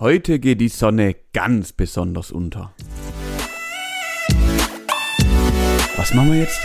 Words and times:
Heute 0.00 0.40
geht 0.40 0.60
die 0.60 0.68
Sonne 0.68 1.14
ganz 1.32 1.72
besonders 1.72 2.32
unter. 2.32 2.74
Was 5.96 6.12
machen 6.12 6.32
wir 6.32 6.40
jetzt? 6.40 6.60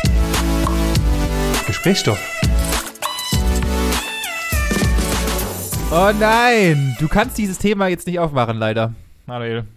Gesprächsstoff. 1.68 2.20
Oh 5.92 6.12
nein, 6.20 6.96
du 7.00 7.08
kannst 7.08 7.38
dieses 7.38 7.60
Thema 7.60 7.88
jetzt 7.88 8.08
nicht 8.08 8.18
aufmachen, 8.18 8.58
leider. 8.58 8.96
Manuel. 9.28 9.68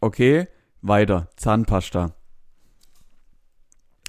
Okay, 0.00 0.48
weiter. 0.80 1.28
Zahnpasta. 1.36 2.14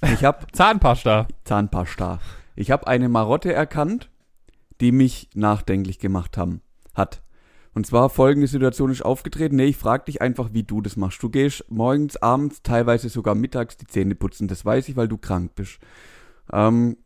Ich 0.02 0.24
habe 0.24 0.46
Zahnpasta. 0.52 1.28
Zahnpasta. 1.44 2.20
Ich 2.56 2.70
habe 2.70 2.86
eine 2.86 3.10
Marotte 3.10 3.52
erkannt, 3.52 4.08
die 4.80 4.92
mich 4.92 5.28
nachdenklich 5.34 5.98
gemacht 5.98 6.38
haben, 6.38 6.62
hat. 6.94 7.22
Und 7.74 7.86
zwar 7.86 8.10
folgende 8.10 8.46
Situation 8.46 8.90
ist 8.90 9.02
aufgetreten. 9.02 9.56
Nee, 9.56 9.66
ich 9.66 9.76
frage 9.78 10.04
dich 10.04 10.20
einfach, 10.20 10.50
wie 10.52 10.62
du 10.62 10.82
das 10.82 10.96
machst. 10.96 11.22
Du 11.22 11.30
gehst 11.30 11.64
morgens, 11.70 12.16
abends, 12.18 12.62
teilweise 12.62 13.08
sogar 13.08 13.34
mittags 13.34 13.76
die 13.76 13.86
Zähne 13.86 14.14
putzen. 14.14 14.46
Das 14.46 14.64
weiß 14.64 14.88
ich, 14.88 14.96
weil 14.96 15.08
du 15.08 15.16
krank 15.16 15.54
bist. 15.54 15.78
Ähm, 16.52 16.98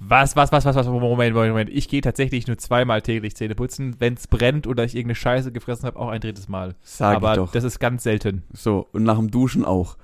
Was, 0.00 0.36
was, 0.36 0.52
was, 0.52 0.64
was, 0.64 0.74
was, 0.74 0.86
Moment, 0.86 1.34
Moment, 1.34 1.34
Moment. 1.50 1.70
Ich 1.70 1.88
gehe 1.88 2.00
tatsächlich 2.00 2.46
nur 2.46 2.56
zweimal 2.56 3.02
täglich 3.02 3.36
Zähne 3.36 3.54
putzen. 3.54 3.96
Wenn 3.98 4.14
es 4.14 4.26
brennt 4.26 4.66
oder 4.66 4.84
ich 4.84 4.94
irgendeine 4.94 5.16
Scheiße 5.16 5.52
gefressen 5.52 5.86
habe, 5.86 5.98
auch 5.98 6.08
ein 6.08 6.20
drittes 6.20 6.48
Mal. 6.48 6.74
sag 6.82 7.16
Aber 7.16 7.32
ich 7.32 7.36
doch. 7.36 7.52
das 7.52 7.64
ist 7.64 7.78
ganz 7.78 8.04
selten. 8.04 8.44
So, 8.52 8.86
und 8.92 9.02
nach 9.02 9.16
dem 9.16 9.30
Duschen 9.30 9.64
auch. 9.66 9.98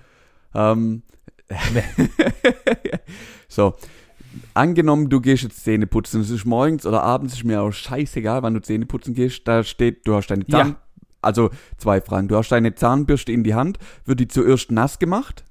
Ähm, 0.54 1.02
so, 3.48 3.74
angenommen, 4.54 5.08
du 5.08 5.20
gehst 5.20 5.42
jetzt 5.42 5.64
Zähne 5.64 5.86
putzen, 5.86 6.20
es 6.20 6.30
ist 6.30 6.44
morgens 6.44 6.86
oder 6.86 7.02
abends, 7.02 7.34
ist 7.34 7.44
mir 7.44 7.62
auch 7.62 7.72
scheißegal, 7.72 8.42
wann 8.42 8.54
du 8.54 8.60
Zähne 8.60 8.86
putzen 8.86 9.14
gehst, 9.14 9.46
da 9.46 9.64
steht, 9.64 10.06
du 10.06 10.14
hast 10.14 10.28
deine 10.28 10.44
Ja. 10.46 10.58
Zahn... 10.58 10.76
Also, 11.22 11.48
zwei 11.78 12.02
Fragen. 12.02 12.28
Du 12.28 12.36
hast 12.36 12.50
deine 12.50 12.74
Zahnbürste 12.74 13.32
in 13.32 13.44
die 13.44 13.54
Hand, 13.54 13.78
wird 14.04 14.20
die 14.20 14.28
zuerst 14.28 14.70
nass 14.70 14.98
gemacht? 14.98 15.42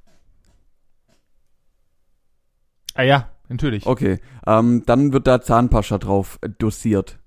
Ah 2.94 3.02
ja, 3.02 3.30
natürlich. 3.50 3.88
Okay. 3.88 4.20
Ähm, 4.46 4.84
dann 4.86 5.14
wird 5.14 5.26
da 5.26 5.42
Zahnpasta 5.42 5.98
drauf 5.98 6.40
dosiert. 6.60 7.18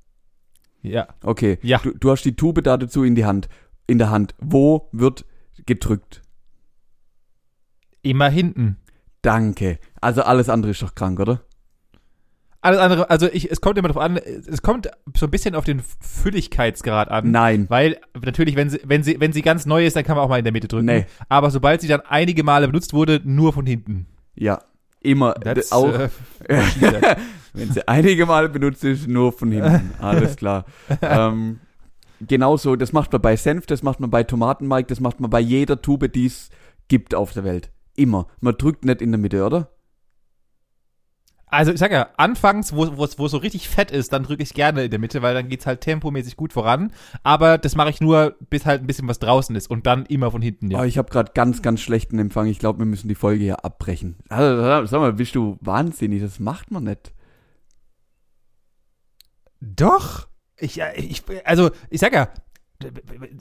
Ja. 0.82 1.08
Okay. 1.24 1.58
Ja. 1.62 1.78
Du, 1.78 1.90
du 1.90 2.10
hast 2.12 2.22
die 2.22 2.36
Tube 2.36 2.62
da 2.62 2.76
dazu 2.76 3.02
in 3.02 3.16
die 3.16 3.24
Hand. 3.24 3.48
In 3.88 3.98
der 3.98 4.10
Hand. 4.10 4.36
Wo 4.38 4.88
wird 4.92 5.24
gedrückt? 5.66 6.22
Immer 8.02 8.28
hinten. 8.28 8.76
Danke. 9.22 9.80
Also 10.06 10.22
alles 10.22 10.48
andere 10.48 10.70
ist 10.70 10.80
doch 10.82 10.94
krank, 10.94 11.18
oder? 11.18 11.40
Alles 12.60 12.78
andere, 12.78 13.10
also 13.10 13.26
ich, 13.26 13.50
es 13.50 13.60
kommt 13.60 13.76
immer 13.76 13.88
darauf 13.88 14.04
an, 14.04 14.18
es 14.18 14.62
kommt 14.62 14.88
so 15.16 15.26
ein 15.26 15.32
bisschen 15.32 15.56
auf 15.56 15.64
den 15.64 15.82
Fülligkeitsgrad 16.00 17.10
an. 17.10 17.32
Nein. 17.32 17.66
Weil 17.70 17.98
natürlich, 18.24 18.54
wenn 18.54 18.70
sie, 18.70 18.78
wenn 18.84 19.02
sie, 19.02 19.18
wenn 19.18 19.32
sie 19.32 19.42
ganz 19.42 19.66
neu 19.66 19.84
ist, 19.84 19.96
dann 19.96 20.04
kann 20.04 20.14
man 20.14 20.24
auch 20.24 20.28
mal 20.28 20.38
in 20.38 20.44
der 20.44 20.52
Mitte 20.52 20.68
drücken. 20.68 20.86
Nee. 20.86 21.06
Aber 21.28 21.50
sobald 21.50 21.80
sie 21.80 21.88
dann 21.88 22.02
einige 22.02 22.44
Male 22.44 22.68
benutzt 22.68 22.92
wurde, 22.92 23.20
nur 23.24 23.52
von 23.52 23.66
hinten. 23.66 24.06
Ja. 24.36 24.60
Immer. 25.00 25.34
That's, 25.34 25.72
auch. 25.72 25.92
äh. 25.92 26.08
Wenn 27.52 27.72
sie 27.72 27.88
einige 27.88 28.26
Male 28.26 28.48
benutzt 28.48 28.84
ist, 28.84 29.08
nur 29.08 29.32
von 29.32 29.50
hinten. 29.50 29.90
Alles 29.98 30.36
klar. 30.36 30.66
ähm, 31.02 31.58
genauso, 32.20 32.76
das 32.76 32.92
macht 32.92 33.10
man 33.10 33.22
bei 33.22 33.34
Senf, 33.34 33.66
das 33.66 33.82
macht 33.82 33.98
man 33.98 34.10
bei 34.10 34.22
Tomatenmark, 34.22 34.86
das 34.86 35.00
macht 35.00 35.18
man 35.18 35.30
bei 35.30 35.40
jeder 35.40 35.82
Tube, 35.82 36.12
die 36.12 36.26
es 36.26 36.50
gibt 36.86 37.12
auf 37.12 37.32
der 37.32 37.42
Welt. 37.42 37.72
Immer. 37.96 38.28
Man 38.40 38.54
drückt 38.56 38.84
nicht 38.84 39.02
in 39.02 39.10
der 39.10 39.18
Mitte, 39.18 39.44
oder? 39.44 39.70
Also 41.48 41.70
ich 41.72 41.78
sag 41.78 41.92
ja, 41.92 42.08
anfangs, 42.16 42.74
wo 42.74 43.04
es 43.04 43.12
so 43.12 43.36
richtig 43.36 43.68
fett 43.68 43.92
ist, 43.92 44.12
dann 44.12 44.24
drücke 44.24 44.42
ich 44.42 44.52
gerne 44.52 44.84
in 44.84 44.90
der 44.90 44.98
Mitte, 44.98 45.22
weil 45.22 45.32
dann 45.32 45.48
geht's 45.48 45.64
halt 45.64 45.80
tempomäßig 45.80 46.36
gut 46.36 46.52
voran. 46.52 46.92
Aber 47.22 47.56
das 47.56 47.76
mache 47.76 47.88
ich 47.90 48.00
nur, 48.00 48.34
bis 48.50 48.66
halt 48.66 48.82
ein 48.82 48.86
bisschen 48.88 49.06
was 49.06 49.20
draußen 49.20 49.54
ist 49.54 49.70
und 49.70 49.86
dann 49.86 50.06
immer 50.06 50.32
von 50.32 50.42
hinten. 50.42 50.70
Ja. 50.72 50.80
Oh, 50.80 50.84
ich 50.84 50.98
habe 50.98 51.08
gerade 51.08 51.30
ganz, 51.34 51.62
ganz 51.62 51.80
schlechten 51.80 52.18
Empfang. 52.18 52.46
Ich 52.46 52.58
glaube, 52.58 52.80
wir 52.80 52.86
müssen 52.86 53.06
die 53.08 53.14
Folge 53.14 53.44
hier 53.44 53.64
abbrechen. 53.64 54.16
Also, 54.28 54.86
sag 54.86 55.00
mal, 55.00 55.12
bist 55.12 55.36
du 55.36 55.56
wahnsinnig? 55.60 56.20
Das 56.20 56.40
macht 56.40 56.72
man 56.72 56.82
nicht. 56.84 57.12
Doch. 59.60 60.26
Ich, 60.58 60.80
ich, 60.96 61.22
also 61.44 61.70
ich 61.90 62.00
sag 62.00 62.12
ja, 62.12 62.28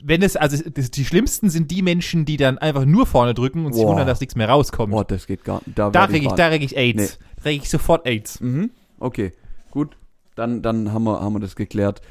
wenn 0.04 0.22
es, 0.22 0.38
also 0.38 0.64
die 0.70 1.06
schlimmsten 1.06 1.50
sind 1.50 1.70
die 1.72 1.82
Menschen, 1.82 2.24
die 2.26 2.38
dann 2.38 2.58
einfach 2.58 2.86
nur 2.86 3.06
vorne 3.06 3.34
drücken 3.34 3.66
und 3.66 3.74
sich 3.74 3.84
Boah. 3.84 3.90
wundern, 3.92 4.08
dass 4.08 4.20
nichts 4.22 4.36
mehr 4.36 4.48
rauskommt. 4.48 4.92
Boah, 4.92 5.04
das 5.04 5.28
geht 5.28 5.44
gar 5.44 5.62
nicht. 5.66 5.78
Da, 5.78 5.90
da 5.90 6.06
reg 6.06 6.22
ich, 6.24 6.30
wahr- 6.30 6.36
da 6.38 6.48
reg 6.48 6.62
ich 6.64 6.78
AIDS. 6.78 7.18
Da 7.18 7.26
reg 7.46 7.62
ich 7.64 7.70
sofort 7.70 8.06
AIDS. 8.08 8.42
Mhm. 8.42 8.72
Okay, 9.00 9.34
gut. 9.72 9.98
Dann, 10.36 10.62
dann 10.62 10.92
haben, 10.92 11.04
wir, 11.06 11.22
haben 11.22 11.34
wir 11.34 11.40
das 11.40 11.56
geklärt. 11.56 12.02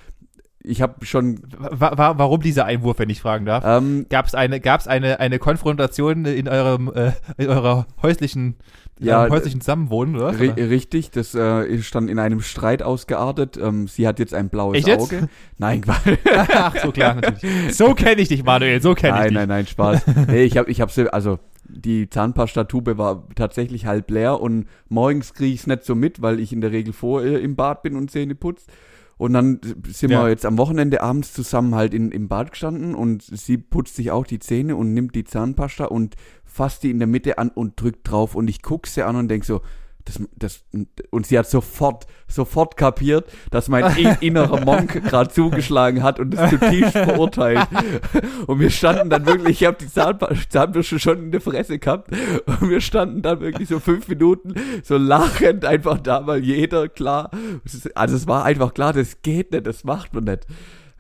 Ich 0.67 0.81
habe 0.81 1.05
schon. 1.05 1.43
Wa 1.59 1.93
wa 1.99 2.15
warum 2.17 2.41
dieser 2.41 2.65
Einwurf, 2.65 2.99
wenn 2.99 3.11
ich 3.11 3.21
fragen 3.21 3.45
darf? 3.45 3.63
Ähm, 3.67 4.07
Gab 4.09 4.25
es 4.25 4.35
eine, 4.35 4.61
gab's 4.61 4.89
eine, 4.89 5.21
eine 5.21 5.39
Konfrontation 5.39 6.25
in 6.25 6.49
eurem, 6.49 6.91
äh, 6.95 7.13
in 7.37 7.49
eurer 7.51 7.87
häuslichen, 8.01 8.57
in 8.99 9.09
Ja, 9.09 9.29
häuslichen 9.29 9.61
Zusammenwohnen, 9.61 10.17
oder? 10.17 10.41
ri 10.41 10.49
richtig, 10.53 11.11
das 11.11 11.35
äh, 11.35 11.67
ist 11.67 11.95
dann 11.95 12.09
in 12.09 12.19
einem 12.19 12.41
Streit 12.41 12.83
ausgeartet. 12.83 13.59
Ähm, 13.59 13.89
sie 13.89 14.09
hat 14.09 14.19
jetzt 14.19 14.33
ein 14.33 14.49
blaues 14.49 14.79
Echt 14.79 14.87
jetzt? 14.87 15.03
Auge. 15.03 15.29
Nein, 15.59 15.83
Quatsch. 15.83 16.17
Ach, 16.55 16.75
so 16.83 16.93
klar, 16.93 17.17
natürlich. 17.17 17.77
So 17.77 17.93
kenne 17.95 18.23
ich 18.23 18.29
dich, 18.29 18.43
Manuel, 18.43 18.81
so 18.81 18.95
kenne 18.95 19.17
ich 19.17 19.21
nein, 19.21 19.29
dich. 19.29 19.37
nein, 19.37 19.49
nein, 19.49 19.67
Spaß. 19.67 20.03
nee, 20.29 20.45
ich 20.45 20.57
habe, 20.57 20.71
ich 20.71 20.81
habe, 20.81 20.91
sie- 20.91 21.13
also 21.13 21.39
die 21.69 22.09
Zahnpasta-Tube 22.09 22.99
war 22.99 23.29
tatsächlich 23.35 23.87
halb 23.87 24.11
leer 24.11 24.41
und 24.41 24.67
morgens 24.89 25.35
kriege 25.35 25.55
ich 25.55 25.61
es 25.61 25.67
nicht 25.67 25.85
so 25.85 25.95
mit, 25.95 26.23
weil 26.23 26.41
ich 26.41 26.53
in 26.53 26.61
der 26.61 26.73
Regel 26.73 26.93
vor 26.93 27.23
ihr 27.25 27.41
im 27.41 27.57
Bad 27.57 27.83
bin 27.83 27.97
und 27.97 28.11
Zähne 28.11 28.35
putzt. 28.35 28.71
Und 29.17 29.33
dann 29.33 29.61
sind 29.87 30.11
Ja. 30.11 30.25
wir 30.25 30.29
jetzt 30.29 30.45
am 30.45 30.59
Wochenende 30.59 31.01
abends 31.01 31.33
zusammen 31.33 31.75
halt 31.77 31.95
in, 31.95 32.11
im 32.11 32.27
Bad 32.29 32.51
gestanden 32.51 32.95
und 32.97 33.23
sie 33.23 33.59
putzt 33.59 33.95
sich 33.95 34.11
auch 34.11 34.27
die 34.27 34.41
Zähne 34.41 34.75
und 34.75 34.93
nimmt 34.93 35.15
die 35.15 35.25
Zahnpasta 35.25 35.85
und 35.85 36.17
fasst 36.45 36.83
die 36.83 36.91
in 36.91 36.99
der 36.99 37.07
Mitte 37.07 37.39
an 37.39 37.51
und 37.51 37.81
drückt 37.81 38.11
drauf 38.11 38.35
und 38.35 38.49
ich 38.49 38.61
guck 38.61 38.87
sie 38.89 39.03
an 39.05 39.15
und 39.17 39.29
denk 39.29 39.45
so, 39.45 39.61
das, 40.07 40.21
das, 40.37 40.65
und 41.11 41.27
sie 41.27 41.39
hat 41.39 41.49
sofort, 41.49 42.07
sofort 42.29 42.77
kapiert, 42.77 43.31
dass 43.51 43.69
mein 43.69 43.97
in- 43.97 44.17
innerer 44.21 44.65
Monk 44.65 45.03
gerade 45.05 45.31
zugeschlagen 45.31 46.03
hat 46.03 46.21
und 46.21 46.31
das 46.33 46.51
zutiefst 46.51 46.93
verurteilt. 46.93 47.67
Und 48.47 48.61
wir 48.61 48.69
standen 48.71 49.09
dann 49.09 49.25
wirklich, 49.27 49.63
ich 49.63 49.67
habe 49.67 49.79
die 49.81 49.89
Zahnbürste 49.89 50.99
schon 50.99 51.19
in 51.25 51.31
der 51.33 51.41
Fresse 51.41 51.79
gehabt 51.79 52.11
und 52.47 52.69
wir 52.69 52.81
standen 52.83 53.23
dann 53.23 53.41
wirklich 53.41 53.69
so 53.69 53.81
fünf 53.81 54.07
Minuten 54.09 54.55
so 54.83 54.97
lachend 54.99 55.65
einfach 55.65 55.99
da, 55.99 56.27
weil 56.27 56.45
jeder 56.45 56.89
klar, 56.89 57.31
es 57.65 57.91
also 57.95 58.17
es 58.17 58.27
war 58.27 58.45
einfach 58.45 58.75
klar, 58.75 58.93
das 58.93 59.23
geht 59.23 59.53
nicht, 59.53 59.67
das 59.67 59.85
macht 59.85 60.13
man 60.13 60.25
nicht. 60.25 60.47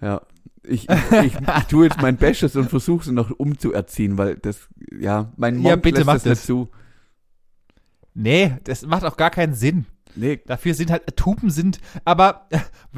Ja. 0.00 0.22
Ich, 0.66 0.88
ich, 0.88 1.12
ich, 1.26 1.34
ich 1.34 1.65
tue 1.65 1.84
jetzt 1.84 2.00
mein 2.00 2.16
Bestes 2.16 2.56
und 2.56 2.71
versuche 2.71 3.04
sie 3.04 3.12
noch 3.12 3.31
umzuerziehen, 3.31 4.16
weil 4.16 4.36
das, 4.36 4.69
ja, 4.98 5.31
mein 5.36 5.56
Monk 5.56 5.66
Ja, 5.69 5.76
bitte 5.76 5.97
lässt 5.98 6.06
mach 6.06 6.15
das 6.15 6.25
nicht 6.25 6.32
das. 6.38 6.47
zu. 6.47 6.69
Nee, 8.15 8.55
das 8.65 8.87
macht 8.87 9.05
auch 9.05 9.17
gar 9.17 9.31
keinen 9.31 9.55
Sinn. 9.55 9.87
Nee, 10.17 10.41
Dafür 10.47 10.75
sind 10.75 10.93
halt, 10.93 11.17
Tuben 11.17 11.51
sind, 11.51 11.81
aber 12.05 12.47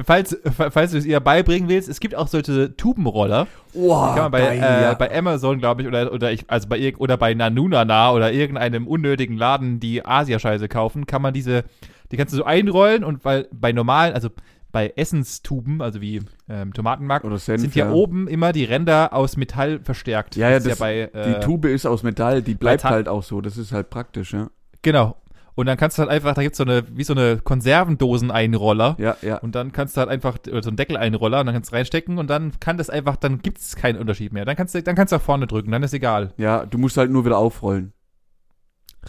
falls, 0.05 0.37
falls 0.55 0.91
du 0.91 0.99
es 0.99 1.05
ihr 1.05 1.19
beibringen 1.19 1.67
willst, 1.67 1.89
es 1.89 1.99
gibt 1.99 2.13
auch 2.13 2.27
solche 2.27 2.77
Tubenroller. 2.77 3.47
wow, 3.73 4.13
Kann 4.13 4.23
man 4.25 4.31
bei, 4.31 4.41
geil, 4.41 4.57
äh, 4.57 4.81
ja. 4.83 4.93
bei 4.93 5.17
Amazon, 5.17 5.57
glaube 5.57 5.81
ich, 5.81 5.87
oder, 5.87 6.13
oder 6.13 6.31
ich, 6.31 6.45
also 6.47 6.67
bei 6.69 6.95
oder 6.97 7.17
bei 7.17 7.33
Nanunana 7.33 8.11
oder 8.11 8.31
irgendeinem 8.31 8.85
unnötigen 8.87 9.35
Laden, 9.35 9.79
die 9.79 10.05
Asia-Scheiße 10.05 10.67
kaufen, 10.67 11.07
kann 11.07 11.23
man 11.23 11.33
diese, 11.33 11.63
die 12.11 12.17
kannst 12.17 12.33
du 12.33 12.37
so 12.37 12.43
einrollen 12.43 13.03
und 13.03 13.25
weil 13.25 13.47
bei 13.51 13.71
normalen, 13.71 14.13
also 14.13 14.29
bei 14.71 14.93
Essenstuben, 14.95 15.81
also 15.81 16.01
wie 16.01 16.21
ähm, 16.47 16.71
Tomatenmark, 16.71 17.23
Senf, 17.39 17.61
sind 17.61 17.73
ja, 17.73 17.85
ja. 17.87 17.91
oben 17.93 18.27
immer 18.27 18.51
die 18.53 18.65
Ränder 18.65 19.11
aus 19.13 19.37
Metall 19.37 19.79
verstärkt. 19.79 20.35
Ja, 20.35 20.51
ja, 20.51 20.57
ist 20.57 20.67
das- 20.67 20.77
bei, 20.77 21.09
Die 21.15 21.17
äh, 21.31 21.39
Tube 21.39 21.65
ist 21.65 21.87
aus 21.87 22.03
Metall, 22.03 22.43
die 22.43 22.53
bleibt 22.53 22.83
halt 22.83 23.07
auch 23.09 23.23
so. 23.23 23.41
Das 23.41 23.57
ist 23.57 23.71
halt 23.71 23.89
praktisch, 23.89 24.33
ja. 24.33 24.49
Genau. 24.81 25.17
Und 25.55 25.65
dann 25.65 25.75
kannst 25.77 25.97
du 25.97 26.01
halt 26.01 26.11
einfach, 26.11 26.35
da 26.35 26.43
gibt's 26.43 26.59
so 26.59 26.63
eine, 26.63 26.83
wie 26.95 27.03
so 27.03 27.13
eine 27.13 27.37
Konservendosen-Einroller. 27.37 28.95
Ja, 28.99 29.17
ja. 29.23 29.37
Und 29.39 29.55
dann 29.55 29.71
kannst 29.71 29.97
du 29.97 30.01
halt 30.01 30.09
einfach, 30.09 30.37
oder 30.47 30.61
so 30.61 30.69
einen 30.69 30.77
Deckel-Einroller, 30.77 31.39
und 31.39 31.47
dann 31.47 31.55
kannst 31.55 31.71
du 31.71 31.75
reinstecken 31.75 32.19
und 32.19 32.29
dann 32.29 32.51
kann 32.59 32.77
das 32.77 32.91
einfach, 32.91 33.15
dann 33.15 33.39
gibt's 33.39 33.75
keinen 33.75 33.97
Unterschied 33.97 34.33
mehr. 34.33 34.45
Dann 34.45 34.55
kannst 34.55 34.75
du, 34.75 34.83
dann 34.83 34.95
kannst 34.95 35.11
du 35.13 35.15
auch 35.15 35.21
vorne 35.21 35.47
drücken, 35.47 35.71
dann 35.71 35.81
ist 35.81 35.93
egal. 35.93 36.33
Ja, 36.37 36.65
du 36.65 36.77
musst 36.77 36.95
halt 36.97 37.09
nur 37.09 37.25
wieder 37.25 37.37
aufrollen. 37.39 37.93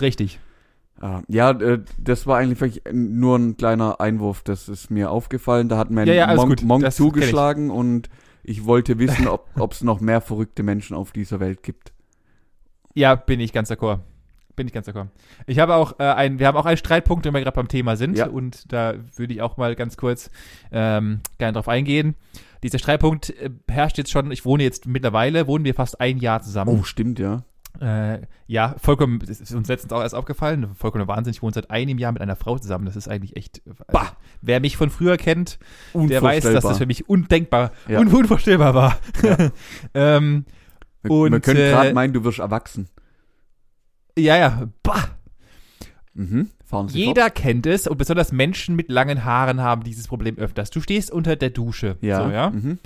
Richtig. 0.00 0.40
Ah, 1.00 1.20
Ja, 1.28 1.50
äh, 1.50 1.80
das 1.98 2.26
war 2.26 2.38
eigentlich 2.38 2.60
wirklich 2.60 2.82
nur 2.92 3.36
ein 3.38 3.56
kleiner 3.56 4.00
Einwurf. 4.00 4.42
Das 4.42 4.68
ist 4.68 4.90
mir 4.90 5.10
aufgefallen. 5.10 5.68
Da 5.68 5.76
hat 5.76 5.90
mein 5.90 6.06
Ja, 6.08 6.14
ja, 6.14 6.24
alles 6.26 6.38
Monk, 6.40 6.48
gut. 6.58 6.62
Monk 6.66 6.82
Das 6.82 6.96
kenn 6.96 7.06
ich. 7.06 7.12
zugeschlagen 7.12 7.70
und 7.70 8.08
ich 8.42 8.64
wollte 8.64 8.98
wissen, 8.98 9.28
ob 9.28 9.72
es 9.72 9.82
noch 9.82 10.00
mehr 10.00 10.20
verrückte 10.20 10.62
Menschen 10.62 10.96
auf 10.96 11.12
dieser 11.12 11.40
Welt 11.40 11.62
gibt. 11.62 11.92
Ja, 12.94 13.14
bin 13.14 13.38
ich 13.38 13.52
ganz 13.52 13.70
d'accord. 13.70 14.00
Bin 14.58 14.66
ich 14.66 14.72
ganz 14.72 14.88
d'accord. 14.88 15.06
Ich 15.46 15.60
habe 15.60 15.76
auch 15.76 16.00
äh, 16.00 16.02
ein, 16.02 16.40
wir 16.40 16.48
haben 16.48 16.56
auch 16.56 16.66
einen 16.66 16.76
Streitpunkt, 16.76 17.24
wenn 17.24 17.32
wir 17.32 17.40
gerade 17.40 17.54
beim 17.54 17.68
Thema 17.68 17.96
sind. 17.96 18.18
Ja. 18.18 18.26
Und 18.26 18.72
da 18.72 18.94
würde 19.14 19.32
ich 19.32 19.40
auch 19.40 19.56
mal 19.56 19.76
ganz 19.76 19.96
kurz 19.96 20.30
ähm, 20.72 21.20
gerne 21.38 21.52
drauf 21.52 21.68
eingehen. 21.68 22.16
Dieser 22.64 22.80
Streitpunkt 22.80 23.30
äh, 23.30 23.50
herrscht 23.68 23.98
jetzt 23.98 24.10
schon, 24.10 24.32
ich 24.32 24.44
wohne 24.44 24.64
jetzt 24.64 24.86
mittlerweile, 24.86 25.46
wohnen 25.46 25.64
wir 25.64 25.74
fast 25.74 26.00
ein 26.00 26.18
Jahr 26.18 26.42
zusammen. 26.42 26.80
Oh, 26.80 26.82
stimmt, 26.82 27.20
ja. 27.20 27.44
Äh, 27.80 28.22
ja, 28.48 28.74
vollkommen, 28.78 29.20
das 29.24 29.40
ist 29.40 29.54
uns 29.54 29.68
letztens 29.68 29.92
auch 29.92 30.00
erst 30.00 30.16
aufgefallen, 30.16 30.74
vollkommen 30.74 31.06
Wahnsinn, 31.06 31.30
ich 31.30 31.42
wohne 31.42 31.52
seit 31.52 31.70
einem 31.70 31.98
Jahr 31.98 32.10
mit 32.10 32.20
einer 32.20 32.34
Frau 32.34 32.58
zusammen, 32.58 32.86
das 32.86 32.96
ist 32.96 33.06
eigentlich 33.06 33.36
echt, 33.36 33.62
also, 33.66 33.84
Bah. 33.92 34.16
wer 34.42 34.58
mich 34.58 34.76
von 34.76 34.90
früher 34.90 35.16
kennt, 35.16 35.60
der 35.94 36.20
weiß, 36.20 36.42
dass 36.42 36.64
das 36.64 36.78
für 36.78 36.86
mich 36.86 37.08
undenkbar, 37.08 37.70
Ja. 37.86 38.00
un 38.00 38.08
unvorstellbar 38.08 38.74
war. 38.74 38.98
ähm, 39.94 40.44
Wir, 41.02 41.10
Und, 41.12 41.32
wir 41.32 41.40
können 41.40 41.60
äh, 41.60 41.70
gerade 41.70 41.94
meinen, 41.94 42.12
du 42.12 42.24
wirst 42.24 42.40
erwachsen. 42.40 42.88
Ja, 44.18 44.36
ja, 44.36 44.68
bah. 44.82 45.08
Mhm. 46.14 46.50
Jeder 46.88 47.30
kennt 47.30 47.66
es 47.66 47.86
und 47.86 47.96
besonders 47.96 48.32
Menschen 48.32 48.76
mit 48.76 48.90
langen 48.90 49.24
Haaren 49.24 49.60
haben 49.60 49.84
dieses 49.84 50.06
Problem 50.06 50.36
öfters. 50.36 50.70
Du 50.70 50.80
stehst 50.80 51.10
unter 51.10 51.36
der 51.36 51.50
Dusche, 51.50 51.92
fort. 51.92 52.02
Ja. 52.02 52.24
so, 52.24 52.30
ja? 52.30 52.50
Mhm. 52.50 52.78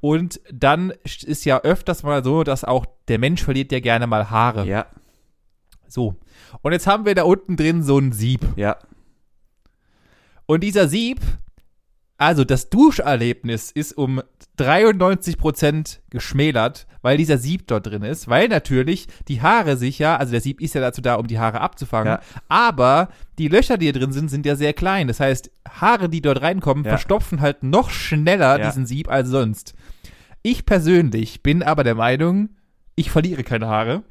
Und 0.00 0.40
dann 0.52 0.92
ist 1.04 1.44
ja 1.44 1.60
öfters 1.60 2.02
mal 2.02 2.24
so, 2.24 2.42
dass 2.42 2.64
auch 2.64 2.84
der 3.08 3.18
Mensch 3.18 3.42
verliert 3.42 3.72
ja 3.72 3.80
gerne 3.80 4.06
mal 4.06 4.30
Haare. 4.30 4.66
Ja. 4.66 4.86
So. 5.86 6.16
Und 6.60 6.72
jetzt 6.72 6.86
haben 6.86 7.06
wir 7.06 7.14
da 7.14 7.22
unten 7.22 7.56
drin 7.56 7.82
so 7.82 7.98
ein 7.98 8.12
Sieb. 8.12 8.44
Ja. 8.56 8.76
Und 10.46 10.62
dieser 10.62 10.88
Sieb, 10.88 11.20
also 12.22 12.44
das 12.44 12.70
Duscherlebnis 12.70 13.70
ist 13.70 13.92
um 13.96 14.22
93% 14.58 15.98
geschmälert, 16.10 16.86
weil 17.02 17.16
dieser 17.16 17.38
Sieb 17.38 17.66
dort 17.66 17.86
drin 17.86 18.02
ist, 18.02 18.28
weil 18.28 18.48
natürlich 18.48 19.08
die 19.28 19.42
Haare 19.42 19.76
sich 19.76 19.98
ja, 19.98 20.16
also 20.16 20.32
der 20.32 20.40
Sieb 20.40 20.60
ist 20.60 20.74
ja 20.74 20.80
dazu 20.80 21.00
da, 21.02 21.16
um 21.16 21.26
die 21.26 21.38
Haare 21.38 21.60
abzufangen, 21.60 22.14
Ja. 22.14 22.20
aber 22.48 23.08
die 23.38 23.48
Löcher, 23.48 23.76
die 23.78 23.86
hier 23.86 23.92
drin 23.92 24.12
sind, 24.12 24.28
sind 24.30 24.46
ja 24.46 24.56
sehr 24.56 24.72
klein. 24.72 25.08
Das 25.08 25.20
heißt, 25.20 25.50
Haare, 25.68 26.08
die 26.08 26.20
dort 26.22 26.42
reinkommen, 26.42 26.84
Ja. 26.84 26.90
verstopfen 26.90 27.40
halt 27.40 27.62
noch 27.62 27.90
schneller 27.90 28.58
Ja. 28.58 28.66
diesen 28.66 28.86
Sieb 28.86 29.10
als 29.10 29.28
sonst. 29.28 29.74
Ich 30.42 30.64
persönlich 30.66 31.42
bin 31.42 31.62
aber 31.62 31.84
der 31.84 31.94
Meinung, 31.94 32.50
ich 32.94 33.10
verliere 33.10 33.42
keine 33.44 33.66
Haare. 33.68 34.02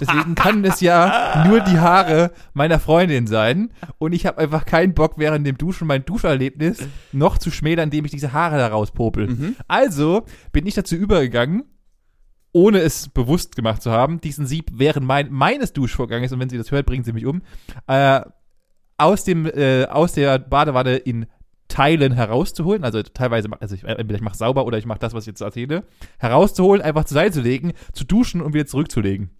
Deswegen 0.00 0.34
kann 0.34 0.64
es 0.64 0.80
ja 0.80 1.44
nur 1.48 1.60
die 1.60 1.78
Haare 1.78 2.32
meiner 2.54 2.78
Freundin 2.78 3.26
sein. 3.26 3.70
Und 3.98 4.12
ich 4.12 4.26
habe 4.26 4.38
einfach 4.38 4.64
keinen 4.64 4.94
Bock, 4.94 5.14
während 5.16 5.46
dem 5.46 5.58
Duschen 5.58 5.86
mein 5.86 6.04
Duscherlebnis 6.04 6.78
noch 7.12 7.38
zu 7.38 7.50
schmälern, 7.50 7.84
indem 7.84 8.04
ich 8.04 8.10
diese 8.10 8.32
Haare 8.32 8.58
da 8.58 8.68
rauspopel. 8.68 9.28
Mhm. 9.28 9.56
Also 9.68 10.24
bin 10.52 10.66
ich 10.66 10.74
dazu 10.74 10.96
übergegangen, 10.96 11.64
ohne 12.52 12.80
es 12.80 13.08
bewusst 13.08 13.56
gemacht 13.56 13.82
zu 13.82 13.90
haben, 13.90 14.20
diesen 14.20 14.46
Sieb 14.46 14.70
während 14.74 15.06
mein, 15.06 15.30
meines 15.32 15.72
Duschvorganges, 15.72 16.32
und 16.32 16.40
wenn 16.40 16.50
sie 16.50 16.58
das 16.58 16.70
hört, 16.70 16.86
bringen 16.86 17.04
sie 17.04 17.12
mich 17.12 17.26
um, 17.26 17.42
äh, 17.86 18.20
aus, 18.98 19.24
dem, 19.24 19.46
äh, 19.46 19.86
aus 19.86 20.12
der 20.12 20.38
Badewanne 20.38 20.96
in 20.96 21.26
Teilen 21.68 22.12
herauszuholen, 22.12 22.84
also 22.84 23.02
teilweise, 23.02 23.48
also 23.58 23.74
ich, 23.74 23.84
entweder 23.84 24.16
ich 24.16 24.20
mache 24.20 24.36
sauber 24.36 24.66
oder 24.66 24.76
ich 24.76 24.84
mache 24.84 24.98
das, 24.98 25.14
was 25.14 25.24
ich 25.24 25.28
jetzt 25.28 25.40
erzähle, 25.40 25.84
herauszuholen, 26.18 26.82
einfach 26.82 27.04
zur 27.04 27.14
Seite 27.14 27.32
zu 27.32 27.40
legen, 27.40 27.72
zu 27.94 28.04
duschen 28.04 28.42
und 28.42 28.52
wieder 28.52 28.66
zurückzulegen. 28.66 29.30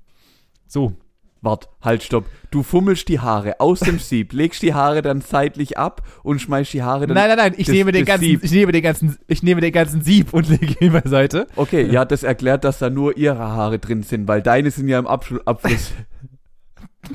So. 0.72 0.94
Wart, 1.42 1.68
halt, 1.82 2.02
stopp. 2.02 2.24
Du 2.50 2.62
fummelst 2.62 3.08
die 3.08 3.18
Haare 3.20 3.60
aus 3.60 3.80
dem 3.80 3.98
Sieb, 3.98 4.32
legst 4.32 4.62
die 4.62 4.72
Haare 4.72 5.02
dann 5.02 5.20
seitlich 5.20 5.76
ab 5.76 6.00
und 6.22 6.38
schmeißt 6.40 6.72
die 6.72 6.82
Haare 6.82 7.06
dann. 7.06 7.14
Nein, 7.16 7.28
nein, 7.28 7.36
nein, 7.36 7.54
ich 7.58 7.66
das- 7.66 7.74
nehme 7.74 7.92
den 7.92 8.04
ganzen, 8.06 8.24
Sieb. 8.24 8.44
ich 8.44 8.52
nehme 8.52 8.72
den 8.72 8.82
ganzen, 8.82 9.18
ich 9.26 9.42
nehme 9.42 9.60
den 9.60 9.72
ganzen 9.72 10.02
Sieb 10.02 10.32
und 10.32 10.48
lege 10.48 10.82
ihn 10.82 10.92
beiseite. 10.92 11.48
Okay, 11.56 11.82
ja, 11.90 12.04
das 12.06 12.22
erklärt, 12.22 12.64
dass 12.64 12.78
da 12.78 12.88
nur 12.88 13.18
ihre 13.18 13.38
Haare 13.38 13.78
drin 13.80 14.02
sind, 14.02 14.28
weil 14.28 14.40
deine 14.40 14.70
sind 14.70 14.88
ja 14.88 14.98
im 14.98 15.06
Abschlu 15.06 15.40
Abfluss. 15.44 15.92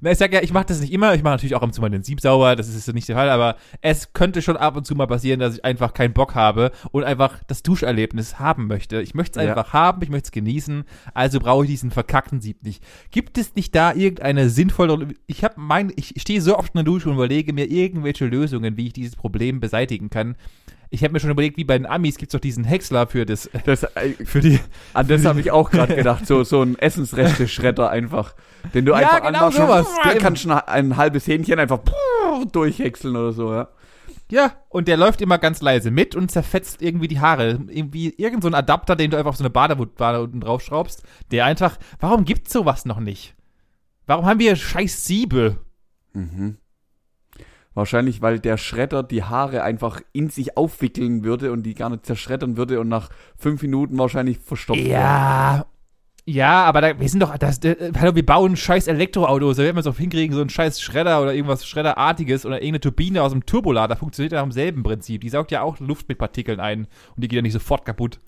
Na, 0.00 0.10
ich 0.12 0.18
sag 0.18 0.32
ja, 0.32 0.42
ich 0.42 0.52
mache 0.52 0.66
das 0.66 0.80
nicht 0.80 0.92
immer. 0.92 1.14
Ich 1.14 1.22
mache 1.22 1.34
natürlich 1.34 1.54
auch 1.54 1.62
ab 1.62 1.68
und 1.68 1.72
zu 1.72 1.80
mal 1.80 1.90
den 1.90 2.02
Sieb 2.02 2.20
sauber. 2.20 2.56
Das 2.56 2.68
ist 2.68 2.92
nicht 2.92 3.08
der 3.08 3.16
Fall. 3.16 3.30
Aber 3.30 3.56
es 3.80 4.12
könnte 4.12 4.42
schon 4.42 4.56
ab 4.56 4.76
und 4.76 4.86
zu 4.86 4.94
mal 4.94 5.06
passieren, 5.06 5.40
dass 5.40 5.56
ich 5.56 5.64
einfach 5.64 5.94
keinen 5.94 6.12
Bock 6.14 6.34
habe 6.34 6.70
und 6.92 7.04
einfach 7.04 7.42
das 7.46 7.62
Duscherlebnis 7.62 8.38
haben 8.38 8.66
möchte. 8.66 9.00
Ich 9.02 9.14
möchte 9.14 9.40
es 9.40 9.44
Ja. 9.46 9.52
einfach 9.54 9.72
haben. 9.72 10.02
Ich 10.02 10.08
möchte 10.10 10.26
es 10.26 10.32
genießen. 10.32 10.84
Also 11.14 11.40
brauche 11.40 11.64
ich 11.64 11.70
diesen 11.70 11.90
verkackten 11.90 12.40
Sieb 12.40 12.62
nicht. 12.62 12.82
Gibt 13.10 13.38
es 13.38 13.54
nicht 13.54 13.74
da 13.74 13.92
irgendeine 13.92 14.48
sinnvolle? 14.50 15.08
Ich 15.26 15.44
habe 15.44 15.54
mein, 15.58 15.92
ich 15.96 16.14
stehe 16.18 16.40
so 16.40 16.56
oft 16.58 16.74
in 16.74 16.78
der 16.78 16.84
Dusche 16.84 17.08
und 17.08 17.16
überlege 17.16 17.52
mir 17.52 17.70
irgendwelche 17.70 18.26
Lösungen, 18.26 18.76
wie 18.76 18.86
ich 18.88 18.92
dieses 18.92 19.16
Problem 19.16 19.60
beseitigen 19.60 20.10
kann. 20.10 20.36
Ich 20.90 21.02
habe 21.02 21.12
mir 21.12 21.20
schon 21.20 21.30
überlegt, 21.30 21.56
wie 21.56 21.64
bei 21.64 21.76
den 21.76 21.86
Amis 21.86 22.16
gibt 22.16 22.30
es 22.30 22.32
doch 22.36 22.40
diesen 22.40 22.64
Häcksler 22.64 23.06
für 23.06 23.26
das, 23.26 23.50
Das, 23.64 23.82
äh, 23.94 24.10
für 24.24 24.40
die. 24.40 24.60
an 24.94 25.08
das 25.08 25.24
habe 25.24 25.40
ich 25.40 25.50
auch 25.50 25.70
gerade 25.70 25.96
gedacht. 25.96 26.26
So, 26.26 26.44
so 26.44 26.62
ein 26.62 26.78
Essensreste-Schredder 26.78 27.90
einfach. 27.90 28.34
Den 28.74 28.84
du 28.84 28.92
Ja, 28.92 28.98
einfach 28.98 29.16
genau 29.26 29.38
anmachst 29.46 29.58
sowas. 29.58 29.86
und 29.88 30.12
Der- 30.12 30.18
kannst 30.20 30.46
ein, 30.46 30.52
ein 30.52 30.96
halbes 30.96 31.26
Hähnchen 31.26 31.58
einfach 31.58 31.80
durchhäckseln 32.52 33.16
oder 33.16 33.32
so, 33.32 33.52
ja. 33.52 33.68
Ja, 34.28 34.54
und 34.70 34.88
der 34.88 34.96
läuft 34.96 35.20
immer 35.20 35.38
ganz 35.38 35.60
leise 35.62 35.92
mit 35.92 36.16
und 36.16 36.32
zerfetzt 36.32 36.82
irgendwie 36.82 37.06
die 37.06 37.20
Haare. 37.20 37.60
Irgendwie 37.68 38.12
irgend 38.16 38.42
so 38.42 38.48
ein 38.48 38.54
Adapter, 38.54 38.96
den 38.96 39.12
du 39.12 39.16
einfach 39.16 39.30
auf 39.30 39.36
so 39.36 39.44
eine 39.44 39.50
Badewunde 39.50 40.20
unten 40.20 40.40
draufschraubst, 40.40 41.04
der 41.30 41.44
einfach, 41.44 41.78
warum 42.00 42.24
gibt's 42.24 42.52
sowas 42.52 42.84
noch 42.86 42.98
nicht? 42.98 43.36
Warum 44.06 44.26
haben 44.26 44.40
wir 44.40 44.56
scheiß 44.56 45.04
Siebe? 45.04 45.58
Mhm. 46.12 46.56
Wahrscheinlich, 47.76 48.22
weil 48.22 48.40
der 48.40 48.56
Schredder 48.56 49.02
die 49.02 49.22
Haare 49.22 49.62
einfach 49.62 50.00
in 50.14 50.30
sich 50.30 50.56
aufwickeln 50.56 51.24
würde 51.24 51.52
und 51.52 51.62
die 51.62 51.74
gar 51.74 51.90
nicht 51.90 52.06
zerschreddern 52.06 52.56
würde 52.56 52.80
und 52.80 52.88
nach 52.88 53.10
fünf 53.36 53.60
Minuten 53.60 53.98
wahrscheinlich 53.98 54.38
verstopft 54.38 54.82
wäre. 54.82 54.90
Ja. 54.90 55.66
Ja, 56.24 56.64
aber 56.64 56.80
da, 56.80 56.98
wir 56.98 57.08
sind 57.08 57.20
doch, 57.20 57.36
das, 57.36 57.62
äh, 57.62 57.92
hallo, 58.00 58.16
wir 58.16 58.26
bauen 58.26 58.56
scheiß 58.56 58.88
Elektroautos, 58.88 59.58
da 59.58 59.62
werden 59.62 59.76
wir 59.76 59.80
es 59.80 59.86
auch 59.86 59.96
hinkriegen, 59.96 60.34
so 60.34 60.42
ein 60.42 60.48
scheiß 60.48 60.80
Schredder 60.80 61.22
oder 61.22 61.34
irgendwas 61.34 61.64
Schredderartiges 61.66 62.44
oder 62.46 62.56
irgendeine 62.56 62.80
Turbine 62.80 63.22
aus 63.22 63.30
dem 63.30 63.46
Turbolader 63.46 63.94
funktioniert 63.94 64.32
ja 64.32 64.38
nach 64.38 64.46
demselben 64.46 64.82
Prinzip. 64.82 65.20
Die 65.20 65.28
saugt 65.28 65.52
ja 65.52 65.60
auch 65.62 65.78
Luft 65.78 66.08
mit 66.08 66.18
Partikeln 66.18 66.58
ein 66.58 66.88
und 67.14 67.22
die 67.22 67.28
geht 67.28 67.36
ja 67.36 67.42
nicht 67.42 67.52
sofort 67.52 67.84
kaputt. 67.84 68.18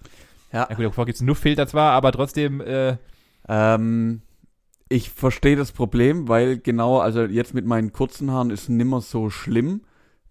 Ja. 0.52 0.68
Ja 0.70 0.76
gut, 0.76 0.84
davor 0.84 1.06
gibt's 1.06 1.20
einen 1.20 1.28
Luftfilter 1.28 1.66
zwar, 1.66 1.92
aber 1.92 2.12
trotzdem, 2.12 2.60
äh, 2.60 2.98
Ähm, 3.48 4.20
ich 4.88 5.10
verstehe 5.10 5.56
das 5.56 5.72
Problem, 5.72 6.28
weil 6.28 6.58
genau, 6.58 6.98
also 6.98 7.22
jetzt 7.22 7.54
mit 7.54 7.66
meinen 7.66 7.92
kurzen 7.92 8.30
Haaren 8.30 8.50
ist 8.50 8.68
nimmer 8.68 9.00
so 9.00 9.30
schlimm. 9.30 9.82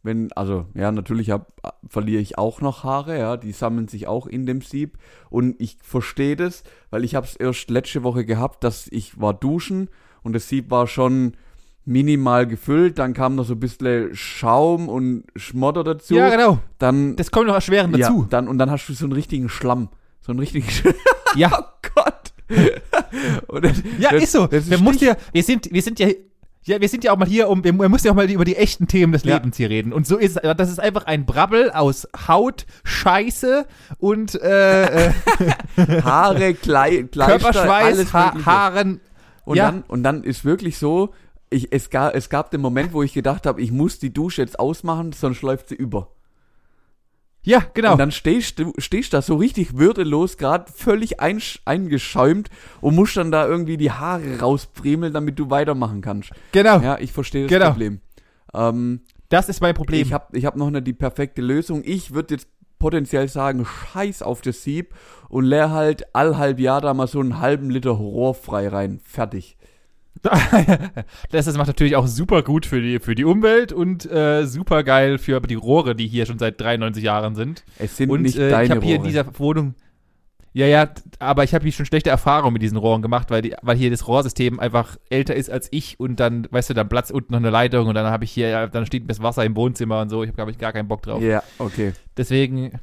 Wenn, 0.04 0.32
also, 0.34 0.66
ja, 0.74 0.92
natürlich 0.92 1.32
hab, 1.32 1.52
verliere 1.88 2.22
ich 2.22 2.38
auch 2.38 2.62
noch 2.62 2.84
Haare, 2.84 3.18
ja, 3.18 3.36
die 3.36 3.52
sammeln 3.52 3.88
sich 3.88 4.08
auch 4.08 4.26
in 4.26 4.46
dem 4.46 4.62
Sieb. 4.62 4.98
Und 5.30 5.56
ich 5.60 5.78
verstehe 5.82 6.36
das, 6.36 6.64
weil 6.92 7.04
ich 7.04 7.14
habe 7.16 7.26
es 7.26 7.36
erst 7.36 7.70
letzte 7.70 8.04
Woche 8.04 8.24
gehabt, 8.24 8.64
dass 8.64 8.88
ich 8.90 9.20
war 9.20 9.34
duschen 9.34 9.90
und 10.24 10.34
das 10.34 10.48
Sieb 10.48 10.72
war 10.72 10.88
schon 10.88 11.34
minimal 11.84 12.48
gefüllt, 12.48 13.00
dann 13.00 13.14
kam 13.14 13.36
noch 13.36 13.46
so 13.46 13.54
ein 13.54 13.60
bisschen 13.60 14.14
Schaum 14.14 14.90
und 14.90 15.24
Schmodder 15.36 15.84
dazu. 15.86 16.16
ja 16.16 16.30
genau, 16.30 16.60
Dann, 16.80 17.16
das 17.16 17.32
kommt 17.32 17.48
noch 17.48 17.56
erschwerend 17.56 17.96
ja, 17.98 18.08
dazu. 18.10 18.28
dann, 18.30 18.48
und 18.50 18.58
dann 18.58 18.70
hast 18.70 18.88
du 18.88 18.94
so 18.94 19.06
einen 19.06 19.14
richtigen 19.14 19.48
Schlamm. 19.50 19.90
So 20.22 20.32
einen 20.32 20.40
richtigen 20.40 20.68
Ja, 21.36 21.50
Oh 21.54 21.90
Gott. 21.96 22.34
Und 23.48 23.66
das- 23.66 23.84
Ja, 24.00 24.12
das- 24.12 24.24
ist 24.24 24.32
so. 24.32 24.48
das 24.48 24.64
ist 24.64 24.70
wir, 24.72 24.78
muss 24.80 25.00
ja, 25.02 25.16
wir, 25.32 25.44
sind, 25.44 25.72
wir 25.72 25.82
sind 25.82 26.00
ja. 26.00 26.08
Ja, 26.64 26.82
wir 26.82 26.90
sind 26.90 27.06
ja 27.06 27.14
auch 27.14 27.18
mal 27.18 27.26
hier, 27.28 27.48
um, 27.48 27.64
wir, 27.64 27.72
müssen 27.72 28.08
ja 28.08 28.12
auch 28.12 28.16
mal 28.18 28.30
über 28.30 28.44
die 28.44 28.58
echten 28.58 28.88
Themen 28.90 29.14
des 29.14 29.24
Ja. 29.24 29.36
Lebens 29.36 29.56
hier 29.56 29.70
reden. 29.70 29.94
Und 29.94 30.06
so 30.06 30.18
ist 30.18 30.36
es, 30.36 30.56
das 30.58 30.70
ist 30.70 30.80
einfach 30.82 31.06
ein 31.06 31.26
Brabbel 31.26 31.72
aus 31.72 32.10
Haut, 32.28 32.66
Scheiße 32.84 33.66
und 34.00 34.36
äh, 34.42 35.06
äh, 35.08 35.12
Haare, 36.04 36.56
Klei, 36.56 37.04
Kleister, 37.04 37.38
Körperschweiß, 37.40 37.86
alles 37.96 38.14
ha. 38.14 38.34
Haaren. 38.46 39.00
Und, 39.46 39.56
ja. 39.56 39.72
dann, 39.72 39.84
und 39.88 40.04
dann 40.04 40.26
ist 40.26 40.44
wirklich 40.44 40.78
so, 40.78 41.14
ich, 41.50 41.72
es, 41.72 41.90
gab, 41.90 42.14
es 42.14 42.30
gab 42.30 42.52
den 42.52 42.60
Moment, 42.60 42.92
wo 42.92 43.02
ich 43.02 43.14
gedacht 43.14 43.46
habe, 43.46 43.62
ich 43.62 43.72
muss 43.72 44.00
die 44.00 44.12
Dusche 44.12 44.42
jetzt 44.42 44.60
ausmachen, 44.60 45.14
sonst 45.14 45.42
läuft 45.44 45.70
sie 45.70 45.76
über. 45.76 46.10
Ja, 47.48 47.64
genau. 47.74 47.94
Und 47.94 47.98
dann 48.00 48.12
stehst 48.12 48.60
du 48.60 48.74
stehst 48.78 49.14
da 49.14 49.22
so 49.22 49.36
richtig 49.36 49.78
würdelos, 49.78 50.36
gerade 50.38 50.70
völlig 50.72 51.22
eingeschäumt 51.22 52.50
und 52.82 52.96
musst 52.96 53.16
dann 53.18 53.32
da 53.32 53.48
irgendwie 53.48 53.78
die 53.78 53.92
Haare 53.92 54.40
rauspriemeln, 54.42 55.14
damit 55.14 55.40
du 55.40 55.50
weitermachen 55.50 56.02
kannst. 56.02 56.32
genau. 56.52 56.80
Ja, 56.80 56.98
ich 57.00 57.12
verstehe 57.14 57.44
das 57.44 57.50
Genau. 57.50 57.70
Problem. 57.70 58.02
Ähm, 58.54 59.02
Das 59.30 59.50
ist 59.50 59.62
mein 59.62 59.74
Problem. 59.76 60.02
Ich 60.02 60.14
habe 60.14 60.38
ich 60.38 60.46
hab 60.46 60.56
noch 60.56 60.70
nicht 60.70 60.88
die 60.88 60.94
perfekte 60.94 61.42
Lösung. 61.42 61.82
Ich 61.86 62.14
würde 62.14 62.36
jetzt 62.36 62.48
potenziell 62.80 63.28
sagen, 63.28 63.66
scheiß 63.66 64.22
auf 64.22 64.42
das 64.42 64.64
Sieb 64.64 64.94
und 65.30 65.46
leer 65.46 65.72
halt 65.72 66.14
all 66.16 66.38
halb 66.38 66.60
Jahr 66.60 66.80
da 66.82 66.94
mal 66.94 67.08
so 67.08 67.20
einen 67.20 67.40
halben 67.40 67.70
Liter 67.70 67.92
rohrfrei 67.92 68.68
rein. 68.68 69.00
Fertig. 69.04 69.57
das, 71.32 71.58
macht 71.58 71.68
natürlich 71.68 71.96
auch 71.96 72.08
super 72.08 72.44
gut 72.44 72.66
für 72.66 72.82
die, 72.82 73.00
für 73.00 73.16
die 73.16 73.26
Umwelt 73.26 73.72
und 73.72 74.10
äh, 74.10 74.46
super 74.46 74.84
geil 74.84 75.18
für 75.18 75.40
die 75.42 75.56
Rohre, 75.56 75.96
die 75.96 76.08
hier 76.08 76.26
schon 76.26 76.40
seit 76.40 76.60
93 76.60 77.04
Jahren 77.04 77.36
sind. 77.36 77.64
Es 77.78 77.98
sind 77.98 78.10
Und 78.10 78.24
nicht 78.24 78.38
äh, 78.38 78.48
ich 78.48 78.52
deine 78.52 78.76
habe 78.76 78.86
hier 78.86 78.98
in 78.98 79.04
dieser 79.04 79.26
Wohnung. 79.40 79.76
Ja, 80.54 80.66
ja, 80.66 80.90
aber 81.20 81.44
ich 81.44 81.54
habe 81.54 81.64
hier 81.64 81.72
schon 81.72 81.86
schlechte 81.86 82.10
Erfahrungen 82.10 82.54
mit 82.54 82.64
diesen 82.64 82.78
Rohren 82.78 83.04
gemacht, 83.04 83.30
weil, 83.30 83.44
die, 83.44 83.54
weil 83.62 83.78
hier 83.78 83.92
das 83.92 84.08
Rohrsystem 84.08 84.60
einfach 84.60 84.98
älter 85.10 85.36
ist 85.36 85.52
als 85.52 85.68
ich 85.70 86.00
und 86.00 86.20
dann, 86.20 86.48
weißt 86.50 86.72
du, 86.72 86.74
dann 86.74 86.90
platzt 86.90 87.12
unten 87.12 87.34
noch 87.34 87.40
eine 87.40 87.52
Leitung 87.52 87.88
und 87.88 87.94
dann 87.94 88.08
habe 88.08 88.24
ich 88.24 88.32
hier, 88.32 88.68
dann 88.68 88.86
steht 88.88 89.08
das 89.08 89.22
Wasser 89.22 89.46
im 89.46 89.56
Wohnzimmer 89.56 90.02
und 90.02 90.10
so. 90.10 90.24
Ich 90.24 90.30
habe, 90.30 90.36
glaube 90.36 90.52
ich, 90.52 90.58
gar 90.58 90.74
keinen 90.74 90.88
Bock 90.88 91.04
drauf. 91.04 91.22
Ja, 91.22 91.44
okay. 91.60 91.94
Deswegen 92.18 92.80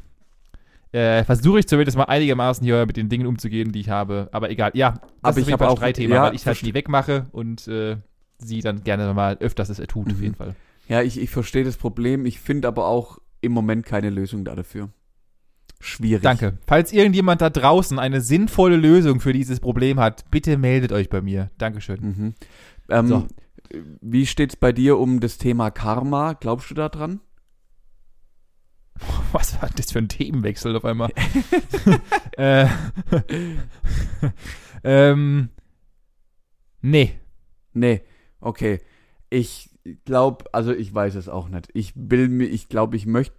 äh, 0.94 1.24
versuche 1.24 1.58
ich 1.58 1.66
zumindest 1.66 1.96
mal 1.98 2.04
einigermaßen 2.04 2.64
hier 2.64 2.86
mit 2.86 2.96
den 2.96 3.08
Dingen 3.08 3.26
umzugehen, 3.26 3.72
die 3.72 3.80
ich 3.80 3.88
habe. 3.88 4.28
Aber 4.32 4.50
egal, 4.50 4.70
ja, 4.74 4.92
das 4.92 5.00
Aber 5.22 5.30
ist 5.30 5.36
ich 5.36 5.42
auf 5.42 5.48
jeden 5.48 5.52
hab 5.52 5.58
Fall 5.58 5.68
ein 5.68 5.72
auch- 5.72 5.76
Streitthema, 5.78 6.14
ja, 6.14 6.22
weil 6.24 6.34
ich 6.34 6.46
halt 6.46 6.62
nie 6.62 6.74
wegmache 6.74 7.26
und 7.32 7.66
äh, 7.68 7.96
sie 8.38 8.60
dann 8.60 8.84
gerne 8.84 9.12
mal 9.14 9.36
öfters 9.40 9.68
es 9.70 9.78
tut, 9.88 10.06
auf 10.10 10.16
Mhm. 10.18 10.22
jeden 10.22 10.34
Fall. 10.34 10.54
Ja, 10.88 11.02
ich, 11.02 11.18
ich 11.20 11.30
verstehe 11.30 11.64
das 11.64 11.76
Problem. 11.76 12.26
Ich 12.26 12.38
finde 12.40 12.68
aber 12.68 12.86
auch 12.86 13.18
im 13.40 13.52
Moment 13.52 13.84
keine 13.86 14.10
Lösung 14.10 14.44
da 14.44 14.54
dafür. 14.54 14.88
schwierig. 15.80 16.22
Danke. 16.22 16.58
Falls 16.66 16.92
irgendjemand 16.92 17.40
da 17.42 17.50
draußen 17.50 17.98
eine 17.98 18.20
sinnvolle 18.22 18.76
Lösung 18.76 19.20
für 19.20 19.32
dieses 19.34 19.60
Problem 19.60 20.00
hat, 20.00 20.30
bitte 20.30 20.56
meldet 20.56 20.92
euch 20.92 21.10
bei 21.10 21.20
mir. 21.20 21.50
Dankeschön. 21.58 22.00
Mhm. 22.00 22.34
Ähm, 22.88 23.06
So. 23.06 23.26
Wie 24.00 24.24
steht's 24.26 24.56
bei 24.56 24.72
dir 24.72 24.98
um 24.98 25.20
das 25.20 25.36
Thema 25.38 25.70
Karma? 25.70 26.34
Glaubst 26.34 26.70
du 26.70 26.74
da 26.74 26.88
dran? 26.88 27.20
Was 29.32 29.60
war 29.60 29.70
das 29.76 29.92
für 29.92 29.98
ein 29.98 30.08
Themenwechsel 30.08 30.76
auf 30.76 30.84
einmal? 30.84 31.10
äh, 32.36 32.66
ähm, 34.84 35.50
nee. 36.80 37.18
Nee, 37.72 38.02
okay. 38.40 38.80
Ich 39.30 39.70
glaube, 40.04 40.44
also 40.52 40.72
ich 40.72 40.94
weiß 40.94 41.16
es 41.16 41.28
auch 41.28 41.48
nicht. 41.48 41.68
Ich 41.74 41.92
will 41.96 42.28
mir, 42.28 42.46
ich 42.46 42.68
glaube, 42.68 42.96
ich 42.96 43.04
möchte, 43.06 43.34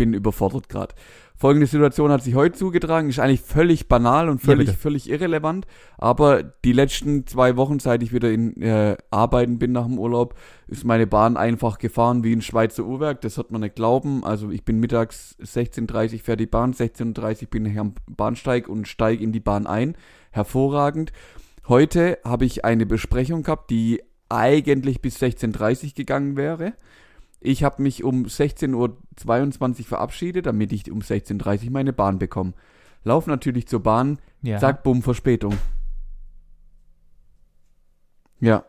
bin 0.00 0.14
überfordert 0.14 0.70
gerade. 0.70 0.94
Folgende 1.36 1.66
Situation 1.66 2.10
hat 2.10 2.22
sich 2.22 2.34
heute 2.34 2.56
zugetragen, 2.56 3.10
ist 3.10 3.18
eigentlich 3.18 3.42
völlig 3.42 3.86
banal 3.86 4.30
und 4.30 4.40
völlig, 4.40 4.68
bitte. 4.68 4.78
völlig 4.78 5.10
irrelevant. 5.10 5.66
Aber 5.98 6.42
die 6.42 6.72
letzten 6.72 7.26
zwei 7.26 7.58
Wochen, 7.58 7.78
seit 7.80 8.02
ich 8.02 8.10
wieder 8.10 8.30
in 8.30 8.62
äh, 8.62 8.96
Arbeiten 9.10 9.58
bin 9.58 9.72
nach 9.72 9.84
dem 9.84 9.98
Urlaub, 9.98 10.36
ist 10.68 10.86
meine 10.86 11.06
Bahn 11.06 11.36
einfach 11.36 11.76
gefahren 11.76 12.24
wie 12.24 12.32
ein 12.32 12.40
Schweizer 12.40 12.84
Uhrwerk. 12.84 13.20
Das 13.20 13.36
hat 13.36 13.50
man 13.50 13.60
nicht 13.60 13.74
glauben. 13.74 14.24
Also 14.24 14.50
ich 14.50 14.64
bin 14.64 14.80
mittags 14.80 15.36
16.30 15.42 16.14
Uhr 16.14 16.18
fährt 16.20 16.40
die 16.40 16.46
Bahn, 16.46 16.72
16.30 16.72 17.42
Uhr 17.42 17.48
bin 17.50 17.66
ich 17.66 17.78
am 17.78 17.92
Bahnsteig 18.08 18.70
und 18.70 18.88
steige 18.88 19.22
in 19.22 19.32
die 19.32 19.40
Bahn 19.40 19.66
ein. 19.66 19.98
Hervorragend. 20.30 21.12
Heute 21.68 22.16
habe 22.24 22.46
ich 22.46 22.64
eine 22.64 22.86
Besprechung 22.86 23.42
gehabt, 23.42 23.70
die 23.70 24.02
eigentlich 24.30 25.02
bis 25.02 25.20
16.30 25.20 25.84
Uhr 25.84 25.90
gegangen 25.94 26.38
wäre. 26.38 26.72
Ich 27.40 27.64
habe 27.64 27.82
mich 27.82 28.04
um 28.04 28.24
16.22 28.26 28.74
Uhr 29.80 29.84
verabschiedet, 29.86 30.46
damit 30.46 30.72
ich 30.72 30.90
um 30.90 31.00
16.30 31.00 31.66
Uhr 31.66 31.70
meine 31.72 31.92
Bahn 31.92 32.18
bekomme. 32.18 32.52
Lauf 33.02 33.26
natürlich 33.26 33.66
zur 33.66 33.80
Bahn, 33.82 34.18
Ja. 34.42 34.58
zack, 34.58 34.82
bumm, 34.82 35.02
Verspätung. 35.02 35.54
Ja. 38.40 38.64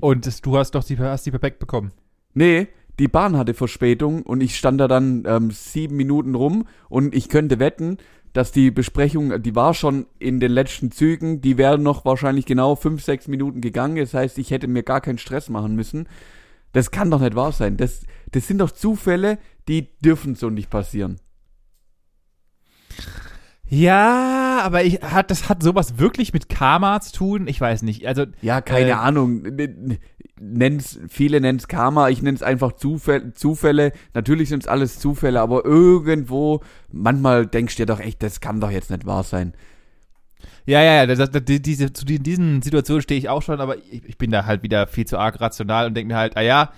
Und 0.00 0.26
das, 0.26 0.40
du 0.40 0.56
hast 0.56 0.72
doch 0.74 0.84
die, 0.84 0.98
hast 0.98 1.26
die 1.26 1.30
perfekt 1.30 1.58
bekommen. 1.58 1.92
Nee, 2.34 2.68
die 2.98 3.08
Bahn 3.08 3.36
hatte 3.36 3.54
Verspätung 3.54 4.22
und 4.22 4.40
ich 4.42 4.56
stand 4.56 4.80
da 4.80 4.86
dann 4.86 5.24
ähm, 5.26 5.50
sieben 5.50 5.96
Minuten 5.96 6.34
rum 6.34 6.66
und 6.88 7.14
ich 7.14 7.28
könnte 7.28 7.58
wetten, 7.58 7.96
dass 8.32 8.52
die 8.52 8.70
Besprechung, 8.70 9.42
die 9.42 9.56
war 9.56 9.74
schon 9.74 10.06
in 10.20 10.38
den 10.38 10.52
letzten 10.52 10.92
Zügen, 10.92 11.40
die 11.40 11.58
wäre 11.58 11.78
noch 11.78 12.04
wahrscheinlich 12.04 12.46
genau 12.46 12.76
fünf, 12.76 13.02
sechs 13.02 13.26
Minuten 13.26 13.60
gegangen. 13.60 13.96
Das 13.96 14.14
heißt, 14.14 14.38
ich 14.38 14.52
hätte 14.52 14.68
mir 14.68 14.84
gar 14.84 15.00
keinen 15.00 15.18
Stress 15.18 15.48
machen 15.48 15.74
müssen. 15.74 16.06
Das 16.72 16.90
kann 16.90 17.10
doch 17.10 17.20
nicht 17.20 17.34
wahr 17.34 17.52
sein. 17.52 17.76
Das, 17.76 18.06
das 18.32 18.46
sind 18.46 18.58
doch 18.58 18.70
Zufälle, 18.70 19.38
die 19.68 19.96
dürfen 20.00 20.34
so 20.34 20.50
nicht 20.50 20.70
passieren. 20.70 21.16
Ja, 23.68 24.60
aber 24.64 24.82
ich, 24.82 25.00
hat, 25.00 25.30
das 25.30 25.48
hat 25.48 25.62
sowas 25.62 25.98
wirklich 25.98 26.32
mit 26.32 26.48
Karma 26.48 27.00
zu 27.00 27.12
tun? 27.12 27.46
Ich 27.46 27.60
weiß 27.60 27.82
nicht. 27.82 28.06
Also, 28.06 28.26
Ja, 28.42 28.60
keine 28.60 28.88
Äh, 28.90 28.92
Ahnung. 28.92 29.42
Nenn's, 30.40 30.98
viele 31.08 31.40
nennen's 31.40 31.68
Karma, 31.68 32.08
ich 32.08 32.22
nenn's 32.22 32.42
einfach 32.42 32.72
Zufälle, 32.72 33.32
Zufälle. 33.34 33.92
Natürlich 34.14 34.48
sind's 34.48 34.66
alles 34.66 34.98
Zufälle, 34.98 35.40
aber 35.40 35.64
irgendwo, 35.64 36.62
manchmal 36.90 37.46
denkst 37.46 37.76
du 37.76 37.82
dir 37.82 37.86
doch 37.86 38.00
echt, 38.00 38.22
das 38.22 38.40
kann 38.40 38.60
doch 38.60 38.70
jetzt 38.70 38.90
nicht 38.90 39.06
wahr 39.06 39.22
sein. 39.22 39.54
Ja, 40.66 40.82
ja, 40.82 40.94
ja, 40.96 41.06
das, 41.06 41.30
das, 41.30 41.44
die- 41.44 41.60
diese, 41.62 41.92
zu 41.92 42.04
die- 42.04 42.18
diesen 42.18 42.62
Situationen 42.62 43.02
stehe 43.02 43.18
ich 43.18 43.28
auch 43.28 43.42
schon, 43.42 43.60
aber 43.60 43.76
ich, 43.78 44.04
ich 44.06 44.18
bin 44.18 44.30
da 44.30 44.46
halt 44.46 44.62
wieder 44.62 44.86
viel 44.86 45.06
zu 45.06 45.18
arg 45.18 45.40
rational 45.40 45.86
und 45.86 45.94
denke 45.96 46.12
mir 46.12 46.18
halt, 46.18 46.36
ah 46.36 46.42
ja, 46.42 46.70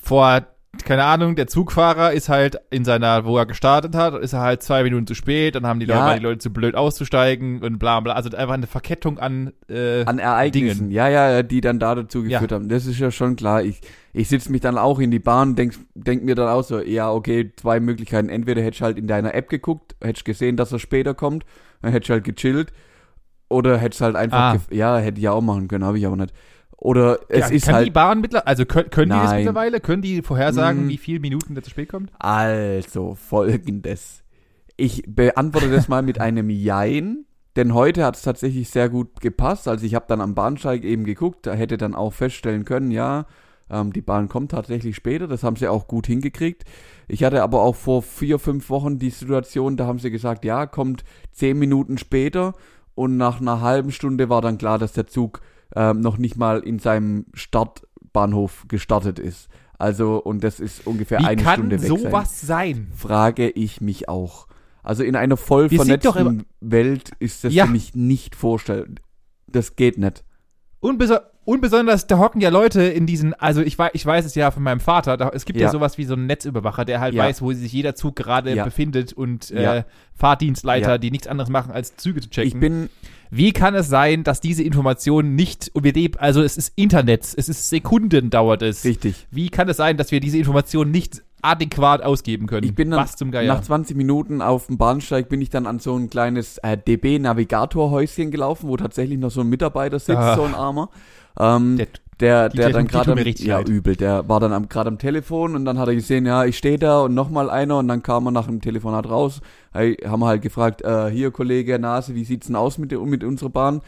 vor, 0.00 0.46
keine 0.84 1.04
Ahnung, 1.04 1.36
der 1.36 1.48
Zugfahrer 1.48 2.12
ist 2.12 2.30
halt 2.30 2.58
in 2.70 2.84
seiner, 2.86 3.26
wo 3.26 3.36
er 3.36 3.44
gestartet 3.44 3.94
hat, 3.94 4.14
ist 4.14 4.32
er 4.32 4.40
halt 4.40 4.62
zwei 4.62 4.82
Minuten 4.82 5.06
zu 5.06 5.14
spät, 5.14 5.54
dann 5.54 5.66
haben 5.66 5.80
die 5.80 5.86
Leute, 5.86 5.98
Ja. 5.98 6.06
waren 6.06 6.18
die 6.18 6.22
Leute 6.24 6.38
zu 6.38 6.50
blöd 6.50 6.74
auszusteigen 6.74 7.62
und 7.62 7.78
bla 7.78 8.00
bla. 8.00 8.14
Also 8.14 8.34
einfach 8.34 8.54
eine 8.54 8.66
Verkettung 8.66 9.18
an, 9.18 9.52
äh, 9.68 10.04
An 10.06 10.18
Ereignissen, 10.18 10.84
Dingen. 10.84 10.90
ja, 10.90 11.08
ja, 11.10 11.42
die 11.42 11.60
dann 11.60 11.78
da 11.78 11.94
dazu 11.94 12.24
Ja. 12.24 12.38
geführt 12.38 12.52
haben. 12.52 12.68
Das 12.70 12.86
ist 12.86 12.98
ja 12.98 13.10
schon 13.10 13.36
klar. 13.36 13.62
Ich, 13.62 13.80
ich 14.14 14.28
sitze 14.28 14.50
mich 14.50 14.62
dann 14.62 14.78
auch 14.78 14.98
in 14.98 15.10
die 15.10 15.18
Bahn, 15.18 15.56
denk, 15.56 15.74
denk 15.94 16.24
mir 16.24 16.34
dann 16.34 16.48
auch 16.48 16.62
so, 16.64 16.80
ja, 16.80 17.10
okay, 17.12 17.52
zwei 17.56 17.78
Möglichkeiten. 17.78 18.30
Entweder 18.30 18.62
hättest 18.62 18.80
halt 18.80 18.96
in 18.96 19.06
deiner 19.06 19.34
App 19.34 19.50
geguckt, 19.50 19.94
hättest 20.02 20.24
gesehen, 20.24 20.56
dass 20.56 20.72
er 20.72 20.78
später 20.78 21.12
kommt, 21.12 21.44
dann 21.82 21.92
hättest 21.92 22.08
halt 22.10 22.24
gechillt. 22.24 22.72
Oder 23.52 23.78
hättest 23.78 24.00
halt 24.00 24.16
einfach, 24.16 24.54
Ah. 24.54 24.58
ja, 24.70 24.98
hätte 24.98 25.20
ich 25.20 25.28
auch 25.28 25.40
machen 25.40 25.68
können, 25.68 25.84
habe 25.84 25.98
ich 25.98 26.06
aber 26.06 26.16
nicht. 26.16 26.32
Oder 26.76 27.20
es 27.28 27.38
ja, 27.50 27.54
ist 27.54 27.66
kann 27.66 27.74
halt. 27.76 27.86
die 27.86 27.90
Bahn 27.92 28.20
mittlerweile, 28.20 28.46
also 28.48 28.64
können, 28.66 28.90
können 28.90 29.10
die 29.12 29.16
das 29.16 29.34
mittlerweile? 29.34 29.78
Können 29.80 30.02
die 30.02 30.20
vorhersagen, 30.22 30.86
Mm. 30.86 30.88
wie 30.88 30.96
viele 30.98 31.20
Minuten 31.20 31.54
der 31.54 31.62
zu 31.62 31.70
spät 31.70 31.88
kommt? 31.88 32.10
Also, 32.18 33.14
folgendes. 33.14 34.22
Ich 34.76 35.04
beantworte 35.06 35.70
das 35.70 35.86
mal 35.88 36.02
mit 36.02 36.20
einem 36.20 36.50
Jein, 36.50 37.24
denn 37.54 37.74
heute 37.74 38.04
hat 38.04 38.16
es 38.16 38.22
tatsächlich 38.22 38.68
sehr 38.70 38.88
gut 38.88 39.20
gepasst. 39.20 39.68
Also 39.68 39.84
ich 39.86 39.94
habe 39.94 40.06
dann 40.08 40.20
am 40.20 40.34
Bahnsteig 40.34 40.82
eben 40.84 41.04
geguckt, 41.04 41.46
da 41.46 41.52
hätte 41.54 41.76
dann 41.76 41.94
auch 41.94 42.12
feststellen 42.14 42.64
können, 42.64 42.90
ja, 42.90 43.26
ähm, 43.70 43.92
die 43.92 44.00
Bahn 44.00 44.28
kommt 44.28 44.50
tatsächlich 44.50 44.96
später, 44.96 45.28
das 45.28 45.44
haben 45.44 45.56
sie 45.56 45.68
auch 45.68 45.86
gut 45.86 46.06
hingekriegt. 46.08 46.64
Ich 47.06 47.22
hatte 47.22 47.42
aber 47.42 47.60
auch 47.60 47.76
vor 47.76 48.02
vier, 48.02 48.38
fünf 48.40 48.70
Wochen 48.70 48.98
die 48.98 49.10
Situation, 49.10 49.76
da 49.76 49.86
haben 49.86 49.98
sie 49.98 50.10
gesagt, 50.10 50.44
ja, 50.44 50.66
kommt 50.66 51.04
zehn 51.30 51.58
Minuten 51.58 51.96
später 51.98 52.54
und 52.94 53.16
nach 53.16 53.40
einer 53.40 53.60
halben 53.60 53.90
Stunde 53.92 54.28
war 54.28 54.40
dann 54.40 54.58
klar, 54.58 54.78
dass 54.78 54.92
der 54.92 55.06
Zug 55.06 55.40
ähm, 55.74 56.00
noch 56.00 56.18
nicht 56.18 56.36
mal 56.36 56.60
in 56.60 56.78
seinem 56.78 57.26
Startbahnhof 57.34 58.64
gestartet 58.68 59.18
ist. 59.18 59.48
Also, 59.78 60.18
und 60.22 60.44
das 60.44 60.60
ist 60.60 60.86
ungefähr 60.86 61.18
Wie 61.20 61.24
eine 61.26 61.42
kann 61.42 61.54
Stunde 61.54 61.82
weg 61.82 61.88
sein 61.88 61.98
sowas 61.98 62.40
sein? 62.40 62.92
frage 62.94 63.50
ich 63.50 63.80
mich 63.80 64.08
auch. 64.08 64.46
Also 64.82 65.02
in 65.04 65.16
einer 65.16 65.36
voll 65.36 65.70
Wir 65.70 65.78
vernetzten 65.78 66.44
Welt 66.60 67.10
ist 67.18 67.44
das 67.44 67.52
Ja. 67.52 67.66
für 67.66 67.72
mich 67.72 67.94
nicht 67.94 68.34
vorstellbar. 68.36 68.94
Das 69.46 69.76
geht 69.76 69.98
nicht. 69.98 70.24
Und, 70.80 70.98
beso 70.98 71.16
und 71.44 71.60
besonders, 71.60 72.06
da 72.06 72.18
hocken 72.18 72.40
ja 72.40 72.50
Leute 72.50 72.82
in 72.82 73.06
diesen, 73.06 73.34
also 73.34 73.62
ich 73.62 73.78
weiß, 73.78 73.90
ich 73.94 74.06
weiß 74.06 74.24
es 74.24 74.34
ja 74.34 74.50
von 74.50 74.62
meinem 74.62 74.80
Vater, 74.80 75.16
da, 75.16 75.30
es 75.34 75.44
gibt 75.44 75.58
ja. 75.58 75.66
Ja. 75.66 75.72
sowas 75.72 75.98
wie 75.98 76.04
so 76.04 76.14
einen 76.14 76.26
Netzüberwacher, 76.26 76.84
der 76.84 77.00
halt 77.00 77.14
Ja. 77.14 77.24
weiß, 77.24 77.42
wo 77.42 77.52
sich 77.52 77.72
jeder 77.72 77.94
Zug 77.94 78.16
gerade 78.16 78.54
Ja. 78.54 78.64
befindet 78.64 79.12
und 79.12 79.50
äh. 79.50 79.82
Fahrdienstleiter, 80.14 80.98
die 80.98 81.10
nichts 81.10 81.26
anderes 81.26 81.50
machen, 81.50 81.72
als 81.72 81.96
Züge 81.96 82.20
zu 82.20 82.30
checken. 82.30 82.48
Ich 82.48 82.54
bin, 82.60 82.88
Wie 83.30 83.52
kann 83.52 83.74
es 83.74 83.88
sein, 83.88 84.24
dass 84.24 84.40
diese 84.40 84.62
Information 84.62 85.34
nicht, 85.34 85.72
also 86.18 86.42
es 86.42 86.56
ist 86.58 86.72
Internet, 86.76 87.22
es 87.36 87.48
ist 87.48 87.70
Sekunden 87.70 88.28
dauert 88.30 88.60
es. 88.62 88.84
richtig. 88.84 89.26
Wie 89.30 89.48
kann 89.48 89.68
es 89.70 89.78
sein, 89.78 89.96
dass 89.96 90.12
wir 90.12 90.20
diese 90.20 90.36
Information 90.38 90.90
nicht 90.90 91.22
adäquat 91.42 92.02
ausgeben 92.02 92.46
können? 92.46 92.64
Ich 92.66 92.74
bin 92.74 92.90
dann 92.90 93.00
Was 93.00 93.16
zum 93.16 93.30
Geier? 93.30 93.52
nach 93.52 93.60
20 93.62 93.96
Minuten 93.96 94.40
auf 94.40 94.68
dem 94.68 94.78
Bahnsteig 94.78 95.28
bin 95.28 95.40
ich 95.42 95.50
dann 95.50 95.66
an 95.66 95.78
so 95.80 95.94
ein 95.96 96.08
kleines 96.08 96.58
äh, 96.58 96.78
DB-Navigator-Häuschen 96.78 98.30
gelaufen, 98.30 98.68
wo 98.68 98.76
tatsächlich 98.76 99.18
noch 99.18 99.30
so 99.30 99.40
ein 99.40 99.48
Mitarbeiter 99.48 99.98
sitzt, 99.98 100.18
Ah. 100.18 100.36
so 100.36 100.42
ein 100.44 100.54
Armer. 100.54 100.88
Ähm, 101.38 101.76
Der- 101.78 101.86
der, 102.20 102.48
der 102.50 102.70
dann 102.70 102.86
gerade 102.86 103.20
ja 103.20 103.56
leid. 103.58 103.68
übel, 103.68 103.96
der 103.96 104.28
war 104.28 104.38
dann 104.38 104.68
gerade 104.68 104.86
am 104.88 104.98
Telefon 104.98 105.56
und 105.56 105.64
dann 105.64 105.76
hat 105.78 105.88
er 105.88 105.94
gesehen, 105.96 106.24
ja, 106.24 106.44
ich 106.44 106.56
stehe 106.56 106.78
da 106.78 107.00
und 107.00 107.14
nochmal 107.14 107.50
einer 107.50 107.78
und 107.78 107.88
dann 107.88 108.02
kam 108.04 108.26
er 108.26 108.30
nach 108.30 108.46
dem 108.46 108.60
Telefonat 108.60 109.10
raus, 109.10 109.40
hey, 109.72 109.96
haben 110.06 110.20
wir 110.20 110.26
halt 110.28 110.42
gefragt, 110.42 110.82
äh, 110.82 111.10
hier 111.10 111.32
Kollege 111.32 111.80
Nase, 111.80 112.14
wie 112.14 112.24
sieht's 112.24 112.46
denn 112.46 112.54
aus 112.54 112.78
mit, 112.78 112.92
der- 112.92 113.00
mit 113.00 113.24
unserer 113.24 113.48
Bahn? 113.50 113.80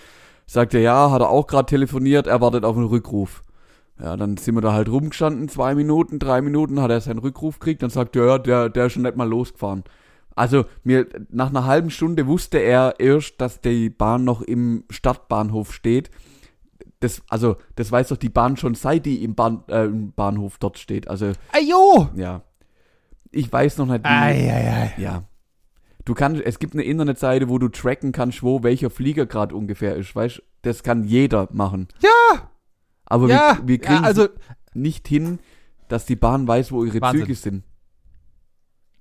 Sagt 0.46 0.74
er, 0.74 0.80
ja, 0.80 1.12
hat 1.12 1.20
er 1.22 1.28
auch 1.28 1.46
gerade 1.46 1.66
telefoniert, 1.66 2.26
er 2.26 2.40
wartet 2.40 2.64
auf 2.64 2.76
einen 2.76 2.86
Rückruf. 2.86 3.43
Ja, 4.00 4.16
dann 4.16 4.36
sind 4.36 4.54
wir 4.56 4.60
da 4.60 4.72
halt 4.72 4.88
rumgestanden, 4.88 5.48
zwei 5.48 5.74
Minuten, 5.74 6.18
drei 6.18 6.40
Minuten, 6.42 6.80
hat 6.80 6.90
er 6.90 7.00
seinen 7.00 7.20
Rückruf 7.20 7.60
gekriegt, 7.60 7.82
dann 7.82 7.90
sagt 7.90 8.16
er, 8.16 8.26
ja, 8.26 8.38
der, 8.38 8.68
der 8.68 8.86
ist 8.86 8.94
schon 8.94 9.02
nicht 9.02 9.16
mal 9.16 9.28
losgefahren. 9.28 9.84
Also 10.34 10.64
mir 10.82 11.06
nach 11.30 11.50
einer 11.50 11.64
halben 11.64 11.90
Stunde 11.90 12.26
wusste 12.26 12.58
er 12.58 12.98
erst, 12.98 13.40
dass 13.40 13.60
die 13.60 13.90
Bahn 13.90 14.24
noch 14.24 14.42
im 14.42 14.84
Stadtbahnhof 14.90 15.72
steht. 15.72 16.10
Das, 16.98 17.22
also, 17.28 17.56
das 17.76 17.92
weiß 17.92 18.08
doch 18.08 18.16
die 18.16 18.30
Bahn 18.30 18.56
schon, 18.56 18.74
seit 18.74 19.06
die 19.06 19.22
im, 19.22 19.36
Bahn, 19.36 19.62
äh, 19.68 19.84
im 19.84 20.12
Bahnhof 20.12 20.58
dort 20.58 20.78
steht. 20.78 21.06
Also, 21.06 21.32
Ajo! 21.52 22.08
ja. 22.16 22.42
Ich 23.30 23.52
weiß 23.52 23.78
noch 23.78 23.86
nicht, 23.86 24.04
wie. 24.04 24.08
Eieiei. 24.08 24.94
Ja. 24.96 25.24
Du 26.04 26.14
kannst, 26.14 26.42
es 26.42 26.58
gibt 26.58 26.74
eine 26.74 26.84
Internetseite, 26.84 27.48
wo 27.48 27.58
du 27.58 27.68
tracken 27.68 28.12
kannst, 28.12 28.42
wo 28.42 28.62
welcher 28.62 28.90
Flieger 28.90 29.26
gerade 29.26 29.54
ungefähr 29.54 29.96
ist. 29.96 30.14
Weißt 30.14 30.42
das 30.62 30.82
kann 30.82 31.04
jeder 31.04 31.48
machen. 31.52 31.88
Ja! 32.00 32.50
Aber 33.14 33.28
Ja! 33.28 33.58
wir, 33.58 33.68
wir 33.68 33.78
kriegen 33.78 34.02
ja, 34.02 34.02
also, 34.02 34.28
nicht 34.74 35.06
hin, 35.06 35.38
dass 35.86 36.04
die 36.04 36.16
Bahn 36.16 36.48
weiß, 36.48 36.72
wo 36.72 36.84
ihre 36.84 37.00
Wahnsinn. 37.00 37.20
Züge 37.20 37.34
sind. 37.36 37.64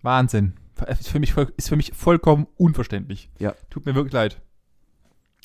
Wahnsinn. 0.03 0.53
Ist 0.87 1.09
für, 1.09 1.19
mich 1.19 1.33
voll, 1.33 1.51
ist 1.57 1.69
für 1.69 1.75
mich 1.75 1.93
vollkommen 1.95 2.45
unverständlich. 2.55 3.31
Ja. 3.39 3.55
Tut 3.71 3.87
mir 3.87 3.95
wirklich 3.95 4.13
leid. 4.13 4.39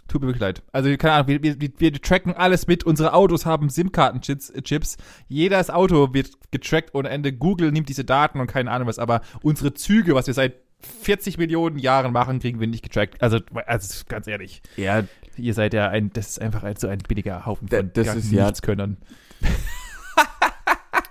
Tut 0.07 0.21
mir 0.21 0.29
wirklich 0.29 0.43
leid. 0.43 0.63
Also, 0.71 0.95
keine 0.99 1.15
Ahnung, 1.15 1.29
wir, 1.29 1.43
wir, 1.43 1.71
wir, 1.79 1.93
tracken 1.95 2.35
alles 2.35 2.67
mit. 2.67 2.85
Unsere 2.85 3.15
Autos 3.15 3.47
haben 3.47 3.71
SIM-Karten-Chips. 3.71 4.53
Chips. 4.65 4.97
Jedes 5.29 5.71
Auto 5.71 6.13
wird 6.13 6.31
getrackt 6.51 6.95
ohne 6.95 7.09
Ende. 7.09 7.33
Google 7.33 7.73
nimmt 7.73 7.89
diese 7.89 8.05
Daten 8.05 8.39
und 8.39 8.49
keine 8.49 8.71
Ahnung 8.71 8.87
was. 8.87 8.99
Aber 8.99 9.23
unsere 9.43 9.73
Züge, 9.73 10.15
was 10.15 10.27
wir 10.27 10.35
seit 10.35 10.57
40 10.81 11.39
Millionen 11.39 11.79
Jahren 11.79 12.13
machen, 12.13 12.39
kriegen 12.39 12.61
wir 12.61 12.67
nicht 12.67 12.83
getrackt. 12.83 13.23
Also, 13.23 13.39
also 13.67 14.05
ganz 14.09 14.27
ehrlich. 14.27 14.61
Ja, 14.77 15.05
Ihr 15.39 15.55
seid 15.55 15.75
ja 15.75 15.89
ein, 15.89 16.11
das 16.13 16.29
ist 16.31 16.41
einfach 16.41 16.63
ein, 16.63 16.77
so 16.77 16.89
ein 16.89 16.99
billiger 16.99 17.47
Haufen 17.47 17.69
Da- 17.69 17.79
von 17.79 17.91
das 17.95 18.07
gar 18.07 18.17
ist 18.17 18.31
ja- 18.33 18.45
Nichtskönnern. 18.47 18.97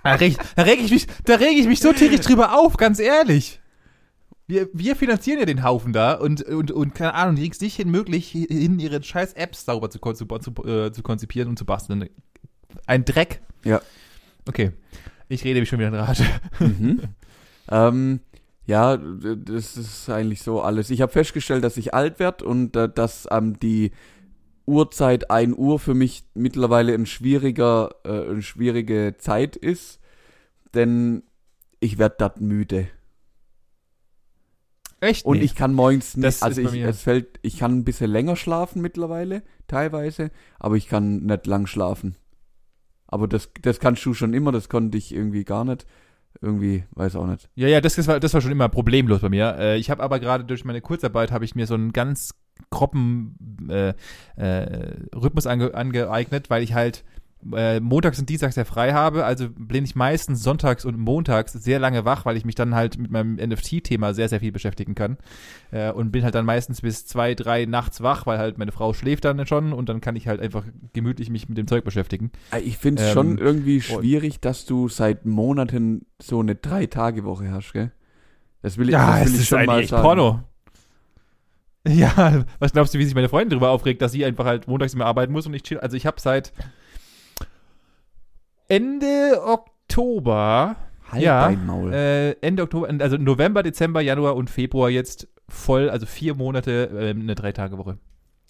da 0.04 0.14
reg, 0.14 0.36
da 0.56 0.62
reg 0.62 0.80
ich 0.80 0.90
mich, 0.90 1.06
da 1.24 1.34
reg 1.36 1.56
ich 1.56 1.66
mich 1.66 1.80
so 1.80 1.92
tierisch 1.92 2.20
drüber 2.20 2.56
auf, 2.58 2.76
ganz 2.76 2.98
ehrlich. 2.98 3.60
wir, 4.46 4.68
wir 4.72 4.96
finanzieren 4.96 5.40
ja 5.40 5.44
den 5.46 5.62
Haufen 5.62 5.92
da 5.92 6.14
und, 6.14 6.42
und, 6.42 6.70
und 6.70 6.94
keine 6.94 7.14
Ahnung, 7.14 7.36
die 7.36 7.42
kriegst 7.42 7.60
nicht 7.62 7.76
hin, 7.76 7.90
möglich, 7.90 8.30
hin 8.30 8.78
ihre 8.78 9.02
scheiß 9.02 9.34
Apps 9.34 9.64
sauber 9.64 9.90
zu, 9.90 9.98
zu, 9.98 10.24
zu, 10.26 10.64
äh, 10.64 10.92
zu 10.92 11.02
konzipieren 11.02 11.48
und 11.48 11.58
zu 11.58 11.64
basteln. 11.66 12.08
Ein 12.86 13.04
Dreck. 13.04 13.40
Ja. 13.64 13.80
Okay. 14.48 14.72
Ich 15.28 15.44
rede 15.44 15.60
mich 15.60 15.68
schon 15.68 15.78
wieder 15.78 15.88
in 15.88 15.94
Rage. 15.94 16.24
Mhm. 16.58 17.00
ähm, 17.70 18.20
ja, 18.64 18.96
das 18.96 19.76
ist 19.76 20.08
eigentlich 20.10 20.42
so 20.42 20.62
alles. 20.62 20.88
Ich 20.90 21.00
habe 21.02 21.12
festgestellt, 21.12 21.64
dass 21.64 21.76
ich 21.76 21.92
alt 21.94 22.18
werde 22.18 22.44
und 22.46 22.76
äh, 22.76 22.88
dass 22.88 23.26
ähm, 23.30 23.58
die 23.58 23.92
Uhrzeit 24.68 25.30
1 25.30 25.56
Uhr 25.56 25.78
für 25.78 25.94
mich 25.94 26.24
mittlerweile 26.34 26.92
ein 26.94 27.06
schwieriger, 27.06 27.90
äh, 28.04 28.30
eine 28.30 28.42
schwierige 28.42 29.14
Zeit 29.18 29.56
ist, 29.56 29.98
denn 30.74 31.22
ich 31.80 31.98
werde 31.98 32.16
dort 32.18 32.40
müde. 32.40 32.88
Echt? 35.00 35.24
Und 35.24 35.38
Nee. 35.38 35.44
ich 35.44 35.54
kann 35.54 35.74
morgens 35.74 36.16
nicht, 36.16 36.26
Das 36.26 36.42
also 36.42 36.60
ich, 36.60 36.74
es 36.74 37.02
fällt, 37.02 37.38
ich 37.42 37.58
kann 37.58 37.78
ein 37.78 37.84
bisschen 37.84 38.10
länger 38.10 38.36
schlafen 38.36 38.82
mittlerweile, 38.82 39.42
teilweise, 39.68 40.30
aber 40.58 40.76
ich 40.76 40.88
kann 40.88 41.20
nicht 41.24 41.46
lang 41.46 41.66
schlafen. 41.66 42.16
Aber 43.06 43.26
das, 43.28 43.50
das 43.62 43.80
kannst 43.80 44.04
du 44.04 44.12
schon 44.12 44.34
immer, 44.34 44.52
das 44.52 44.68
konnte 44.68 44.98
ich 44.98 45.14
irgendwie 45.14 45.44
gar 45.44 45.64
nicht. 45.64 45.86
Irgendwie, 46.40 46.84
weiß 46.90 47.16
auch 47.16 47.26
nicht. 47.26 47.48
Ja, 47.54 47.68
ja, 47.68 47.80
das, 47.80 47.96
das, 47.96 48.06
war, 48.06 48.20
das 48.20 48.34
war 48.34 48.40
schon 48.40 48.52
immer 48.52 48.68
problemlos 48.68 49.22
bei 49.22 49.28
mir. 49.28 49.56
Äh, 49.58 49.78
ich 49.78 49.90
habe 49.90 50.02
aber 50.02 50.20
gerade 50.20 50.44
durch 50.44 50.64
meine 50.64 50.80
Kurzarbeit 50.80 51.32
habe 51.32 51.44
ich 51.44 51.54
mir 51.54 51.66
so 51.66 51.74
einen 51.74 51.92
ganz 51.92 52.34
groben 52.70 53.68
äh, 53.70 53.94
äh, 54.36 54.96
Rhythmus 55.14 55.46
ange, 55.46 55.74
angeeignet, 55.74 56.50
weil 56.50 56.62
ich 56.62 56.74
halt 56.74 57.04
äh, 57.54 57.78
montags 57.78 58.18
und 58.18 58.28
dienstags 58.28 58.56
ja 58.56 58.64
frei 58.64 58.92
habe. 58.92 59.24
Also 59.24 59.48
bin 59.48 59.84
ich 59.84 59.94
meistens 59.94 60.42
sonntags 60.42 60.84
und 60.84 60.98
montags 60.98 61.52
sehr 61.52 61.78
lange 61.78 62.04
wach, 62.04 62.24
weil 62.26 62.36
ich 62.36 62.44
mich 62.44 62.56
dann 62.56 62.74
halt 62.74 62.98
mit 62.98 63.12
meinem 63.12 63.36
NFT-Thema 63.36 64.12
sehr, 64.12 64.28
sehr 64.28 64.40
viel 64.40 64.50
beschäftigen 64.50 64.96
kann. 64.96 65.18
Äh, 65.70 65.92
und 65.92 66.10
bin 66.10 66.24
halt 66.24 66.34
dann 66.34 66.44
meistens 66.44 66.80
bis 66.80 67.06
zwei, 67.06 67.34
drei 67.34 67.64
nachts 67.64 68.02
wach, 68.02 68.26
weil 68.26 68.38
halt 68.38 68.58
meine 68.58 68.72
Frau 68.72 68.92
schläft 68.92 69.24
dann 69.24 69.46
schon 69.46 69.72
und 69.72 69.88
dann 69.88 70.00
kann 70.00 70.16
ich 70.16 70.26
halt 70.26 70.40
einfach 70.40 70.64
gemütlich 70.92 71.30
mich 71.30 71.48
mit 71.48 71.58
dem 71.58 71.68
Zeug 71.68 71.84
beschäftigen. 71.84 72.32
Äh, 72.52 72.60
Ich 72.60 72.76
finde 72.78 73.02
es 73.02 73.08
Ähm, 73.10 73.14
schon 73.14 73.38
irgendwie 73.38 73.80
schwierig, 73.80 74.40
dass 74.40 74.64
du 74.66 74.88
seit 74.88 75.24
Monaten 75.24 76.06
so 76.20 76.40
eine 76.40 76.56
Drei-Tage-Woche 76.56 77.52
hast, 77.52 77.72
gell? 77.72 77.92
Das 78.62 78.78
will 78.78 78.88
ich, 78.88 78.94
das 79.22 79.32
will 79.32 79.40
ich 79.40 79.48
schon 79.48 79.64
mal 79.66 79.86
sagen. 79.86 80.02
Porno. 80.02 80.40
Ja, 81.94 82.44
was 82.58 82.72
glaubst 82.72 82.94
du, 82.94 82.98
wie 82.98 83.04
sich 83.04 83.14
meine 83.14 83.28
Freundin 83.28 83.50
darüber 83.50 83.70
aufregt, 83.70 84.02
dass 84.02 84.12
sie 84.12 84.24
einfach 84.24 84.44
halt 84.44 84.68
montags 84.68 84.94
immer 84.94 85.06
arbeiten 85.06 85.32
muss 85.32 85.46
und 85.46 85.54
ich 85.54 85.62
chill. 85.62 85.78
Also 85.80 85.96
ich 85.96 86.06
habe 86.06 86.20
seit 86.20 86.52
Ende 88.68 89.40
Oktober, 89.44 90.76
Halt 91.10 91.22
Ja, 91.22 91.48
dein 91.48 91.64
Maul. 91.66 91.92
äh, 91.92 92.32
Ende 92.42 92.62
Oktober, 92.64 92.88
also 93.00 93.16
November, 93.16 93.62
Dezember, 93.62 94.00
Januar 94.00 94.36
und 94.36 94.50
Februar 94.50 94.90
jetzt 94.90 95.28
voll, 95.48 95.88
also 95.88 96.04
vier 96.04 96.34
Monate 96.34 96.90
äh, 96.92 97.10
eine 97.10 97.34
Drei-Tage-Woche. 97.34 97.98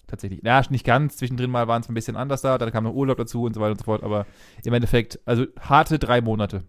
Tatsächlich. 0.07 0.41
Ja, 0.43 0.61
nicht 0.69 0.85
ganz. 0.85 1.17
Zwischendrin 1.17 1.51
mal 1.51 1.67
waren 1.67 1.81
es 1.81 1.87
ein 1.89 1.93
bisschen 1.93 2.17
anders 2.17 2.41
da, 2.41 2.57
dann 2.57 2.71
kam 2.71 2.83
noch 2.83 2.93
Urlaub 2.93 3.17
dazu 3.17 3.43
und 3.43 3.53
so 3.53 3.61
weiter 3.61 3.71
und 3.71 3.79
so 3.79 3.85
fort, 3.85 4.03
aber 4.03 4.25
im 4.65 4.73
Endeffekt, 4.73 5.19
also 5.25 5.45
harte 5.59 5.99
drei 5.99 6.19
Monate. 6.19 6.63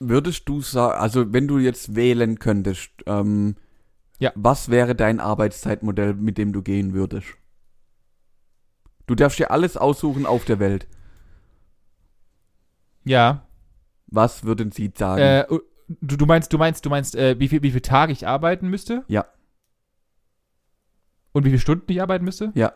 Würdest 0.00 0.48
du 0.48 0.60
sagen, 0.60 0.98
also 0.98 1.32
wenn 1.32 1.46
du 1.46 1.58
jetzt 1.58 1.94
wählen 1.94 2.38
könntest, 2.38 2.90
ähm, 3.06 3.56
Ja. 4.20 4.32
was 4.34 4.68
wäre 4.68 4.94
dein 4.94 5.20
Arbeitszeitmodell, 5.20 6.14
mit 6.14 6.38
dem 6.38 6.52
du 6.52 6.62
gehen 6.62 6.92
würdest? 6.92 7.28
Du 9.06 9.14
darfst 9.14 9.38
dir 9.38 9.50
alles 9.50 9.76
aussuchen 9.76 10.26
auf 10.26 10.44
der 10.44 10.58
Welt. 10.58 10.86
Ja, 13.04 13.46
Was 14.08 14.44
würden 14.44 14.70
sie 14.70 14.92
sagen? 14.94 15.22
Äh, 15.22 15.46
du, 16.00 16.16
du 16.16 16.26
meinst, 16.26 16.52
du 16.52 16.58
meinst, 16.58 16.84
du 16.84 16.90
meinst, 16.90 17.14
äh, 17.16 17.38
wie 17.38 17.48
viel, 17.48 17.62
wie 17.62 17.70
viele 17.70 17.82
Tage 17.82 18.12
ich 18.12 18.26
arbeiten 18.26 18.68
müsste? 18.68 19.04
Ja. 19.08 19.26
Und 21.32 21.44
wie 21.44 21.50
viele 21.50 21.60
Stunden 21.60 21.90
ich 21.90 22.02
arbeiten 22.02 22.24
müsste? 22.24 22.52
Ja. 22.54 22.72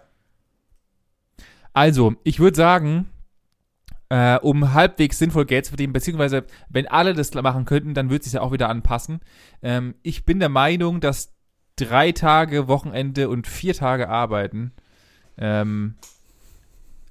Also, 1.73 2.15
ich 2.23 2.39
würde 2.39 2.57
sagen, 2.57 3.09
äh, 4.13 4.39
um 4.43 4.75
halbwegs 4.75 5.19
sinnvoll 5.19 5.47
Geld 5.47 5.65
zu 5.65 5.71
verdienen, 5.71 5.95
beziehungsweise 5.95 6.45
wenn 6.69 6.87
alle 6.87 7.15
das 7.15 7.33
machen 7.33 7.65
könnten, 7.65 7.95
dann 7.95 8.11
würde 8.11 8.19
es 8.19 8.25
sich 8.27 8.35
ja 8.35 8.43
auch 8.43 8.53
wieder 8.53 8.69
anpassen. 8.69 9.21
Ähm, 9.63 9.95
ich 10.03 10.27
bin 10.27 10.39
der 10.39 10.51
Meinung, 10.51 11.01
dass 11.01 11.33
drei 11.77 12.13
Tage 12.13 12.69
Wochenende 12.69 13.31
und 13.31 13.47
vier 13.47 13.73
Tage 13.73 14.11
arbeiten, 14.11 14.73
ähm, 15.39 15.95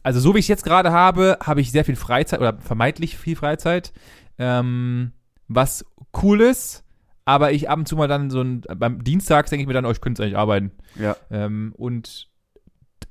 also 0.03 0.19
so 0.19 0.35
wie 0.35 0.39
ich 0.39 0.45
es 0.45 0.49
jetzt 0.49 0.63
gerade 0.63 0.91
habe, 0.91 1.39
habe 1.43 1.61
ich 1.61 1.71
sehr 1.71 1.85
viel 1.85 1.95
Freizeit 1.95 2.39
oder 2.39 2.59
vermeintlich 2.59 3.17
viel 3.17 3.35
Freizeit, 3.35 3.93
ähm, 4.37 5.11
was 5.47 5.83
cool 6.21 6.39
ist, 6.41 6.83
aber 7.25 7.51
ich 7.51 7.67
ab 7.67 7.79
und 7.79 7.87
zu 7.87 7.95
mal 7.95 8.07
dann 8.07 8.29
so 8.29 8.41
ein, 8.41 8.61
beim 8.61 9.03
Dienstag 9.03 9.49
denke 9.49 9.61
ich 9.61 9.67
mir 9.67 9.73
dann, 9.73 9.87
oh, 9.87 9.91
ich 9.91 10.01
könnte 10.01 10.21
eigentlich 10.21 10.37
arbeiten. 10.37 10.71
ja. 10.99 11.15
Ähm, 11.31 11.73
und 11.77 12.30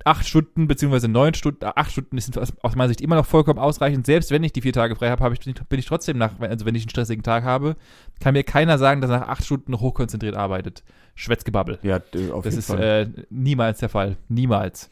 acht 0.04 0.26
Stunden 0.26 0.66
beziehungsweise 0.66 1.08
neun 1.08 1.34
Stunden, 1.34 1.64
äh, 1.64 1.72
acht 1.74 1.92
Stunden 1.92 2.16
ist 2.18 2.36
aus 2.38 2.76
meiner 2.76 2.88
Sicht 2.88 3.00
immer 3.00 3.16
noch 3.16 3.26
vollkommen 3.26 3.58
ausreichend. 3.58 4.06
Selbst 4.06 4.30
wenn 4.30 4.42
ich 4.44 4.52
die 4.52 4.62
vier 4.62 4.72
Tage 4.72 4.96
frei 4.96 5.10
habe, 5.10 5.22
habe 5.22 5.34
ich, 5.34 5.40
bin 5.40 5.78
ich 5.78 5.86
trotzdem 5.86 6.18
nach, 6.18 6.38
also 6.40 6.64
wenn 6.66 6.74
ich 6.74 6.82
einen 6.82 6.90
stressigen 6.90 7.22
Tag 7.22 7.44
habe, 7.44 7.76
kann 8.20 8.34
mir 8.34 8.44
keiner 8.44 8.78
sagen, 8.78 9.00
dass 9.00 9.10
er 9.10 9.20
nach 9.20 9.28
acht 9.28 9.44
Stunden 9.44 9.72
noch 9.72 9.80
hochkonzentriert 9.80 10.34
arbeitet. 10.34 10.82
Schwätzgebabbel. 11.14 11.78
Ja, 11.82 11.96
auf 11.96 12.44
Das 12.44 12.54
jeden 12.54 12.58
ist 12.58 12.66
Fall. 12.66 13.12
äh, 13.16 13.22
niemals 13.30 13.80
der 13.80 13.88
Fall. 13.88 14.16
Niemals. 14.28 14.90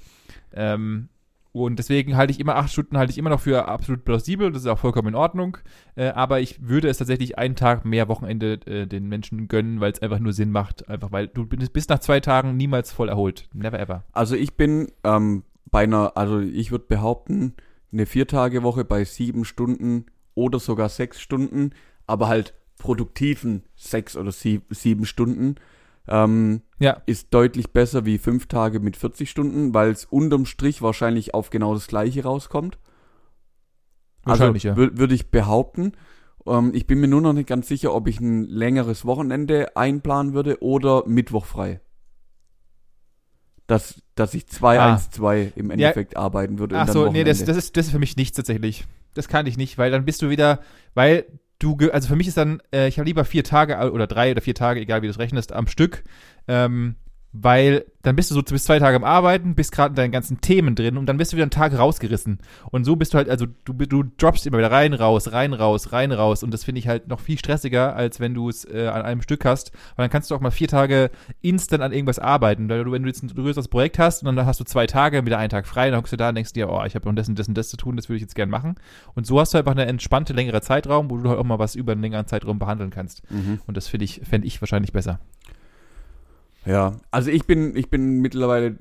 Ähm, 0.53 1.09
und 1.53 1.79
deswegen 1.79 2.17
halte 2.17 2.31
ich 2.31 2.41
immer 2.41 2.57
acht 2.57 2.71
Stunden 2.71 2.99
halte 2.99 3.11
ich 3.11 3.19
immer 3.19 3.31
noch 3.31 3.41
für 3.41 3.69
absolut 3.69 4.05
plausibel. 4.05 4.53
Das 4.53 4.63
ist 4.63 4.69
auch 4.69 4.79
vollkommen 4.79 5.09
in 5.09 5.15
Ordnung. 5.15 5.57
Äh, 5.97 6.09
aber 6.09 6.41
ich 6.41 6.69
würde 6.69 6.89
es 6.89 6.99
tatsächlich 6.99 7.39
einen 7.39 7.57
Tag 7.57 7.85
mehr 7.85 8.09
Wochenende 8.09 8.61
äh, 8.67 8.87
den 8.87 9.09
Menschen 9.09 9.49
gönnen, 9.49 9.81
weil 9.81 9.93
es 9.93 10.03
einfach 10.03 10.19
nur 10.19 10.33
Sinn 10.33 10.53
macht. 10.53 10.89
Einfach 10.89 11.11
weil 11.11 11.29
du 11.29 11.47
bist 11.47 11.73
bis 11.73 11.89
nach 11.89 12.01
zwei 12.01 12.21
Tagen 12.21 12.57
niemals 12.57 12.93
voll 12.93 13.09
erholt. 13.09 13.49
Never 13.55 13.79
ever. 13.79 14.05
Also 14.13 14.37
ich 14.37 14.57
bin 14.57 14.93
ähm, 15.05 15.43
bei 15.71 15.85
einer, 15.85 16.17
also 16.17 16.41
ich 16.41 16.71
würde 16.71 16.85
behaupten, 16.87 17.55
eine 17.93 18.07
Viertagewoche 18.07 18.85
bei 18.85 19.05
sieben 19.05 19.45
Stunden 19.45 20.07
oder 20.35 20.59
sogar 20.59 20.89
sechs 20.89 21.21
Stunden, 21.21 21.71
aber 22.07 22.29
halt 22.29 22.55
produktiven 22.79 23.65
sechs 23.75 24.17
oder 24.17 24.33
sieb, 24.33 24.65
sieben 24.71 25.05
Stunden, 25.05 25.57
ähm, 26.09 26.63
Ja. 26.79 27.03
ist 27.07 27.29
deutlich 27.35 27.73
besser 27.73 28.05
wie 28.05 28.19
fünf 28.19 28.47
Tage 28.47 28.81
mit 28.81 28.97
40 28.97 29.31
Stunden, 29.31 29.75
weil 29.75 29.91
es 29.91 30.05
unterm 30.05 30.47
Strich 30.47 30.83
wahrscheinlich 30.83 31.35
auf 31.35 31.51
genau 31.51 31.75
das 31.75 31.87
gleiche 31.87 32.23
rauskommt. 32.25 32.79
Wahrscheinlich, 34.25 34.69
also, 34.69 34.81
ja. 34.83 34.89
wür- 34.89 34.99
Würde 34.99 35.15
ich 35.15 35.31
behaupten. 35.31 35.93
Ähm, 36.47 36.73
ich 36.75 36.87
bin 36.87 37.01
mir 37.01 37.09
nur 37.09 37.21
noch 37.21 37.33
nicht 37.33 37.49
ganz 37.49 37.69
sicher, 37.69 37.95
ob 37.95 38.09
ich 38.09 38.21
ein 38.21 38.45
längeres 38.45 39.05
Wochenende 39.05 39.77
einplanen 39.77 40.35
würde 40.35 40.63
oder 40.63 41.05
Mittwoch 41.07 41.45
frei. 41.47 41.81
Dass, 43.67 44.01
dass 44.15 44.33
ich 44.33 44.47
2, 44.47 44.81
Ah. 44.81 44.93
1, 44.95 45.11
2 45.11 45.53
im 45.55 45.71
Endeffekt 45.71 46.17
arbeiten 46.17 46.59
würde. 46.59 46.79
Ach 46.79 46.89
so, 46.89 47.11
nee, 47.13 47.23
das, 47.25 47.45
das, 47.45 47.57
ist, 47.57 47.77
das 47.77 47.87
ist 47.87 47.93
für 47.93 47.99
mich 47.99 48.17
nichts 48.17 48.37
tatsächlich. 48.37 48.87
Das 49.13 49.29
kann 49.29 49.47
ich 49.47 49.59
nicht, 49.59 49.77
weil 49.77 49.91
dann 49.91 50.07
bist 50.07 50.23
du 50.23 50.31
wieder, 50.31 50.61
weil 50.95 51.27
du, 51.59 51.77
also 51.93 52.09
für 52.09 52.17
mich 52.17 52.29
ist 52.29 52.37
dann, 52.37 52.63
äh, 52.73 52.89
ich 52.89 52.99
habe 52.99 53.07
lieber 53.07 53.25
vier 53.25 53.45
Tage 53.45 53.75
äh, 53.75 53.89
oder 53.89 54.07
drei 54.07 54.31
oder 54.31 54.41
vier 54.41 54.55
Tage, 54.55 54.81
egal 54.81 55.03
wie 55.03 55.07
du 55.07 55.11
es 55.11 55.19
rechnest, 55.19 55.53
am 55.53 55.67
Stück, 55.67 56.05
ähm, 56.47 56.97
weil 57.33 57.85
dann 58.03 58.17
bist 58.17 58.31
du 58.31 58.35
so 58.35 58.43
bis 58.43 58.65
zwei 58.65 58.79
Tage 58.79 58.97
am 58.97 59.05
Arbeiten, 59.05 59.55
bist 59.55 59.71
gerade 59.71 59.91
in 59.91 59.97
deinen 59.97 60.13
ganzen 60.13 60.41
Themen 60.41 60.75
drin 60.75 60.97
und 60.97 61.07
dann 61.07 61.19
bist 61.19 61.33
du 61.33 61.37
wieder 61.37 61.45
einen 61.45 61.51
Tag 61.51 61.77
rausgerissen. 61.77 62.39
Und 62.71 62.85
so 62.85 62.97
bist 62.97 63.13
du 63.13 63.19
halt, 63.19 63.29
also 63.29 63.47
du, 63.65 63.75
du 63.75 64.03
droppst 64.17 64.47
immer 64.47 64.59
wieder 64.59 64.71
rein, 64.71 64.95
raus, 64.95 65.33
rein, 65.33 65.53
raus, 65.53 65.93
rein, 65.93 66.13
raus. 66.13 66.43
Und 66.43 66.55
das 66.55 66.65
finde 66.65 66.79
ich 66.79 66.89
halt 66.89 67.09
noch 67.09 67.21
viel 67.21 67.39
stressiger, 67.39 67.95
als 67.95 68.19
wenn 68.19 68.33
du 68.33 68.49
es 68.49 68.65
äh, 68.65 68.87
an 68.87 69.03
einem 69.03 69.21
Stück 69.21 69.45
hast. 69.45 69.73
Weil 69.97 70.05
dann 70.05 70.11
kannst 70.11 70.31
du 70.31 70.35
auch 70.35 70.41
mal 70.41 70.51
vier 70.51 70.69
Tage 70.69 71.11
instant 71.43 71.83
an 71.83 71.93
irgendwas 71.93 72.19
arbeiten. 72.19 72.69
Weil 72.71 72.85
du, 72.85 72.93
wenn 72.93 73.03
du 73.03 73.09
jetzt 73.09 73.23
ein 73.23 73.29
größeres 73.29 73.69
Projekt 73.69 73.99
hast 73.99 74.23
und 74.23 74.35
dann 74.35 74.47
hast 74.47 74.61
du 74.61 74.65
zwei 74.65 74.87
Tage, 74.87 75.27
wieder 75.27 75.37
einen 75.37 75.51
Tag 75.51 75.67
frei, 75.67 75.91
dann 75.91 75.99
hockst 75.99 76.13
du 76.13 76.17
da 76.17 76.31
und 76.31 76.35
denkst 76.35 76.55
dir, 76.55 76.71
oh, 76.71 76.83
ich 76.87 76.95
habe 76.95 77.07
noch 77.07 77.15
das 77.15 77.29
und 77.29 77.39
das 77.39 77.49
und 77.49 77.59
das 77.59 77.69
zu 77.69 77.77
tun, 77.77 77.97
das 77.97 78.09
würde 78.09 78.17
ich 78.17 78.23
jetzt 78.23 78.37
gerne 78.37 78.51
machen. 78.51 78.77
Und 79.15 79.27
so 79.27 79.39
hast 79.39 79.53
du 79.53 79.59
einfach 79.59 79.73
eine 79.73 79.85
entspannte, 79.85 80.33
längere 80.33 80.63
Zeitraum, 80.63 81.11
wo 81.11 81.19
du 81.19 81.29
halt 81.29 81.39
auch 81.39 81.45
mal 81.45 81.59
was 81.59 81.75
über 81.75 81.93
einen 81.93 82.01
längeren 82.01 82.27
Zeitraum 82.27 82.59
behandeln 82.59 82.91
kannst. 82.91 83.31
Mhm. 83.31 83.61
Und 83.67 83.77
das 83.77 83.87
finde 83.87 84.05
ich, 84.05 84.23
fände 84.25 84.47
ich 84.47 84.63
wahrscheinlich 84.63 84.93
besser. 84.93 85.21
Ja, 86.69 86.97
also 87.11 87.31
ich 87.31 87.47
bin, 87.47 87.75
ich 87.77 87.89
bin 87.89 88.21
mittlerweile, 88.21 88.79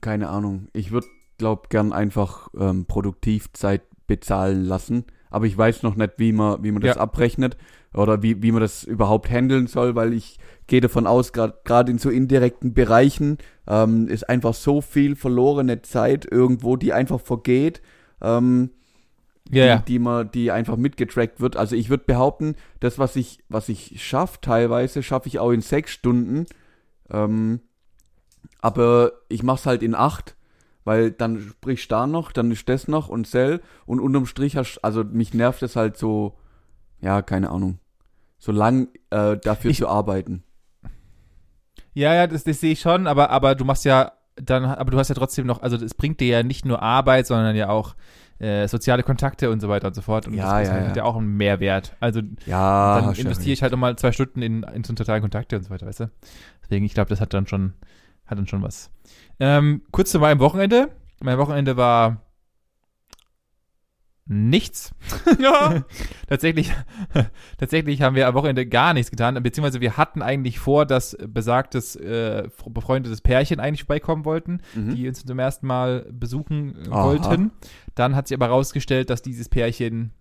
keine 0.00 0.28
Ahnung, 0.28 0.68
ich 0.72 0.90
würde, 0.90 1.06
glaub, 1.38 1.68
gern 1.68 1.92
einfach 1.92 2.48
ähm, 2.58 2.86
Produktivzeit 2.86 3.82
bezahlen 4.06 4.64
lassen. 4.64 5.04
Aber 5.28 5.44
ich 5.46 5.56
weiß 5.58 5.82
noch 5.82 5.96
nicht, 5.96 6.14
wie 6.16 6.32
man, 6.32 6.62
wie 6.62 6.70
man 6.72 6.80
das 6.80 6.96
Ja. 6.96 7.02
abrechnet 7.02 7.56
oder 7.92 8.22
wie, 8.22 8.42
wie 8.42 8.52
man 8.52 8.62
das 8.62 8.84
überhaupt 8.84 9.28
handeln 9.28 9.66
soll, 9.66 9.94
weil 9.94 10.14
ich 10.14 10.38
gehe 10.66 10.80
davon 10.80 11.06
aus, 11.06 11.32
gerade 11.32 11.92
in 11.92 11.98
so 11.98 12.08
indirekten 12.08 12.72
Bereichen 12.72 13.36
ähm, 13.66 14.08
ist 14.08 14.28
einfach 14.28 14.54
so 14.54 14.80
viel 14.80 15.14
verlorene 15.16 15.82
Zeit 15.82 16.26
irgendwo, 16.30 16.76
die 16.76 16.92
einfach 16.94 17.20
vergeht. 17.20 17.82
Ähm, 18.22 18.70
Ja, 19.50 19.62
die, 19.62 19.68
ja. 19.68 19.76
die 19.78 19.98
man, 19.98 20.30
die 20.30 20.50
einfach 20.50 20.76
mitgetrackt 20.76 21.40
wird. 21.40 21.56
Also 21.56 21.76
ich 21.76 21.90
würde 21.90 22.04
behaupten, 22.06 22.54
das, 22.80 22.98
was 22.98 23.14
ich, 23.16 23.40
was 23.48 23.68
ich 23.68 24.02
schaffe, 24.02 24.38
teilweise 24.40 25.02
schaffe 25.02 25.28
ich 25.28 25.38
auch 25.38 25.50
in 25.50 25.60
sechs 25.60 25.92
Stunden. 25.92 26.46
Ähm, 27.10 27.60
aber 28.60 29.12
ich 29.28 29.42
mach's 29.42 29.66
halt 29.66 29.82
in 29.82 29.94
acht, 29.94 30.36
weil 30.84 31.10
dann 31.10 31.40
sprichst 31.40 31.90
du 31.90 31.94
da 31.94 32.06
noch, 32.06 32.32
dann 32.32 32.50
ist 32.50 32.68
das 32.68 32.88
noch 32.88 33.08
und 33.08 33.26
Cell 33.26 33.60
und 33.86 34.00
unterm 34.00 34.26
Strich 34.26 34.56
hast, 34.56 34.78
also 34.82 35.04
mich 35.04 35.34
nervt 35.34 35.62
es 35.62 35.76
halt 35.76 35.96
so, 35.96 36.36
ja, 37.00 37.22
keine 37.22 37.50
Ahnung, 37.50 37.78
so 38.38 38.52
lang 38.52 38.88
äh, 39.10 39.36
dafür 39.36 39.70
Ich- 39.70 39.78
zu 39.78 39.88
arbeiten. 39.88 40.42
Ja, 41.94 42.14
ja, 42.14 42.26
das, 42.26 42.44
das 42.44 42.60
sehe 42.60 42.72
ich 42.72 42.80
schon, 42.80 43.06
aber, 43.06 43.30
aber 43.30 43.54
du 43.54 43.64
machst 43.64 43.84
ja 43.86 44.12
dann, 44.36 44.66
aber 44.66 44.90
du 44.90 44.98
hast 44.98 45.08
ja 45.08 45.14
trotzdem 45.14 45.46
noch, 45.46 45.62
also 45.62 45.76
es 45.76 45.94
bringt 45.94 46.20
dir 46.20 46.28
ja 46.28 46.42
nicht 46.42 46.66
nur 46.66 46.82
Arbeit, 46.82 47.26
sondern 47.26 47.56
ja 47.56 47.70
auch 47.70 47.96
äh, 48.38 48.68
soziale 48.68 49.02
Kontakte 49.02 49.48
und 49.50 49.60
so 49.60 49.70
weiter 49.70 49.86
und 49.88 49.94
so 49.94 50.02
fort. 50.02 50.26
Und 50.26 50.34
Ja, 50.34 50.58
das, 50.60 50.68
ja, 50.68 50.74
hat 50.88 50.96
ja. 50.96 51.04
auch 51.04 51.16
einen 51.16 51.38
Mehrwert. 51.38 51.96
Also 52.00 52.20
Ja, 52.44 52.96
dann 52.96 53.04
ja 53.14 53.20
investiere 53.22 53.54
ich 53.54 53.62
halt 53.62 53.72
nochmal 53.72 53.96
zwei 53.96 54.12
Stunden 54.12 54.42
in, 54.42 54.62
in 54.62 54.84
so 54.84 54.92
soziale 54.94 55.22
Kontakte 55.22 55.56
und 55.56 55.62
so 55.62 55.70
weiter, 55.70 55.86
weißt 55.86 56.00
du? 56.00 56.10
Deswegen, 56.66 56.84
ich 56.84 56.94
glaube, 56.94 57.08
das 57.08 57.20
hat 57.20 57.32
dann 57.32 57.46
schon, 57.46 57.72
hat 58.26 58.38
dann 58.38 58.46
schon 58.46 58.62
was. 58.62 58.90
Ähm, 59.40 59.82
kurz 59.92 60.10
zu 60.10 60.18
meinem 60.18 60.40
Wochenende. 60.40 60.90
Mein 61.22 61.38
Wochenende 61.38 61.76
war 61.76 62.22
nichts. 64.28 64.92
Ja. 65.38 65.84
tatsächlich, 66.28 66.72
tatsächlich 67.58 68.02
haben 68.02 68.16
wir 68.16 68.26
am 68.26 68.34
Wochenende 68.34 68.66
gar 68.66 68.92
nichts 68.94 69.10
getan, 69.10 69.40
beziehungsweise 69.42 69.80
wir 69.80 69.96
hatten 69.96 70.22
eigentlich 70.22 70.58
vor, 70.58 70.84
dass 70.86 71.16
besagtes 71.28 71.94
äh, 71.96 72.48
befreundetes 72.68 73.20
Pärchen 73.20 73.60
eigentlich 73.60 73.84
vorbeikommen 73.84 74.24
wollten, 74.24 74.60
Mhm. 74.74 74.94
die 74.96 75.06
uns 75.08 75.24
zum 75.24 75.38
ersten 75.38 75.66
Mal 75.66 76.06
besuchen 76.10 76.74
äh, 76.86 76.90
Aha. 76.90 77.04
wollten. 77.04 77.52
Dann 77.94 78.16
hat 78.16 78.26
sich 78.28 78.36
aber 78.36 78.46
herausgestellt, 78.46 79.10
dass 79.10 79.22
dieses 79.22 79.48
Pärchen 79.48 80.12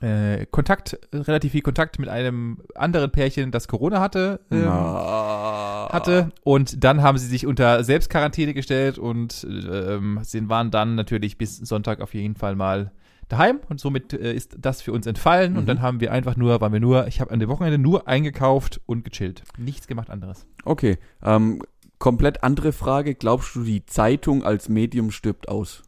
äh, 0.00 0.46
Kontakt, 0.46 0.98
relativ 1.12 1.52
viel 1.52 1.62
Kontakt 1.62 1.98
mit 1.98 2.08
einem 2.08 2.58
anderen 2.74 3.10
Pärchen, 3.10 3.50
das 3.50 3.68
Corona 3.68 4.00
hatte, 4.00 4.40
ähm, 4.50 4.64
Na. 4.64 5.88
hatte. 5.92 6.30
Und 6.42 6.82
dann 6.84 7.02
haben 7.02 7.18
sie 7.18 7.26
sich 7.26 7.46
unter 7.46 7.84
Selbstquarantäne 7.84 8.54
gestellt 8.54 8.98
und 8.98 9.46
ähm, 9.50 10.20
sie 10.22 10.48
waren 10.48 10.70
dann 10.70 10.94
natürlich 10.94 11.38
bis 11.38 11.56
Sonntag 11.58 12.00
auf 12.00 12.14
jeden 12.14 12.36
Fall 12.36 12.56
mal 12.56 12.92
daheim 13.28 13.60
und 13.68 13.78
somit 13.78 14.12
äh, 14.12 14.32
ist 14.34 14.56
das 14.58 14.82
für 14.82 14.92
uns 14.92 15.06
entfallen 15.06 15.56
und 15.56 15.62
Mhm. 15.62 15.66
dann 15.66 15.82
haben 15.82 16.00
wir 16.00 16.12
einfach 16.12 16.36
nur, 16.36 16.60
waren 16.60 16.72
wir 16.72 16.80
nur, 16.80 17.06
ich 17.06 17.20
habe 17.20 17.30
an 17.30 17.38
dem 17.38 17.48
Wochenende 17.48 17.78
nur 17.78 18.08
eingekauft 18.08 18.80
und 18.86 19.04
gechillt. 19.04 19.42
Nichts 19.56 19.86
gemacht 19.86 20.10
anderes. 20.10 20.46
Okay, 20.64 20.98
ähm, 21.22 21.62
komplett 21.98 22.42
andere 22.42 22.72
Frage. 22.72 23.14
Glaubst 23.14 23.54
du, 23.54 23.62
die 23.62 23.84
Zeitung 23.86 24.42
als 24.44 24.68
Medium 24.68 25.10
stirbt 25.10 25.48
aus? 25.48 25.82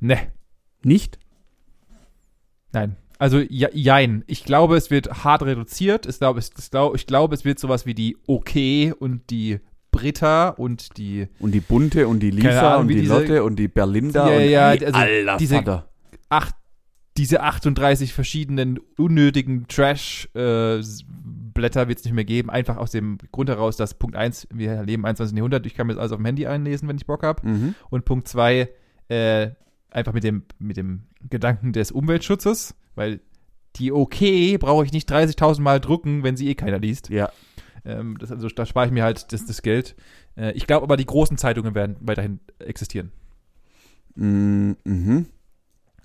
Ne, 0.00 0.18
Nicht? 0.82 1.18
Nein. 2.74 2.96
Also 3.18 3.38
ja, 3.38 3.68
jein. 3.72 4.24
Ich 4.26 4.44
glaube, 4.44 4.76
es 4.76 4.90
wird 4.90 5.24
hart 5.24 5.42
reduziert. 5.44 6.04
Ich 6.06 6.18
glaube, 6.18 6.40
es, 6.40 6.50
ich 6.58 6.70
glaube, 6.70 6.96
ich 6.96 7.06
glaube, 7.06 7.34
es 7.34 7.44
wird 7.46 7.58
sowas 7.58 7.86
wie 7.86 7.94
die 7.94 8.18
OK 8.26 8.92
und 8.98 9.30
die 9.30 9.60
Britta 9.92 10.48
und 10.48 10.98
die 10.98 11.28
Und 11.38 11.52
die 11.52 11.60
Bunte 11.60 12.08
und 12.08 12.18
die 12.20 12.30
Lisa 12.32 12.72
Ahnung, 12.72 12.82
und 12.82 12.88
die 12.88 13.00
diese- 13.02 13.14
Lotte 13.14 13.44
und 13.44 13.56
die 13.56 13.68
Berlinda 13.68 14.28
Ja, 14.28 14.36
und 14.36 14.50
ja, 14.50 14.76
die, 14.76 14.86
also 14.86 14.98
Alter, 14.98 15.36
diese- 15.38 15.54
Vater. 15.54 15.88
acht, 16.28 16.54
diese 17.16 17.40
38 17.42 18.12
verschiedenen 18.12 18.80
unnötigen 18.98 19.68
Trash-Blätter 19.68 21.88
wird 21.88 21.98
es 21.98 22.04
nicht 22.04 22.14
mehr 22.14 22.24
geben. 22.24 22.50
Einfach 22.50 22.76
aus 22.76 22.90
dem 22.90 23.18
Grund 23.32 23.48
heraus, 23.48 23.76
dass 23.76 23.94
Punkt 23.94 24.16
1, 24.16 24.48
wir 24.52 24.82
leben 24.82 25.02
im 25.02 25.06
21. 25.06 25.36
Jahrhundert, 25.36 25.66
ich 25.66 25.74
kann 25.74 25.86
mir 25.86 25.94
das 25.94 26.00
alles 26.00 26.12
auf 26.12 26.18
dem 26.18 26.26
Handy 26.26 26.46
einlesen, 26.46 26.88
wenn 26.88 26.96
ich 26.96 27.06
Bock 27.06 27.22
habe. 27.22 27.46
Mhm. 27.46 27.74
Und 27.90 28.04
Punkt 28.04 28.28
2, 28.28 28.68
äh, 29.08 29.50
einfach 29.94 30.12
mit 30.12 30.24
dem, 30.24 30.42
mit 30.58 30.76
dem 30.76 31.04
Gedanken 31.28 31.72
des 31.72 31.92
Umweltschutzes, 31.92 32.74
weil 32.94 33.20
die 33.76 33.92
OK 33.92 34.58
brauche 34.58 34.84
ich 34.84 34.92
nicht 34.92 35.10
30.000 35.10 35.60
Mal 35.60 35.80
drucken, 35.80 36.22
wenn 36.22 36.36
sie 36.36 36.48
eh 36.48 36.54
keiner 36.54 36.78
liest. 36.78 37.08
Ja. 37.10 37.30
Ähm, 37.84 38.16
das, 38.18 38.30
also 38.30 38.48
da 38.48 38.66
spare 38.66 38.86
ich 38.86 38.92
mir 38.92 39.04
halt 39.04 39.32
das, 39.32 39.46
das 39.46 39.62
Geld. 39.62 39.96
Äh, 40.36 40.52
ich 40.52 40.66
glaube 40.66 40.84
aber, 40.84 40.96
die 40.96 41.06
großen 41.06 41.36
Zeitungen 41.36 41.74
werden 41.74 41.96
weiterhin 42.00 42.40
existieren. 42.58 43.12
Mm, 44.16 44.72
Mhm. 44.84 45.26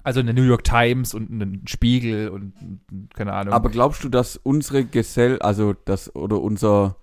Also 0.02 0.22
eine 0.22 0.34
New 0.34 0.44
York 0.44 0.64
Times 0.64 1.14
und 1.14 1.30
einen 1.30 1.68
Spiegel 1.68 2.30
und 2.30 2.54
und 2.62 3.14
keine 3.14 3.34
Ahnung. 3.34 3.54
Aber 3.54 3.70
glaubst 3.70 4.04
du, 4.04 4.10
dass 4.10 4.38
unsere 4.38 4.86
Gesell, 4.86 5.40
also 5.40 5.74
das 5.74 6.16
oder 6.16 6.42
unser 6.42 6.96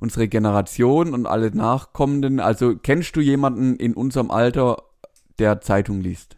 unsere 0.00 0.28
Generation 0.28 1.12
und 1.12 1.26
alle 1.26 1.50
Nachkommenden, 1.54 2.40
also 2.40 2.76
kennst 2.76 3.16
du 3.16 3.20
jemanden 3.20 3.76
in 3.76 3.94
unserem 3.94 4.30
Alter, 4.30 4.82
der 5.38 5.60
Zeitung 5.60 6.00
liest? 6.00 6.36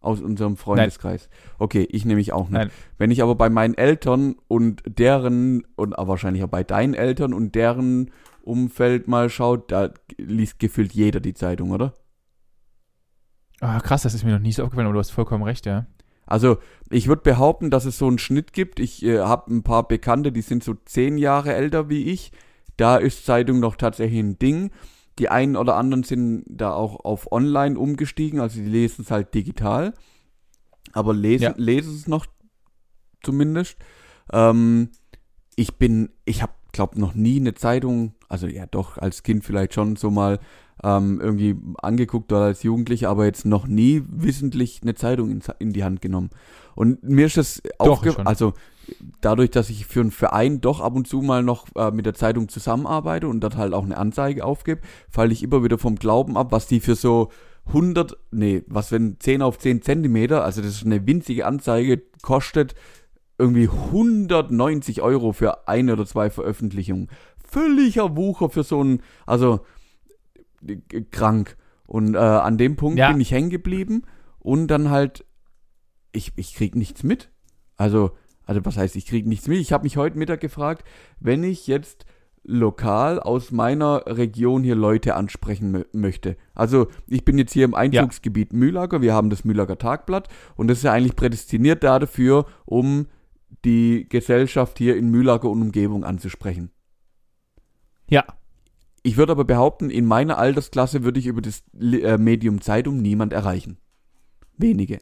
Aus 0.00 0.20
unserem 0.20 0.56
Freundeskreis. 0.56 1.28
Okay, 1.58 1.86
ich 1.90 2.04
nämlich 2.04 2.32
auch 2.32 2.48
nicht. 2.48 2.52
Nein. 2.52 2.70
Wenn 2.98 3.10
ich 3.10 3.22
aber 3.22 3.34
bei 3.34 3.50
meinen 3.50 3.74
Eltern 3.74 4.36
und 4.46 4.82
deren 4.86 5.66
und 5.74 5.94
wahrscheinlich 5.96 6.44
auch 6.44 6.48
bei 6.48 6.62
deinen 6.62 6.94
Eltern 6.94 7.34
und 7.34 7.54
deren 7.56 8.12
Umfeld 8.42 9.08
mal 9.08 9.28
schaut, 9.28 9.72
da 9.72 9.90
liest 10.16 10.60
gefühlt 10.60 10.92
jeder 10.92 11.20
die 11.20 11.34
Zeitung, 11.34 11.72
oder? 11.72 11.94
Ah, 13.60 13.80
krass, 13.80 14.02
das 14.02 14.14
ist 14.14 14.24
mir 14.24 14.32
noch 14.32 14.38
nie 14.38 14.52
so 14.52 14.62
aufgefallen, 14.62 14.86
aber 14.86 14.94
du 14.94 15.00
hast 15.00 15.10
vollkommen 15.10 15.42
recht, 15.42 15.66
ja. 15.66 15.86
Also 16.26 16.58
ich 16.90 17.08
würde 17.08 17.22
behaupten, 17.22 17.70
dass 17.70 17.84
es 17.84 17.98
so 17.98 18.06
einen 18.06 18.18
Schnitt 18.18 18.52
gibt. 18.52 18.80
Ich 18.80 19.04
äh, 19.04 19.18
habe 19.18 19.52
ein 19.52 19.62
paar 19.62 19.88
Bekannte, 19.88 20.30
die 20.30 20.42
sind 20.42 20.62
so 20.62 20.74
zehn 20.74 21.18
Jahre 21.18 21.54
älter 21.54 21.88
wie 21.88 22.04
ich. 22.04 22.32
Da 22.76 22.96
ist 22.98 23.24
Zeitung 23.24 23.60
noch 23.60 23.76
tatsächlich 23.76 24.20
ein 24.20 24.38
Ding. 24.38 24.70
Die 25.18 25.28
einen 25.28 25.56
oder 25.56 25.76
anderen 25.76 26.02
sind 26.04 26.44
da 26.48 26.72
auch 26.72 27.04
auf 27.04 27.32
Online 27.32 27.78
umgestiegen, 27.78 28.40
also 28.40 28.60
die 28.60 28.66
lesen 28.68 29.02
es 29.02 29.10
halt 29.10 29.34
digital. 29.34 29.94
Aber 30.92 31.12
lesen, 31.14 31.42
Ja. 31.42 31.54
lesen 31.56 31.94
es 31.94 32.06
noch 32.06 32.26
zumindest. 33.22 33.76
Ähm, 34.32 34.90
ich 35.56 35.76
bin, 35.76 36.10
ich 36.24 36.42
habe, 36.42 36.52
glaube 36.72 37.00
noch 37.00 37.14
nie 37.14 37.40
eine 37.40 37.54
Zeitung, 37.54 38.14
also 38.28 38.46
ja 38.46 38.66
doch, 38.66 38.98
als 38.98 39.22
Kind 39.22 39.44
vielleicht 39.44 39.74
schon 39.74 39.96
so 39.96 40.10
mal 40.10 40.38
ähm, 40.84 41.20
irgendwie 41.20 41.56
angeguckt 41.82 42.32
oder 42.32 42.42
als 42.42 42.62
Jugendlicher, 42.62 43.08
aber 43.10 43.24
jetzt 43.24 43.44
noch 43.44 43.66
nie 43.66 44.02
wissentlich 44.08 44.80
eine 44.82 44.94
Zeitung 44.94 45.30
in, 45.30 45.42
in 45.58 45.72
die 45.72 45.82
Hand 45.82 46.00
genommen. 46.00 46.30
Und 46.76 47.02
mir 47.02 47.26
ist 47.26 47.36
das 47.36 47.60
schon. 48.14 48.26
also 48.26 48.52
dadurch, 49.20 49.50
dass 49.50 49.70
ich 49.70 49.86
für 49.86 50.00
einen 50.00 50.10
Verein 50.10 50.60
doch 50.60 50.80
ab 50.80 50.94
und 50.94 51.06
zu 51.06 51.20
mal 51.22 51.42
noch 51.42 51.66
äh, 51.76 51.90
mit 51.90 52.06
der 52.06 52.14
Zeitung 52.14 52.48
zusammenarbeite 52.48 53.28
und 53.28 53.40
dort 53.40 53.56
halt 53.56 53.74
auch 53.74 53.84
eine 53.84 53.96
Anzeige 53.96 54.44
aufgebe, 54.44 54.80
falle 55.08 55.32
ich 55.32 55.42
immer 55.42 55.62
wieder 55.64 55.78
vom 55.78 55.96
Glauben 55.96 56.36
ab, 56.36 56.52
was 56.52 56.66
die 56.66 56.80
für 56.80 56.94
so 56.94 57.30
100, 57.66 58.16
nee, 58.30 58.62
was 58.66 58.92
wenn 58.92 59.20
10 59.20 59.42
auf 59.42 59.58
10 59.58 59.82
Zentimeter, 59.82 60.44
also 60.44 60.62
das 60.62 60.72
ist 60.72 60.86
eine 60.86 61.06
winzige 61.06 61.46
Anzeige, 61.46 62.02
kostet 62.22 62.74
irgendwie 63.38 63.68
190 63.68 65.02
Euro 65.02 65.32
für 65.32 65.68
eine 65.68 65.92
oder 65.92 66.06
zwei 66.06 66.30
Veröffentlichungen. 66.30 67.08
Völliger 67.36 68.16
Wucher 68.16 68.50
für 68.50 68.62
so 68.62 68.82
ein, 68.82 69.02
also 69.26 69.60
äh, 70.66 71.02
krank. 71.10 71.56
Und 71.86 72.14
äh, 72.14 72.18
an 72.18 72.58
dem 72.58 72.76
Punkt 72.76 72.98
Ja. 72.98 73.10
bin 73.10 73.20
ich 73.20 73.30
hängen 73.30 73.48
geblieben 73.50 74.02
und 74.40 74.66
dann 74.68 74.90
halt, 74.90 75.24
ich, 76.12 76.32
ich 76.36 76.54
krieg 76.54 76.74
nichts 76.74 77.02
mit. 77.02 77.30
Also, 77.76 78.10
also 78.48 78.64
was 78.64 78.78
heißt, 78.78 78.96
ich 78.96 79.04
krieg 79.04 79.26
nichts 79.26 79.46
mit? 79.46 79.58
Ich 79.58 79.72
habe 79.74 79.84
mich 79.84 79.98
heute 79.98 80.16
Mittag 80.16 80.40
gefragt, 80.40 80.82
wenn 81.20 81.44
ich 81.44 81.66
jetzt 81.66 82.06
lokal 82.44 83.20
aus 83.20 83.52
meiner 83.52 84.04
Region 84.06 84.62
hier 84.62 84.74
Leute 84.74 85.16
ansprechen 85.16 85.70
mö 85.70 85.84
möchte. 85.92 86.38
Also 86.54 86.88
ich 87.06 87.26
bin 87.26 87.36
jetzt 87.36 87.52
hier 87.52 87.66
im 87.66 87.74
Einzugsgebiet 87.74 88.54
Mühlager, 88.54 89.02
wir 89.02 89.12
haben 89.12 89.28
das 89.28 89.44
Mühlager 89.44 89.76
Tagblatt 89.76 90.28
und 90.56 90.68
das 90.68 90.78
ist 90.78 90.84
ja 90.84 90.92
eigentlich 90.92 91.14
prädestiniert 91.14 91.84
da 91.84 91.98
dafür, 91.98 92.46
um 92.64 93.06
die 93.66 94.06
Gesellschaft 94.08 94.78
hier 94.78 94.96
in 94.96 95.10
Mühlager 95.10 95.50
und 95.50 95.60
Umgebung 95.60 96.04
anzusprechen. 96.04 96.70
Ja. 98.08 98.24
Ich 99.02 99.18
würde 99.18 99.32
aber 99.32 99.44
behaupten, 99.44 99.90
in 99.90 100.06
meiner 100.06 100.38
Altersklasse 100.38 101.04
würde 101.04 101.20
ich 101.20 101.26
über 101.26 101.42
das 101.42 101.64
äh, 101.78 102.16
Medium 102.16 102.62
Zeitung 102.62 103.02
niemand 103.02 103.34
erreichen. 103.34 103.76
Wenige. 104.56 105.00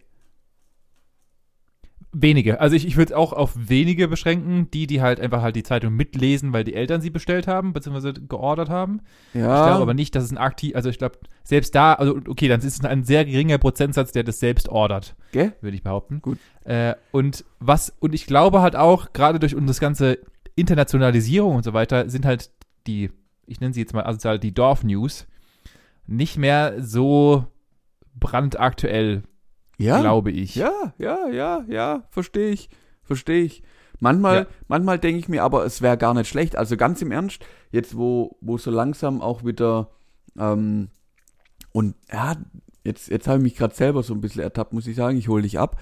Wenige. 2.13 2.61
Also 2.61 2.77
ich, 2.77 2.87
ich 2.87 2.97
würde 2.97 3.13
es 3.13 3.17
auch 3.17 3.33
auf 3.33 3.53
wenige 3.57 4.09
beschränken, 4.09 4.71
die, 4.71 4.87
die 4.87 5.03
halt 5.03 5.21
einfach 5.21 5.43
halt 5.43 5.55
die 5.55 5.63
Zeitung 5.63 5.95
mitlesen, 5.95 6.53
weil 6.53 6.65
die 6.65 6.75
Eltern 6.75 7.01
sie 7.03 7.11
bestellt 7.11 7.47
haben, 7.47 7.73
beziehungsweise 7.75 8.15
geordert 8.15 8.71
haben. 8.71 9.01
Ich 9.35 9.41
Ja, 9.41 9.65
glaube 9.65 9.83
aber 9.83 9.93
nicht, 9.95 10.15
dass 10.15 10.25
es 10.25 10.31
ein 10.31 10.39
aktiv, 10.39 10.75
also 10.75 10.89
ich 10.89 10.99
glaube, 10.99 11.19
selbst 11.45 11.75
da, 11.75 11.93
also 11.95 12.19
okay, 12.29 12.49
dann 12.49 12.61
ist 12.61 12.67
es 12.79 12.85
ein 12.85 13.05
sehr 13.05 13.25
geringer 13.27 13.59
Prozentsatz, 13.59 14.13
der 14.13 14.25
das 14.25 14.41
selbst 14.41 14.69
ordert, 14.69 15.15
gell? 15.33 15.53
würde 15.61 15.77
ich 15.77 15.83
behaupten. 15.83 16.23
Gut. 16.23 16.39
Äh, 16.65 16.95
und 17.13 17.45
was, 17.59 17.93
und 18.01 18.15
ich 18.15 18.27
glaube 18.27 18.63
halt 18.63 18.77
auch, 18.77 19.13
gerade 19.13 19.39
durch 19.39 19.55
unsere 19.55 19.79
ganze 19.79 20.19
Internationalisierung 20.55 21.57
und 21.57 21.65
so 21.65 21.75
weiter, 21.75 22.09
sind 22.09 22.25
halt 22.25 22.51
die, 22.87 23.11
ich 23.47 23.61
nenne 23.61 23.75
sie 23.75 23.81
jetzt 23.81 23.93
mal 23.93 24.07
asozial, 24.07 24.39
die 24.39 24.55
Dorf-News, 24.55 25.27
nicht 26.07 26.39
mehr 26.39 26.83
so 26.83 27.47
brandaktuell, 28.19 29.23
Ja, 29.79 30.01
glaube 30.01 30.31
ich. 30.31 30.55
ja, 30.55 30.73
ja, 30.99 31.29
ja, 31.29 31.65
ja, 31.69 32.05
verstehe 32.11 32.51
ich, 32.51 32.69
verstehe 33.03 33.43
ich. 33.45 33.63
Manchmal, 34.01 34.37
Ja. 34.41 34.47
manchmal 34.69 34.99
denke 34.99 35.19
ich 35.19 35.29
mir 35.29 35.43
aber, 35.43 35.65
es 35.65 35.81
wäre 35.83 35.97
gar 35.97 36.13
nicht 36.15 36.29
schlecht. 36.29 36.57
Also 36.57 36.77
ganz 36.77 37.01
im 37.03 37.13
Ernst, 37.13 37.45
jetzt 37.73 37.97
wo, 37.97 38.37
wo 38.41 38.59
so 38.59 38.71
langsam 38.71 39.21
auch 39.23 39.45
wieder 39.45 39.91
ähm, 40.39 40.89
und 41.73 41.95
ja, 42.13 42.37
jetzt, 42.85 43.09
jetzt 43.09 43.27
habe 43.29 43.39
ich 43.39 43.43
mich 43.43 43.57
gerade 43.57 43.75
selber 43.75 44.03
so 44.03 44.15
ein 44.15 44.21
bisschen 44.21 44.43
ertappt, 44.43 44.73
muss 44.73 44.87
ich 44.87 44.97
sagen. 44.97 45.17
Ich 45.19 45.29
hole 45.29 45.43
dich 45.43 45.59
ab. 45.59 45.81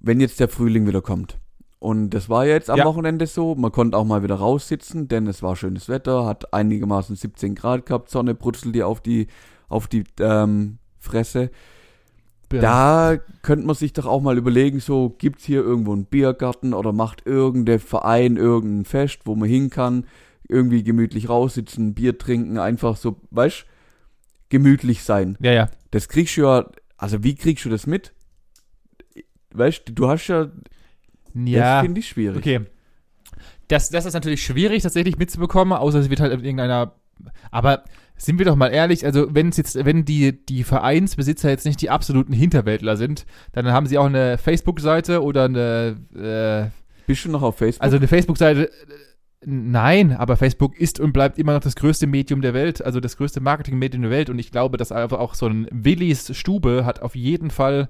Wenn 0.00 0.20
jetzt 0.20 0.38
der 0.40 0.48
Frühling 0.48 0.86
wieder 0.86 1.02
kommt. 1.02 1.38
Und 1.78 2.10
das 2.10 2.28
war 2.28 2.46
jetzt 2.46 2.68
am 2.70 2.78
Ja. 2.78 2.84
Wochenende 2.84 3.26
so. 3.26 3.54
Man 3.54 3.72
konnte 3.72 3.96
auch 3.96 4.04
mal 4.04 4.22
wieder 4.22 4.34
raussitzen, 4.36 5.08
denn 5.08 5.26
es 5.26 5.42
war 5.42 5.56
schönes 5.56 5.88
Wetter, 5.88 6.26
hat 6.26 6.52
einigermaßen 6.52 7.16
17 7.16 7.54
Grad 7.54 7.86
gehabt, 7.86 8.10
Sonne 8.10 8.34
brutzelt 8.34 8.74
dir 8.74 8.86
auf 8.86 9.00
die, 9.00 9.28
auf 9.68 9.88
die 9.88 10.04
ähm, 10.20 10.78
Fresse. 10.98 11.50
Da 12.58 13.18
könnte 13.42 13.64
man 13.66 13.76
sich 13.76 13.92
doch 13.92 14.06
auch 14.06 14.20
mal 14.20 14.36
überlegen, 14.36 14.80
so 14.80 15.14
gibt's 15.18 15.44
hier 15.44 15.60
irgendwo 15.62 15.92
einen 15.92 16.04
Biergarten 16.06 16.74
oder 16.74 16.92
macht 16.92 17.24
irgendein 17.26 17.78
Verein 17.78 18.36
irgendein 18.36 18.84
Fest, 18.84 19.20
wo 19.24 19.36
man 19.36 19.48
hin 19.48 19.70
kann. 19.70 20.04
irgendwie 20.48 20.82
gemütlich 20.82 21.28
raussitzen, 21.28 21.94
Bier 21.94 22.18
trinken, 22.18 22.58
einfach 22.58 22.96
so, 22.96 23.20
weißt 23.30 23.66
gemütlich 24.48 25.04
sein. 25.04 25.38
Ja, 25.40 25.52
ja. 25.52 25.70
Das 25.92 26.08
kriegst 26.08 26.36
du 26.36 26.40
ja, 26.42 26.68
also 26.96 27.22
wie 27.22 27.36
kriegst 27.36 27.64
du 27.64 27.68
das 27.68 27.86
mit? 27.86 28.12
Weißt 29.54 29.82
du, 29.88 29.92
du 29.92 30.08
hast 30.08 30.26
ja, 30.26 30.48
Ja. 31.34 31.74
das 31.76 31.84
finde 31.84 32.00
ich 32.00 32.08
schwierig. 32.08 32.38
Okay. 32.38 32.60
Das, 33.68 33.90
das 33.90 34.06
ist 34.06 34.14
natürlich 34.14 34.44
schwierig 34.44 34.82
tatsächlich 34.82 35.18
mitzubekommen, 35.18 35.72
außer 35.78 36.00
es 36.00 36.10
wird 36.10 36.18
halt 36.18 36.32
in 36.32 36.40
irgendeiner. 36.42 36.94
Aber 37.52 37.84
sind 38.20 38.38
wir 38.38 38.44
doch 38.46 38.56
mal 38.56 38.68
ehrlich, 38.68 39.06
also 39.06 39.34
wenn 39.34 39.48
es 39.48 39.56
jetzt, 39.56 39.82
wenn 39.84 40.04
die, 40.04 40.44
die 40.44 40.62
Vereinsbesitzer 40.62 41.48
jetzt 41.48 41.64
nicht 41.64 41.80
die 41.80 41.90
absoluten 41.90 42.32
Hinterwäldler 42.34 42.96
sind, 42.96 43.24
dann 43.52 43.68
haben 43.68 43.86
sie 43.86 43.96
auch 43.98 44.06
eine 44.06 44.36
Facebook-Seite 44.36 45.22
oder 45.22 45.44
eine, 45.44 45.96
äh, 46.14 46.70
Bist 47.06 47.24
du 47.24 47.30
noch 47.30 47.42
auf 47.42 47.56
Facebook? 47.56 47.82
also 47.82 47.96
eine 47.96 48.08
Facebook-Seite. 48.08 48.68
äh, 48.68 48.70
Nein, 49.42 50.12
aber 50.12 50.36
Facebook 50.36 50.78
ist 50.78 51.00
und 51.00 51.14
bleibt 51.14 51.38
immer 51.38 51.54
noch 51.54 51.62
das 51.62 51.74
größte 51.74 52.06
Medium 52.06 52.42
der 52.42 52.52
Welt, 52.52 52.84
also 52.84 53.00
das 53.00 53.16
größte 53.16 53.40
Marketingmedium 53.40 54.02
der 54.02 54.10
Welt. 54.10 54.28
Und 54.28 54.38
ich 54.38 54.50
glaube, 54.50 54.76
dass 54.76 54.92
einfach 54.92 55.18
auch 55.18 55.34
so 55.34 55.46
ein 55.46 55.66
Willis 55.72 56.36
Stube 56.36 56.84
hat 56.84 57.00
auf 57.00 57.16
jeden 57.16 57.48
Fall 57.48 57.88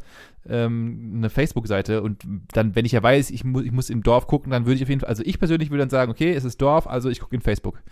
ähm, 0.49 1.15
eine 1.17 1.31
Facebook-Seite. 1.31 2.03
Und 2.03 2.25
dann, 2.53 2.75
wenn 2.75 2.85
ich 2.85 2.93
ja 2.93 3.03
weiß, 3.03 3.31
ich, 3.31 3.45
mu 3.45 3.61
ich 3.61 3.73
muss 3.73 3.91
im 3.91 4.03
Dorf 4.03 4.27
gucken, 4.27 4.51
dann 4.51 4.67
würde 4.67 4.77
ich 4.77 4.83
auf 4.83 4.89
jeden 4.89 5.01
Fall, 5.01 5.09
also 5.09 5.23
ich 5.25 5.39
persönlich 5.39 5.71
würde 5.71 5.83
dann 5.83 5.91
sagen, 5.91 6.11
okay, 6.11 6.33
es 6.33 6.45
ist 6.45 6.61
Dorf, 6.61 6.87
also 6.87 7.09
ich 7.11 7.21
gucke 7.21 7.35
in 7.35 7.43
Facebook. 7.43 7.83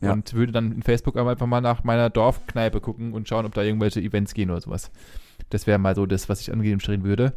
Ja. 0.00 0.12
Und 0.12 0.34
würde 0.34 0.52
dann 0.52 0.72
in 0.72 0.82
Facebook 0.82 1.16
einfach 1.16 1.46
mal 1.46 1.60
nach 1.60 1.84
meiner 1.84 2.10
Dorfkneipe 2.10 2.80
gucken 2.80 3.12
und 3.12 3.28
schauen, 3.28 3.46
ob 3.46 3.54
da 3.54 3.62
irgendwelche 3.62 4.00
Events 4.00 4.34
gehen 4.34 4.50
oder 4.50 4.60
sowas. 4.60 4.90
Das 5.50 5.66
wäre 5.66 5.78
mal 5.78 5.94
so 5.94 6.06
das, 6.06 6.28
was 6.28 6.40
ich 6.40 6.52
angestreben 6.52 7.04
würde. 7.04 7.32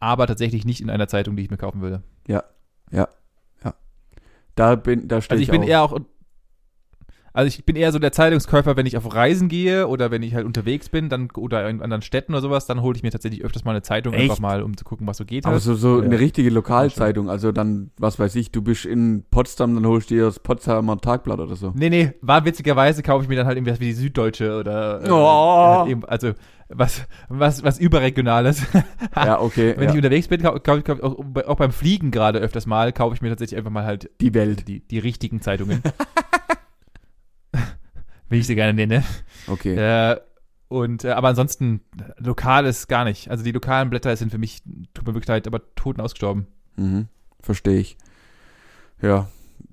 Aber 0.00 0.26
tatsächlich 0.26 0.64
nicht 0.64 0.80
in 0.80 0.90
einer 0.90 1.08
Zeitung, 1.08 1.36
die 1.36 1.42
ich 1.42 1.50
mir 1.50 1.56
kaufen 1.56 1.80
würde. 1.80 2.02
da 4.54 4.76
bin, 4.76 5.08
da 5.08 5.20
stehe 5.20 5.34
Also 5.34 5.42
ich 5.42 5.48
ich 5.48 5.52
bin 5.52 5.62
auch. 5.62 5.68
eher 5.68 5.82
auch. 5.82 6.00
Also 7.36 7.48
ich 7.48 7.64
bin 7.66 7.74
eher 7.74 7.90
so 7.90 7.98
der 7.98 8.12
Zeitungskäufer, 8.12 8.76
wenn 8.76 8.86
ich 8.86 8.96
auf 8.96 9.12
Reisen 9.12 9.48
gehe 9.48 9.88
oder 9.88 10.12
wenn 10.12 10.22
ich 10.22 10.36
halt 10.36 10.46
unterwegs 10.46 10.88
bin, 10.88 11.08
dann 11.08 11.28
oder 11.36 11.68
in 11.68 11.82
anderen 11.82 12.00
Städten 12.00 12.32
oder 12.32 12.40
sowas, 12.42 12.66
dann 12.66 12.80
hole 12.80 12.96
ich 12.96 13.02
mir 13.02 13.10
tatsächlich 13.10 13.44
öfters 13.44 13.64
mal 13.64 13.72
eine 13.72 13.82
Zeitung 13.82 14.14
Echt? 14.14 14.22
einfach 14.30 14.38
mal, 14.38 14.62
um 14.62 14.76
zu 14.76 14.84
gucken, 14.84 15.04
was 15.08 15.16
so 15.16 15.24
geht. 15.24 15.44
aber 15.44 15.54
Halt. 15.54 15.62
so, 15.64 15.74
so 15.74 15.98
Ja. 15.98 16.04
eine 16.04 16.20
richtige 16.20 16.48
Lokalzeitung, 16.50 17.28
also 17.28 17.50
dann, 17.50 17.90
was 17.98 18.20
weiß 18.20 18.36
ich, 18.36 18.52
du 18.52 18.62
bist 18.62 18.86
in 18.86 19.24
Potsdam, 19.32 19.74
dann 19.74 19.84
holst 19.84 20.10
du 20.12 20.14
dir 20.14 20.26
das 20.26 20.38
Potsdamer 20.38 20.96
Tagblatt 21.00 21.40
oder 21.40 21.56
so. 21.56 21.72
Nee, 21.74 21.90
nee, 21.90 22.12
war 22.20 22.44
witzigerweise 22.44 23.02
kaufe 23.02 23.24
ich 23.24 23.28
mir 23.28 23.34
dann 23.34 23.46
halt 23.46 23.56
irgendwas 23.56 23.80
wie 23.80 23.86
die 23.86 23.92
Süddeutsche 23.94 24.56
oder 24.56 25.02
äh, 25.04 25.10
Oh. 25.10 25.90
eben, 25.90 26.04
also 26.04 26.34
was, 26.68 27.02
was, 27.28 27.64
was 27.64 27.80
überregionales. 27.80 28.62
Ja, 29.16 29.40
okay. 29.40 29.74
Wenn 29.76 29.84
ja. 29.84 29.90
ich 29.90 29.96
unterwegs 29.96 30.28
bin, 30.28 30.40
kaufe 30.42 30.60
kauf, 30.60 30.84
kauf, 30.84 31.00
auch, 31.02 31.16
auch 31.46 31.56
beim 31.56 31.72
Fliegen 31.72 32.10
gerade 32.12 32.38
öfters 32.38 32.66
mal, 32.66 32.92
kaufe 32.92 33.14
ich 33.16 33.22
mir 33.22 33.28
tatsächlich 33.28 33.56
einfach 33.58 33.70
mal 33.72 33.84
halt 33.84 34.08
Die 34.20 34.34
Welt. 34.34 34.68
die, 34.68 34.80
die 34.86 34.98
richtigen 35.00 35.40
Zeitungen. 35.40 35.82
Wie 38.28 38.38
ich 38.38 38.46
sie 38.46 38.54
gerne 38.54 38.74
nenne. 38.74 39.04
Okay. 39.46 39.74
Äh, 39.74 40.20
und, 40.68 41.04
äh, 41.04 41.10
aber 41.10 41.28
ansonsten, 41.28 41.82
lokal 42.18 42.66
ist 42.66 42.88
gar 42.88 43.04
nicht. 43.04 43.30
Also 43.30 43.44
die 43.44 43.52
lokalen 43.52 43.90
Blätter 43.90 44.16
sind 44.16 44.30
für 44.30 44.38
mich, 44.38 44.62
tut 44.94 45.06
mir 45.06 45.14
wirklich 45.14 45.28
leid, 45.28 45.46
aber 45.46 45.60
toten 45.74 46.00
ausgestorben. 46.00 46.46
Mhm. 46.76 47.08
Verstehe 47.40 47.78
ich. 47.78 47.96
Ja. 49.02 49.28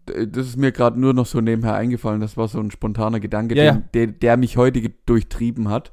Das 0.06 0.48
ist 0.48 0.58
mir 0.58 0.72
gerade 0.72 1.00
nur 1.00 1.14
noch 1.14 1.26
so 1.26 1.42
nebenher 1.42 1.76
eingefallen. 1.76 2.22
Das 2.22 2.36
war 2.36 2.48
so 2.48 2.60
ein 2.60 2.72
spontaner 2.72 3.20
Gedanke, 3.20 3.56
Ja, 3.56 3.74
den, 3.74 3.84
Der, 3.94 4.08
der 4.08 4.38
mich 4.38 4.58
heute 4.58 4.82
durchtrieben 5.06 5.70
hat. 5.70 5.92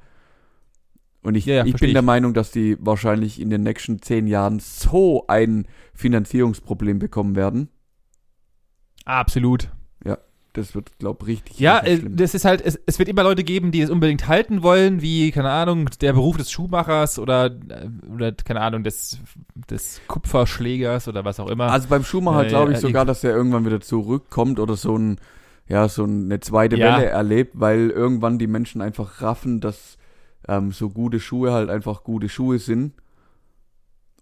Und 1.22 1.36
ich, 1.36 1.46
Ja, 1.46 1.56
ja, 1.56 1.64
ich 1.64 1.74
bin 1.74 1.92
der 1.92 2.00
ich. 2.02 2.06
Meinung, 2.06 2.34
dass 2.34 2.50
die 2.50 2.76
wahrscheinlich 2.80 3.40
in 3.40 3.50
den 3.50 3.62
nächsten 3.62 4.00
zehn 4.02 4.26
Jahren 4.26 4.60
so 4.60 5.26
ein 5.28 5.66
Finanzierungsproblem 5.94 6.98
bekommen 6.98 7.36
werden. 7.36 7.68
Absolut. 9.04 9.70
Das 10.54 10.74
wird, 10.74 10.98
glaube 10.98 11.24
ich, 11.24 11.28
richtig, 11.38 11.60
Ja, 11.60 11.78
richtig 11.78 12.04
äh, 12.06 12.16
das 12.16 12.34
ist 12.34 12.44
halt, 12.44 12.62
es, 12.64 12.80
es 12.86 12.98
wird 12.98 13.08
immer 13.08 13.22
Leute 13.22 13.44
geben, 13.44 13.70
die 13.70 13.80
es 13.82 13.90
unbedingt 13.90 14.26
halten 14.28 14.62
wollen, 14.62 15.02
wie, 15.02 15.30
keine 15.30 15.50
Ahnung, 15.50 15.88
der 16.00 16.14
Beruf 16.14 16.36
des 16.36 16.50
Schuhmachers 16.50 17.18
oder, 17.18 17.46
äh, 17.46 17.88
oder 18.12 18.32
keine 18.32 18.62
Ahnung, 18.62 18.82
des, 18.82 19.18
des 19.70 20.00
Kupferschlägers 20.08 21.06
oder 21.06 21.24
was 21.24 21.38
auch 21.38 21.48
immer. 21.48 21.70
Also 21.70 21.88
beim 21.88 22.02
Schumacher 22.02 22.46
Äh, 22.46 22.48
glaube 22.48 22.72
ich 22.72 22.78
äh, 22.78 22.80
sogar, 22.80 23.04
dass 23.04 23.22
er 23.24 23.32
irgendwann 23.36 23.66
wieder 23.66 23.80
zurückkommt 23.80 24.58
oder 24.58 24.74
so 24.76 24.96
ein, 24.96 25.20
ja, 25.68 25.88
so 25.88 26.04
eine 26.04 26.40
zweite 26.40 26.76
Ja. 26.76 26.96
Welle 26.96 27.06
erlebt, 27.06 27.52
weil 27.54 27.90
irgendwann 27.90 28.38
die 28.38 28.46
Menschen 28.46 28.80
einfach 28.80 29.20
raffen, 29.20 29.60
dass 29.60 29.98
ähm, 30.48 30.72
so 30.72 30.88
gute 30.90 31.20
Schuhe 31.20 31.52
halt 31.52 31.68
einfach 31.68 32.04
gute 32.04 32.28
Schuhe 32.30 32.58
sind 32.58 32.94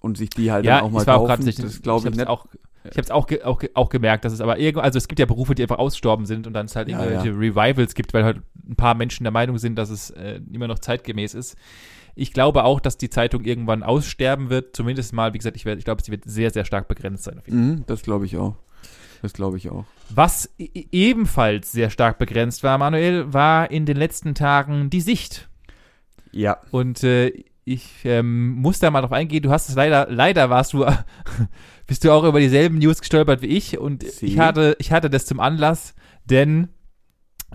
und 0.01 0.19
sich 0.19 0.31
die 0.31 0.51
halt 0.51 0.65
ja, 0.65 0.77
dann 0.77 0.85
auch 0.87 0.91
mal 0.91 1.09
auch 1.09 1.29
kaufen. 1.29 1.45
nicht, 1.45 1.63
das 1.63 1.83
glaube 1.83 2.01
ich 2.01 2.07
hab's 2.07 2.17
nicht. 2.17 2.29
Auch, 2.29 2.47
ich 2.91 2.97
habe 2.97 3.03
es 3.03 3.11
auch, 3.11 3.27
ge 3.27 3.43
auch, 3.43 3.59
ge 3.59 3.71
auch 3.75 3.89
gemerkt, 3.89 4.25
dass 4.25 4.33
es 4.33 4.41
aber 4.41 4.59
irgendwo, 4.59 4.83
also 4.83 4.97
es 4.99 5.09
gibt 5.09 5.19
ja 5.19 5.27
Berufe, 5.27 5.55
die 5.55 5.63
einfach 5.63 5.79
ausgestorben 5.79 6.27
sind 6.27 6.47
und 6.47 6.53
dann 6.53 6.67
es 6.67 6.77
halt 6.77 6.89
Ja, 6.89 7.03
irgendwelche 7.03 7.31
Revivals 7.39 7.95
gibt, 7.95 8.15
weil 8.15 8.25
halt 8.25 8.41
ein 8.69 8.77
paar 8.77 8.95
Menschen 8.95 9.25
der 9.25 9.33
Meinung 9.33 9.59
sind, 9.59 9.77
dass 9.77 9.91
es 9.91 10.11
äh, 10.11 10.41
immer 10.53 10.69
noch 10.69 10.79
zeitgemäß 10.79 11.35
ist. 11.35 11.57
Ich 12.15 12.33
glaube 12.33 12.65
auch, 12.65 12.81
dass 12.81 12.97
die 12.97 13.11
Zeitung 13.11 13.45
irgendwann 13.45 13.83
aussterben 13.83 14.49
wird, 14.49 14.75
zumindest 14.75 15.13
mal, 15.13 15.35
wie 15.35 15.39
gesagt, 15.39 15.57
ich, 15.57 15.67
ich 15.67 15.85
glaube, 15.85 16.03
sie 16.03 16.11
wird 16.11 16.25
sehr, 16.25 16.51
sehr 16.51 16.65
stark 16.65 16.89
begrenzt 16.89 17.25
sein. 17.25 17.43
Mhm, 17.47 17.85
das 17.87 18.03
glaube 18.03 18.25
ich 18.25 18.37
auch. 18.37 18.57
Das 19.23 19.33
glaube 19.33 19.57
ich 19.57 19.71
auch. 19.71 19.85
Was 20.11 20.51
e- 20.59 20.87
ebenfalls 20.93 21.73
sehr 21.73 21.91
stark 21.91 22.19
begrenzt 22.19 22.63
war, 22.63 22.79
Manuel, 22.79 23.33
war 23.33 23.71
in 23.71 23.87
den 23.87 23.97
letzten 23.97 24.35
Tagen 24.35 24.89
die 24.91 25.01
Sicht. 25.01 25.49
Ja. 26.33 26.59
Und 26.71 27.03
äh, 27.03 27.33
ich 27.69 28.05
ähm, 28.05 28.53
muss 28.53 28.79
da 28.79 28.93
mal 28.93 29.01
drauf 29.01 29.13
eingehen. 29.13 29.43
Du 29.43 29.51
hast 29.51 29.69
es 29.69 29.75
leider, 29.75 30.07
leider 30.09 30.49
warst 30.51 30.73
du, 30.73 30.87
bist 31.87 32.05
du 32.05 32.13
auch 32.13 32.23
über 32.23 32.39
dieselben 32.39 32.79
News 32.79 33.01
gestolpert 33.01 33.43
wie 33.43 33.47
ich. 33.47 33.77
Und 33.77 34.05
Sie? 34.05 34.27
ich 34.27 34.39
hatte, 34.39 34.77
ich 34.79 34.93
hatte 34.93 35.11
das 35.11 35.27
zum 35.27 35.41
Anlass, 35.41 35.95
denn 36.25 36.69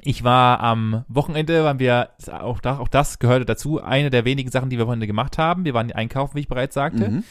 ich 0.01 0.25
war 0.25 0.59
am 0.59 1.05
Wochenende, 1.07 1.63
waren 1.63 1.79
wir, 1.79 2.09
auch, 2.29 2.59
da, 2.59 2.77
auch 2.79 2.89
das 2.89 3.19
gehörte 3.19 3.45
dazu, 3.45 3.81
eine 3.81 4.09
der 4.09 4.25
wenigen 4.25 4.51
Sachen, 4.51 4.69
die 4.69 4.77
wir 4.77 4.85
Wochenende 4.85 5.07
gemacht 5.07 5.37
haben. 5.37 5.63
Wir 5.63 5.73
waren 5.73 5.89
einkaufen, 5.93 6.35
wie 6.35 6.41
ich 6.41 6.49
bereits 6.49 6.73
sagte. 6.73 7.09
Mhm. 7.09 7.23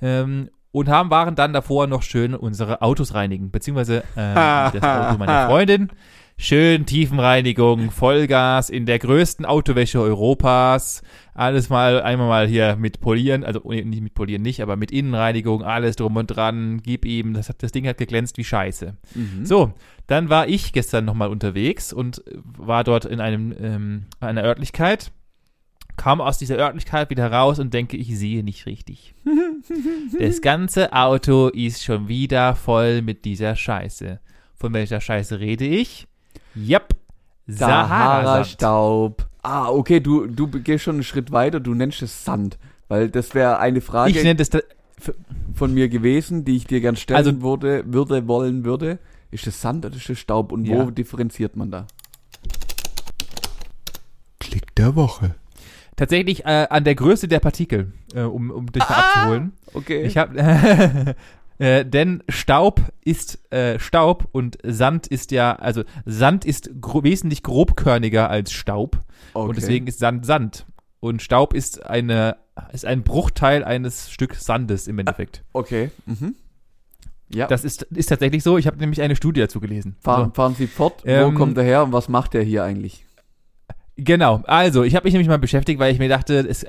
Ähm, 0.00 0.50
und 0.70 0.88
haben, 0.88 1.10
waren 1.10 1.34
dann 1.34 1.52
davor 1.52 1.86
noch 1.86 2.02
schön 2.02 2.34
unsere 2.34 2.80
Autos 2.80 3.12
reinigen, 3.12 3.50
beziehungsweise 3.50 4.04
ähm, 4.16 4.34
das 4.80 4.82
Auto 4.82 5.18
meiner 5.18 5.48
Freundin. 5.48 5.90
Schön 6.42 6.86
Tiefenreinigung, 6.86 7.92
Vollgas 7.92 8.68
in 8.68 8.84
der 8.84 8.98
größten 8.98 9.46
Autowäsche 9.46 10.00
Europas. 10.00 11.02
Alles 11.34 11.70
mal, 11.70 12.02
einmal 12.02 12.26
mal 12.26 12.48
hier 12.48 12.74
mit 12.74 13.00
Polieren, 13.00 13.44
also 13.44 13.60
nicht 13.70 14.02
mit 14.02 14.14
Polieren 14.14 14.42
nicht, 14.42 14.60
aber 14.60 14.74
mit 14.74 14.90
Innenreinigung, 14.90 15.62
alles 15.62 15.94
drum 15.94 16.16
und 16.16 16.26
dran, 16.26 16.80
gib 16.82 17.04
ihm, 17.04 17.32
das, 17.32 17.48
hat, 17.48 17.62
das 17.62 17.70
Ding 17.70 17.86
hat 17.86 17.96
geglänzt 17.96 18.38
wie 18.38 18.44
Scheiße. 18.44 18.96
Mhm. 19.14 19.46
So, 19.46 19.72
dann 20.08 20.30
war 20.30 20.48
ich 20.48 20.72
gestern 20.72 21.04
nochmal 21.04 21.28
unterwegs 21.28 21.92
und 21.92 22.24
war 22.34 22.82
dort 22.82 23.04
in 23.04 23.20
einem, 23.20 23.54
ähm, 23.60 24.06
einer 24.18 24.42
Örtlichkeit, 24.42 25.12
kam 25.96 26.20
aus 26.20 26.38
dieser 26.38 26.56
Örtlichkeit 26.56 27.08
wieder 27.10 27.30
raus 27.30 27.60
und 27.60 27.72
denke, 27.72 27.96
ich 27.96 28.18
sehe 28.18 28.42
nicht 28.42 28.66
richtig. 28.66 29.14
Das 30.18 30.40
ganze 30.40 30.92
Auto 30.92 31.46
ist 31.46 31.84
schon 31.84 32.08
wieder 32.08 32.56
voll 32.56 33.00
mit 33.00 33.24
dieser 33.24 33.54
Scheiße. 33.54 34.18
Von 34.56 34.74
welcher 34.74 35.00
Scheiße 35.00 35.38
rede 35.38 35.64
ich? 35.64 36.08
Yep. 36.56 36.94
Sahara-Staub. 37.46 39.26
Ah, 39.42 39.68
okay, 39.68 40.00
du, 40.00 40.26
du 40.26 40.46
gehst 40.48 40.84
schon 40.84 40.96
einen 40.96 41.02
Schritt 41.04 41.32
weiter, 41.32 41.58
du 41.60 41.74
nennst 41.74 42.02
es 42.02 42.24
Sand. 42.24 42.58
Weil 42.88 43.08
das 43.08 43.34
wäre 43.34 43.58
eine 43.58 43.80
Frage 43.80 44.10
Ich 44.10 44.22
nenne 44.22 44.36
das, 44.36 44.50
da- 44.50 44.60
von 45.54 45.74
mir 45.74 45.88
gewesen, 45.88 46.44
die 46.44 46.56
ich 46.56 46.66
dir 46.66 46.80
gern 46.80 46.96
stellen 46.96 47.16
Also- 47.18 47.42
würde, 47.42 47.84
würde, 47.86 48.28
wollen 48.28 48.64
würde. 48.64 48.98
Ist 49.30 49.46
das 49.46 49.60
Sand 49.60 49.84
oder 49.86 49.96
ist 49.96 50.08
das 50.08 50.18
Staub? 50.18 50.52
Und 50.52 50.66
Ja. 50.66 50.86
wo 50.86 50.90
differenziert 50.90 51.56
man 51.56 51.70
da? 51.70 51.86
Klick 54.38 54.74
der 54.76 54.94
Woche. 54.96 55.34
tatsächlich 55.96 56.44
äh, 56.44 56.66
an 56.70 56.84
der 56.84 56.94
Größe 56.94 57.28
der 57.28 57.38
Partikel, 57.40 57.92
äh, 58.14 58.22
um, 58.22 58.50
um 58.50 58.66
dich 58.72 58.82
mal 58.88 58.94
abzuholen. 58.96 59.52
Okay. 59.74 60.02
Ich 60.02 60.16
habe, 60.16 61.14
äh, 61.62 61.86
denn 61.86 62.24
Staub 62.28 62.80
ist 63.04 63.38
äh, 63.52 63.78
Staub 63.78 64.28
und 64.32 64.58
Sand 64.64 65.06
ist 65.06 65.30
ja, 65.30 65.54
also 65.54 65.84
Sand 66.04 66.44
ist 66.44 66.80
gro 66.80 67.04
wesentlich 67.04 67.44
grobkörniger 67.44 68.28
als 68.28 68.52
Staub 68.52 68.98
okay. 69.32 69.48
und 69.48 69.56
deswegen 69.56 69.86
ist 69.86 70.00
Sand 70.00 70.26
Sand 70.26 70.66
und 70.98 71.22
Staub 71.22 71.54
ist 71.54 71.86
eine 71.86 72.36
ist 72.72 72.84
ein 72.84 73.04
Bruchteil 73.04 73.62
eines 73.62 74.10
Stück 74.10 74.34
Sandes 74.34 74.88
im 74.88 74.98
Endeffekt. 74.98 75.44
Okay. 75.52 75.92
Mhm. 76.04 76.34
Ja. 77.28 77.46
Das 77.46 77.62
ist 77.62 77.82
ist 77.82 78.08
tatsächlich 78.08 78.42
so. 78.42 78.58
Ich 78.58 78.66
habe 78.66 78.78
nämlich 78.78 79.00
eine 79.00 79.14
Studie 79.14 79.40
dazu 79.40 79.60
gelesen. 79.60 79.94
fahren, 80.00 80.30
So. 80.30 80.34
fahren 80.34 80.54
Sie 80.56 80.66
fort. 80.66 81.02
Ähm, 81.06 81.32
wo 81.32 81.38
kommt 81.38 81.56
er 81.58 81.64
her 81.64 81.84
und 81.84 81.92
was 81.92 82.08
macht 82.08 82.34
er 82.34 82.42
hier 82.42 82.64
eigentlich? 82.64 83.06
Genau, 83.96 84.42
also 84.46 84.82
ich 84.82 84.96
habe 84.96 85.04
mich 85.04 85.12
nämlich 85.12 85.28
mal 85.28 85.38
beschäftigt, 85.38 85.78
weil 85.78 85.92
ich 85.92 85.98
mir 86.00 86.08
dachte, 86.08 86.38
es, 86.40 86.66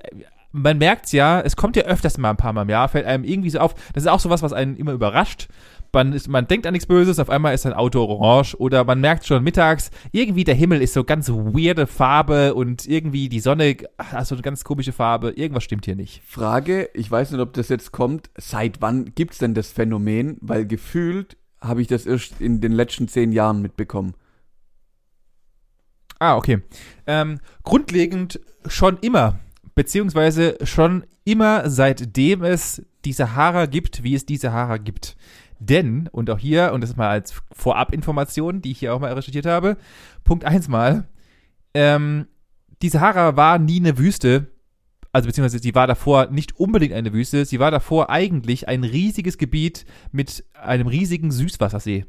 man 0.54 0.78
merkt's 0.78 1.12
ja, 1.12 1.42
es 1.42 1.56
kommt 1.56 1.76
ja 1.76 1.84
öfters 1.84 2.18
mal 2.18 2.30
ein 2.30 2.38
paar 2.38 2.54
Mal 2.54 2.62
im 2.62 2.70
Jahr, 2.70 2.88
fällt 2.88 3.06
einem 3.06 3.24
irgendwie 3.24 3.50
so 3.50 3.60
auf. 3.60 3.74
Das 3.94 4.04
ist 4.04 4.10
auch 4.10 4.20
sowas, 4.20 4.42
was 4.42 4.54
einen 4.54 4.78
immer 4.78 4.94
überrascht. 4.94 5.50
Man, 5.92 6.14
ist, 6.14 6.28
man 6.28 6.48
denkt 6.48 6.66
an 6.66 6.74
nichts 6.74 6.88
Böses, 6.88 7.20
auf 7.20 7.30
einmal 7.30 7.54
ist 7.54 7.64
sein 7.64 7.74
Auto 7.74 8.04
orange 8.04 8.56
oder 8.60 8.84
man 8.84 9.00
merkt 9.00 9.28
schon 9.28 9.44
mittags, 9.44 9.92
irgendwie 10.12 10.44
der 10.44 10.56
Himmel 10.56 10.82
ist 10.82 10.94
so 10.94 11.04
ganz 11.04 11.30
weirde 11.30 11.86
Farbe 11.86 12.56
und 12.56 12.88
irgendwie 12.88 13.30
die 13.30 13.40
Sonne 13.40 13.78
hat 14.00 14.26
so 14.26 14.34
eine 14.34 14.42
ganz 14.42 14.64
komische 14.64 14.92
Farbe. 14.92 15.32
Irgendwas 15.32 15.64
stimmt 15.64 15.86
hier 15.86 15.96
nicht. 15.96 16.24
Frage, 16.26 16.90
ich 16.94 17.10
weiß 17.12 17.32
nicht, 17.32 17.42
ob 17.42 17.54
das 17.54 17.70
jetzt 17.70 17.92
kommt. 17.92 18.30
Seit 18.38 18.82
wann 18.82 19.14
gibt's 19.14 19.38
denn 19.40 19.54
das 19.54 19.72
Phänomen? 19.72 20.38
Weil 20.42 20.66
gefühlt 20.66 21.38
habe 21.62 21.82
ich 21.82 21.88
das 21.88 22.06
erst 22.06 22.42
in 22.42 22.62
den 22.62 22.72
letzten 22.72 23.08
zehn 23.08 23.32
Jahren 23.32 23.62
mitbekommen. 23.62 24.14
Ah, 26.20 26.38
okay. 26.38 26.62
Ähm, 27.06 27.40
grundlegend 27.64 28.40
schon 28.66 28.98
immer, 29.02 29.40
beziehungsweise 29.76 30.58
schon 30.64 31.06
immer 31.26 31.70
seitdem 31.70 32.44
es 32.44 32.84
die 33.06 33.14
Sahara 33.14 33.66
gibt, 33.66 34.04
wie 34.04 34.16
es 34.16 34.26
die 34.26 34.38
Sahara 34.38 34.78
gibt. 34.78 35.16
Denn, 35.60 36.10
und 36.12 36.30
auch 36.30 36.40
hier, 36.40 36.74
und 36.74 36.82
das 36.82 36.92
ist 36.92 36.98
mal 36.98 37.10
als 37.10 37.34
Vorabinformation, 37.52 38.62
die 38.62 38.72
ich 38.72 38.80
hier 38.80 38.94
auch 38.94 39.00
mal 39.00 39.14
recherchiert 39.14 39.46
habe, 39.46 39.78
Punkt 40.24 40.46
eins 40.46 40.68
mal, 40.68 41.06
ähm, 41.74 42.28
die 42.82 42.90
Sahara 42.90 43.38
war 43.38 43.60
nie 43.60 43.80
eine 43.80 43.98
Wüste, 43.98 44.48
also 45.14 45.28
beziehungsweise 45.28 45.60
sie 45.60 45.76
war 45.76 45.88
davor 45.88 46.28
nicht 46.28 46.60
unbedingt 46.60 46.94
eine 46.94 47.14
Wüste, 47.14 47.46
sie 47.46 47.60
war 47.60 47.72
davor 47.72 48.10
eigentlich 48.10 48.68
ein 48.68 48.84
riesiges 48.84 49.38
Gebiet 49.38 49.86
mit 50.12 50.44
einem 50.54 50.88
riesigen 50.88 51.32
Süßwassersee. 51.32 52.06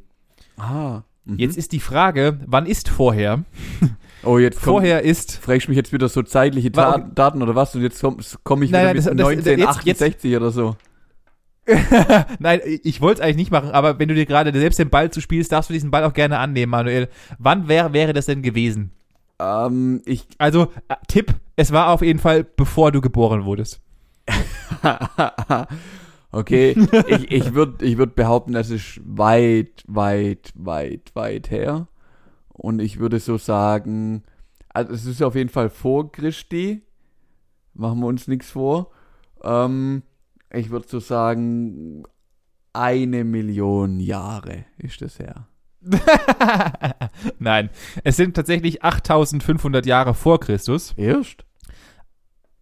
Ah. 0.56 1.02
mhm. 1.24 1.38
Jetzt 1.38 1.56
ist 1.56 1.72
die 1.72 1.80
Frage, 1.80 2.40
wann 2.46 2.66
ist 2.66 2.88
vorher? 2.88 3.44
Oh, 4.24 4.38
jetzt 4.38 4.58
Vorher 4.60 5.02
ist 5.02 5.36
fragst 5.38 5.68
mich 5.68 5.76
jetzt 5.76 5.92
wieder 5.92 6.08
so 6.08 6.22
zeitliche 6.22 6.72
Ta 6.72 6.98
Daten 6.98 7.42
oder 7.42 7.54
was? 7.54 7.74
Und 7.74 7.82
jetzt 7.82 8.00
komme 8.00 8.16
komm 8.42 8.62
ich 8.62 8.70
Nein, 8.70 8.80
wieder 8.80 8.84
nein, 8.84 8.96
mit 8.96 8.98
das- 8.98 9.04
das- 9.04 9.14
jetzt- 9.84 10.02
1968 10.02 10.36
oder 10.36 10.50
so. 10.50 10.76
Nein, 12.40 12.60
ich 12.64 13.00
wollte 13.00 13.20
es 13.20 13.24
eigentlich 13.24 13.36
nicht 13.36 13.50
machen, 13.50 13.70
aber 13.70 13.98
wenn 13.98 14.08
du 14.08 14.14
dir 14.14 14.26
gerade 14.26 14.52
selbst 14.58 14.78
den 14.78 14.90
Ball 14.90 15.10
zuspielst, 15.10 15.50
darfst 15.50 15.70
du 15.70 15.72
diesen 15.72 15.90
Ball 15.90 16.04
auch 16.04 16.12
gerne 16.12 16.38
annehmen, 16.38 16.68
Manuel. 16.70 17.08
Wann 17.38 17.68
wär, 17.68 17.94
wäre 17.94 18.12
das 18.12 18.26
denn 18.26 18.42
gewesen? 18.42 18.90
Ähm, 19.40 20.02
ich. 20.04 20.26
Also, 20.36 20.64
äh, 20.88 20.96
Tipp, 21.08 21.34
es 21.56 21.72
war 21.72 21.88
auf 21.88 22.02
jeden 22.02 22.18
Fall, 22.18 22.44
bevor 22.44 22.92
du 22.92 23.00
geboren 23.00 23.46
wurdest. 23.46 23.80
okay, 26.32 26.74
ich, 27.06 27.30
ich 27.30 27.54
würde 27.54 27.84
ich 27.84 27.96
würd 27.96 28.14
behaupten, 28.14 28.52
das 28.52 28.70
ist 28.70 29.00
weit, 29.04 29.84
weit, 29.86 30.50
weit, 30.54 31.10
weit 31.14 31.50
her. 31.50 31.86
Und 32.54 32.80
ich 32.80 32.98
würde 32.98 33.18
so 33.20 33.36
sagen, 33.36 34.22
also 34.70 34.92
es 34.92 35.04
ist 35.04 35.22
auf 35.22 35.34
jeden 35.34 35.50
Fall 35.50 35.68
vor 35.68 36.10
Christi. 36.10 36.82
Machen 37.74 38.00
wir 38.00 38.06
uns 38.06 38.28
nichts 38.28 38.50
vor. 38.50 38.90
Ähm, 39.42 40.02
ich 40.50 40.70
würde 40.70 40.88
so 40.88 41.00
sagen, 41.00 42.04
eine 42.72 43.24
Million 43.24 44.00
Jahre 44.00 44.64
ist 44.78 45.02
das 45.02 45.18
her. 45.18 45.48
Nein, 47.38 47.70
es 48.04 48.16
sind 48.16 48.34
tatsächlich 48.34 48.82
8500 48.82 49.84
Jahre 49.84 50.14
vor 50.14 50.40
Christus. 50.40 50.94
Erst? 50.96 51.44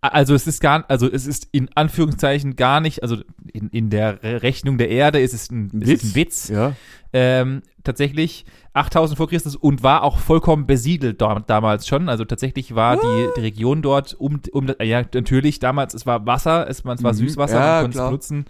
Also 0.05 0.35
es 0.35 0.49
ist 0.49 0.61
gar, 0.61 0.85
also 0.91 1.09
es 1.11 1.27
ist 1.29 1.47
in 1.53 1.69
Anführungszeichen 1.77 2.57
gar 2.57 2.81
nicht, 2.81 3.03
also 3.05 3.19
in, 3.53 3.69
in 3.69 3.89
der 3.89 4.21
Re- 4.23 4.43
Rechnung 4.43 4.77
der 4.77 4.89
Erde 4.91 5.21
ist 5.21 5.33
es 5.33 5.49
ein, 5.51 5.71
Ein 5.73 5.83
ist 5.83 6.03
ein 6.03 6.15
Witz. 6.17 6.49
Ja. 6.49 6.73
Ähm, 7.13 7.63
tatsächlich 7.85 8.45
8000 8.73 9.17
vor 9.17 9.29
Christus 9.29 9.55
und 9.55 9.85
war 9.85 10.03
auch 10.03 10.19
vollkommen 10.19 10.67
besiedelt 10.67 11.21
dam- 11.23 11.45
damals 11.47 11.87
schon. 11.87 12.09
Also 12.09 12.25
tatsächlich 12.25 12.75
war 12.75 12.97
die, 12.97 13.29
die 13.37 13.41
Region 13.43 13.81
dort 13.81 14.15
um, 14.15 14.41
um, 14.53 14.73
ja 14.83 15.03
natürlich 15.15 15.61
damals, 15.61 15.95
es 15.95 16.05
war 16.05 16.27
Wasser, 16.27 16.69
es, 16.69 16.85
war- 16.85 16.95
es 16.97 17.03
war 17.05 17.13
Mhm. 17.13 17.19
Süßwasser, 17.19 17.55
Ja, 17.61 17.67
man 17.75 17.83
konnte 17.83 17.89
es 17.91 17.95
klar. 17.95 18.09
benutzen. 18.09 18.45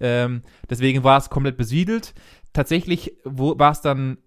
Ähm, 0.00 0.42
deswegen 0.68 1.04
war 1.04 1.18
es 1.18 1.30
komplett 1.30 1.56
besiedelt. 1.56 2.14
Tatsächlich 2.52 3.12
wo, 3.24 3.56
war 3.58 3.70
es 3.70 3.80
dann, 3.80 4.18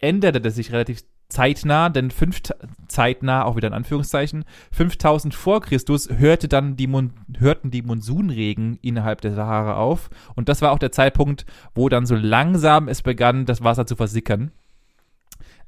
änderte 0.00 0.40
das 0.40 0.54
sich 0.54 0.70
relativ 0.70 1.00
zeitnah, 1.30 1.88
denn 1.88 2.10
fünf, 2.10 2.40
zeitnah, 2.88 3.44
auch 3.44 3.56
wieder 3.56 3.68
in 3.68 3.74
Anführungszeichen, 3.74 4.44
5000 4.72 5.34
vor 5.34 5.60
Christus 5.62 6.08
hörte 6.10 6.48
dann 6.48 6.76
die 6.76 6.86
Mon 6.86 7.12
hörten 7.38 7.70
die 7.70 7.82
Monsunregen 7.82 8.78
innerhalb 8.82 9.20
der 9.22 9.32
Sahara 9.32 9.74
auf. 9.74 10.10
Und 10.34 10.48
das 10.48 10.60
war 10.60 10.72
auch 10.72 10.78
der 10.78 10.92
Zeitpunkt, 10.92 11.46
wo 11.74 11.88
dann 11.88 12.06
so 12.06 12.14
langsam 12.14 12.88
es 12.88 13.02
begann, 13.02 13.46
das 13.46 13.64
Wasser 13.64 13.86
zu 13.86 13.96
versickern. 13.96 14.50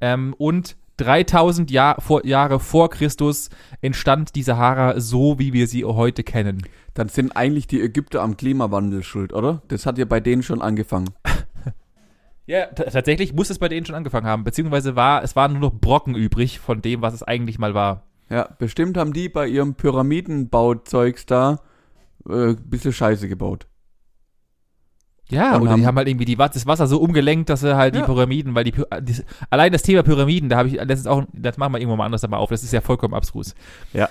Ähm, 0.01 0.35
und 0.37 0.77
3000 0.98 1.70
Jahr, 1.70 2.01
vor, 2.01 2.27
Jahre 2.27 2.61
vor 2.61 2.90
Christus 2.90 3.48
entstand 3.81 4.35
die 4.35 4.42
Sahara 4.42 5.01
so, 5.01 5.38
wie 5.38 5.53
wir 5.53 5.66
sie 5.66 5.85
heute 5.85 6.22
kennen. 6.22 6.62
Dann 6.94 7.09
sind 7.09 7.37
eigentlich 7.37 7.66
die 7.66 7.81
Ägypter 7.81 8.22
am 8.22 8.37
Klimawandel 8.37 9.03
schuld, 9.03 9.33
oder? 9.33 9.62
Das 9.68 9.87
hat 9.87 9.98
ja 9.98 10.05
bei 10.05 10.20
denen 10.20 10.42
schon 10.42 10.61
angefangen. 10.61 11.11
Ja, 12.46 12.66
tatsächlich 12.66 13.33
muss 13.33 13.50
es 13.50 13.59
bei 13.59 13.68
denen 13.68 13.87
schon 13.87 13.94
angefangen 13.94 14.26
haben, 14.26 14.42
beziehungsweise 14.44 14.96
war, 14.96 15.22
es 15.22 15.37
waren 15.37 15.52
nur 15.52 15.61
noch 15.61 15.74
Brocken 15.81 16.14
übrig 16.16 16.59
von 16.59 16.83
dem, 16.83 17.00
was 17.02 17.14
es 17.14 17.22
eigentlich 17.22 17.59
mal 17.59 17.74
war. 17.74 18.02
Ja, 18.31 18.48
bestimmt 18.59 18.96
haben 18.96 19.12
die 19.12 19.28
bei 19.28 19.46
ihrem 19.46 19.74
Pyramidenbauzeugs 19.74 21.26
da 21.26 21.61
äh, 22.28 22.50
ein 22.50 22.68
bisschen 22.70 22.92
Scheiße 22.92 23.28
gebaut. 23.28 23.66
Ja, 25.31 25.57
Und 25.57 25.62
oder 25.62 25.70
haben- 25.72 25.81
die 25.81 25.87
haben 25.87 25.96
halt 25.96 26.09
irgendwie 26.09 26.24
die, 26.24 26.37
das 26.37 26.66
Wasser 26.66 26.87
so 26.87 26.98
umgelenkt, 27.00 27.48
dass 27.48 27.61
sie 27.61 27.76
halt 27.76 27.94
die 27.94 28.00
Ja. 28.00 28.05
Pyramiden, 28.05 28.55
weil 28.55 28.64
die, 28.64 28.72
die 29.00 29.14
allein 29.48 29.72
das 29.72 29.83
Thema 29.83 30.02
Pyramiden, 30.02 30.48
da 30.48 30.59
habe 30.59 30.68
ich 30.68 30.74
letztens 30.74 31.07
auch, 31.07 31.24
das 31.33 31.57
machen 31.57 31.72
wir 31.74 31.78
irgendwann 31.78 31.98
mal 31.98 32.05
anders 32.07 32.26
mal 32.28 32.37
auf, 32.37 32.50
das 32.50 32.62
ist 32.62 32.72
ja 32.72 32.81
vollkommen 32.81 33.14
abstrus. 33.14 33.55
Ja. 33.92 34.09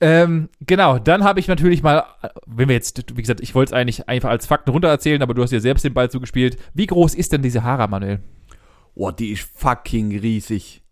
Ähm, 0.00 0.50
genau, 0.60 0.98
dann 0.98 1.24
habe 1.24 1.40
ich 1.40 1.48
natürlich 1.48 1.82
mal, 1.82 2.04
wenn 2.46 2.68
wir 2.68 2.74
jetzt, 2.74 3.16
wie 3.16 3.22
gesagt, 3.22 3.40
ich 3.40 3.54
wollte 3.54 3.70
es 3.70 3.78
eigentlich 3.78 4.08
einfach 4.08 4.28
als 4.28 4.46
Fakten 4.46 4.70
runtererzählen, 4.70 5.22
aber 5.22 5.32
du 5.32 5.42
hast 5.42 5.50
dir 5.50 5.60
selbst 5.60 5.84
den 5.84 5.94
Ball 5.94 6.10
zugespielt. 6.10 6.58
Wie 6.74 6.86
groß 6.86 7.14
ist 7.14 7.32
denn 7.32 7.42
diese 7.42 7.60
Sahara, 7.60 7.86
Manuel? 7.86 8.20
Oh, 8.94 9.10
die 9.10 9.32
ist 9.32 9.48
fucking 9.54 10.18
riesig. 10.18 10.82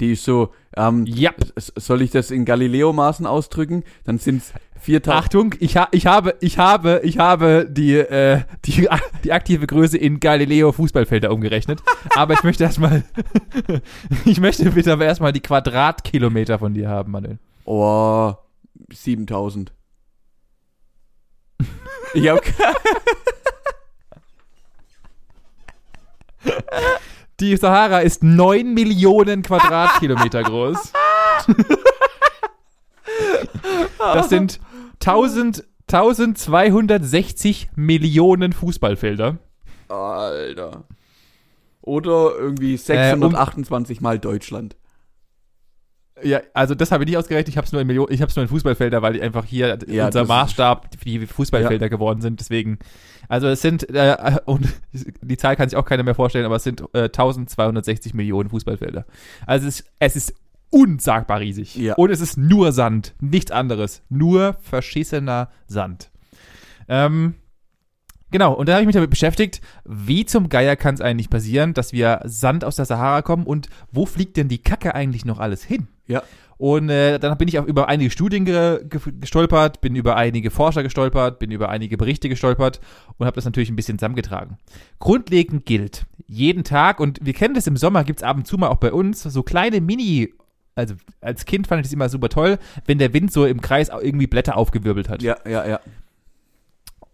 Die 0.00 0.12
ist 0.12 0.24
so, 0.24 0.52
ähm, 0.76 1.06
Ja. 1.06 1.30
soll 1.56 2.02
ich 2.02 2.10
das 2.10 2.30
in 2.30 2.44
Galileo-Maßen 2.44 3.24
ausdrücken? 3.24 3.84
Dann 4.04 4.18
sind 4.18 4.42
es 4.42 4.52
4000. 4.80 5.24
Achtung, 5.24 5.54
ich, 5.60 5.76
ha 5.76 5.88
ich 5.92 6.06
habe, 6.06 6.34
ich 6.40 6.58
habe, 6.58 7.00
ich 7.04 7.18
habe 7.18 7.68
die, 7.70 7.94
äh, 7.94 8.40
die, 8.64 8.88
die 9.22 9.32
aktive 9.32 9.66
Größe 9.66 9.96
in 9.96 10.18
Galileo 10.18 10.72
Fußballfelder 10.72 11.30
umgerechnet. 11.32 11.80
aber 12.16 12.34
ich 12.34 12.42
möchte 12.42 12.64
erstmal, 12.64 13.04
ich 14.24 14.40
möchte 14.40 14.70
bitte 14.72 14.92
aber 14.92 15.04
erstmal 15.06 15.32
die 15.32 15.40
Quadratkilometer 15.40 16.58
von 16.58 16.74
dir 16.74 16.88
haben, 16.88 17.12
Manuel. 17.12 17.38
Oh, 17.64 18.34
7000. 18.92 19.72
Ich 22.14 22.28
hab, 22.28 22.40
Die 27.40 27.56
Sahara 27.56 28.00
ist 28.00 28.22
9 28.22 28.72
Millionen 28.74 29.42
Quadratkilometer 29.42 30.42
groß. 30.42 30.92
Das 33.98 34.28
sind 34.28 34.60
1000, 35.00 35.64
1260 35.90 37.70
Millionen 37.74 38.52
Fußballfelder. 38.52 39.38
Alter. 39.88 40.84
Oder 41.80 42.34
irgendwie 42.36 42.74
um- 42.74 42.78
628 42.78 44.00
mal 44.00 44.18
Deutschland. 44.18 44.76
Ja, 46.22 46.40
also 46.54 46.74
das 46.74 46.92
habe 46.92 47.04
ich 47.04 47.08
nicht 47.08 47.18
ausgerechnet. 47.18 47.48
Ich 47.48 47.56
habe 47.56 47.66
es 47.66 47.72
nur 47.72 47.80
in 47.80 47.86
Millionen, 47.86 48.12
ich 48.12 48.20
habe 48.20 48.30
es 48.30 48.36
nur 48.36 48.42
in 48.42 48.48
Fußballfelder, 48.48 49.02
weil 49.02 49.14
die 49.14 49.22
einfach 49.22 49.44
hier 49.44 49.78
Ja, 49.86 50.06
unser 50.06 50.24
Maßstab 50.24 50.88
wie 51.04 51.26
Fußballfelder 51.26 51.88
geworden 51.88 52.20
sind. 52.20 52.40
Deswegen, 52.40 52.78
also 53.28 53.48
es 53.48 53.62
sind 53.62 53.88
äh, 53.90 54.38
und 54.44 54.68
die 55.22 55.36
Zahl 55.36 55.56
kann 55.56 55.68
sich 55.68 55.76
auch 55.76 55.84
keiner 55.84 56.02
mehr 56.02 56.14
vorstellen, 56.14 56.44
aber 56.44 56.56
es 56.56 56.64
sind 56.64 56.82
äh, 56.92 57.04
1260 57.04 58.14
Millionen 58.14 58.50
Fußballfelder. 58.50 59.06
Also 59.46 59.68
es 59.68 59.80
ist, 59.80 59.90
es 59.98 60.16
ist 60.16 60.34
unsagbar 60.70 61.40
riesig. 61.40 61.76
Ja. 61.76 61.94
Und 61.94 62.10
es 62.10 62.20
ist 62.20 62.36
nur 62.38 62.72
Sand, 62.72 63.14
nichts 63.20 63.50
anderes, 63.50 64.02
nur 64.08 64.54
verschissener 64.62 65.50
Sand. 65.66 66.10
Ähm, 66.88 67.34
Genau, 68.32 68.54
und 68.54 68.66
da 68.66 68.72
habe 68.72 68.82
ich 68.82 68.86
mich 68.86 68.94
damit 68.94 69.10
beschäftigt, 69.10 69.60
wie 69.84 70.24
zum 70.24 70.48
Geier 70.48 70.74
kann 70.74 70.94
es 70.94 71.02
eigentlich 71.02 71.28
passieren, 71.28 71.74
dass 71.74 71.92
wir 71.92 72.22
Sand 72.24 72.64
aus 72.64 72.76
der 72.76 72.86
Sahara 72.86 73.20
kommen 73.20 73.44
und 73.44 73.68
wo 73.92 74.06
fliegt 74.06 74.38
denn 74.38 74.48
die 74.48 74.62
Kacke 74.62 74.94
eigentlich 74.94 75.26
noch 75.26 75.38
alles 75.38 75.62
hin? 75.62 75.86
Ja. 76.06 76.22
Und 76.58 76.90
äh, 76.90 77.18
dann 77.18 77.36
bin 77.38 77.48
ich 77.48 77.58
auch 77.58 77.66
über 77.66 77.88
einige 77.88 78.10
Studien 78.10 78.44
ge 78.44 78.84
ge 78.88 79.00
gestolpert, 79.20 79.80
bin 79.80 79.96
über 79.96 80.16
einige 80.16 80.50
Forscher 80.50 80.84
gestolpert, 80.84 81.40
bin 81.40 81.50
über 81.50 81.70
einige 81.70 81.96
Berichte 81.96 82.28
gestolpert 82.28 82.80
und 83.18 83.26
habe 83.26 83.34
das 83.34 83.44
natürlich 83.44 83.68
ein 83.70 83.76
bisschen 83.76 83.98
zusammengetragen. 83.98 84.58
Grundlegend 85.00 85.66
gilt, 85.66 86.06
jeden 86.28 86.62
Tag, 86.62 87.00
und 87.00 87.18
wir 87.20 87.32
kennen 87.32 87.54
das 87.54 87.66
im 87.66 87.76
Sommer, 87.76 88.04
gibt's 88.04 88.22
ab 88.22 88.36
und 88.36 88.46
zu 88.46 88.58
mal 88.58 88.68
auch 88.68 88.76
bei 88.76 88.92
uns, 88.92 89.22
so 89.22 89.42
kleine 89.42 89.80
Mini- 89.80 90.32
also 90.74 90.94
als 91.20 91.44
Kind 91.44 91.66
fand 91.66 91.80
ich 91.80 91.88
das 91.88 91.92
immer 91.92 92.08
super 92.08 92.28
toll, 92.28 92.58
wenn 92.86 92.98
der 92.98 93.12
Wind 93.12 93.32
so 93.32 93.44
im 93.44 93.60
Kreis 93.60 93.88
irgendwie 93.88 94.26
Blätter 94.26 94.56
aufgewirbelt 94.56 95.08
hat. 95.08 95.22
Ja, 95.22 95.36
ja, 95.46 95.66
ja. 95.66 95.80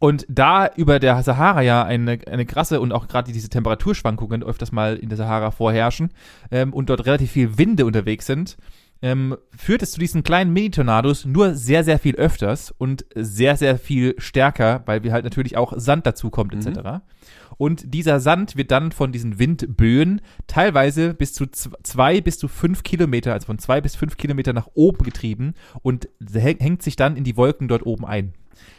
Und 0.01 0.25
da 0.29 0.69
über 0.77 1.01
der 1.01 1.21
Sahara 1.25 1.61
ja 1.63 1.83
eine, 1.85 2.19
eine 2.31 2.47
krasse 2.47 2.81
und 2.81 2.93
auch 2.93 3.09
gerade 3.09 3.33
diese 3.33 3.49
Temperaturschwankungen 3.49 4.45
öfters 4.45 4.71
mal 4.71 4.97
in 4.97 5.09
der 5.09 5.19
Sahara 5.19 5.51
vorherrschen 5.51 6.11
ähm, 6.53 6.73
und 6.73 6.89
dort 6.89 7.05
relativ 7.07 7.33
viel 7.33 7.59
Winde 7.59 7.85
unterwegs 7.85 8.27
sind, 8.27 8.57
ähm, 9.03 9.37
führt 9.57 9.83
es 9.83 9.93
zu 9.93 10.01
diesen 10.01 10.23
kleinen 10.23 10.53
Mini-Tornados 10.53 11.25
nur 11.25 11.55
sehr, 11.55 11.83
sehr 11.85 11.99
viel 11.99 12.15
öfters 12.17 12.73
und 12.79 13.07
sehr, 13.15 13.57
sehr 13.57 13.79
viel 13.79 14.15
stärker, 14.19 14.83
weil 14.87 15.03
wir 15.03 15.13
halt 15.13 15.25
natürlich 15.25 15.57
auch 15.57 15.73
Sand 15.77 16.07
dazu 16.07 16.31
kommt 16.31 16.55
Mhm. 16.55 16.61
etc. 16.61 16.81
Und 17.57 17.93
dieser 17.93 18.21
Sand 18.21 18.57
wird 18.57 18.71
dann 18.71 18.93
von 18.93 19.11
diesen 19.11 19.39
Windböen 19.41 20.21
teilweise 20.47 21.13
bis 21.15 21.33
zu 21.33 21.47
zwei 21.47 22.21
bis 22.21 22.39
zu 22.39 22.47
fünf 22.47 22.85
Kilometer, 22.85 23.33
also 23.33 23.47
von 23.47 23.59
zwei 23.59 23.81
bis 23.81 23.97
fünf 23.97 24.17
Kilometer 24.17 24.53
nach 24.53 24.69
oben 24.75 25.05
getrieben 25.05 25.55
und 25.83 26.09
häng- 26.21 26.61
hängt 26.61 26.83
sich 26.83 26.95
dann 26.95 27.17
in 27.17 27.25
die 27.25 27.37
Wolken 27.37 27.67
dort 27.67 27.85
oben 27.85 28.05
ein. 28.05 28.33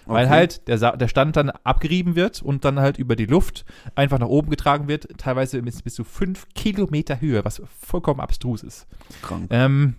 Weil 0.05 0.25
Okay. 0.25 0.33
halt 0.33 0.67
der, 0.67 0.77
Sa 0.77 0.95
der 0.95 1.07
Stand 1.07 1.35
dann 1.35 1.49
abgerieben 1.49 2.15
wird 2.15 2.41
und 2.41 2.65
dann 2.65 2.79
halt 2.79 2.97
über 2.97 3.15
die 3.15 3.25
Luft 3.25 3.65
einfach 3.95 4.19
nach 4.19 4.27
oben 4.27 4.49
getragen 4.49 4.87
wird, 4.87 5.07
teilweise 5.17 5.61
bis, 5.61 5.81
bis 5.81 5.95
zu 5.95 6.03
fünf 6.03 6.47
Kilometer 6.55 7.21
Höhe, 7.21 7.45
was 7.45 7.61
vollkommen 7.79 8.19
abstrus 8.19 8.63
ist. 8.63 8.87
Krank. 9.21 9.47
Ähm, 9.51 9.95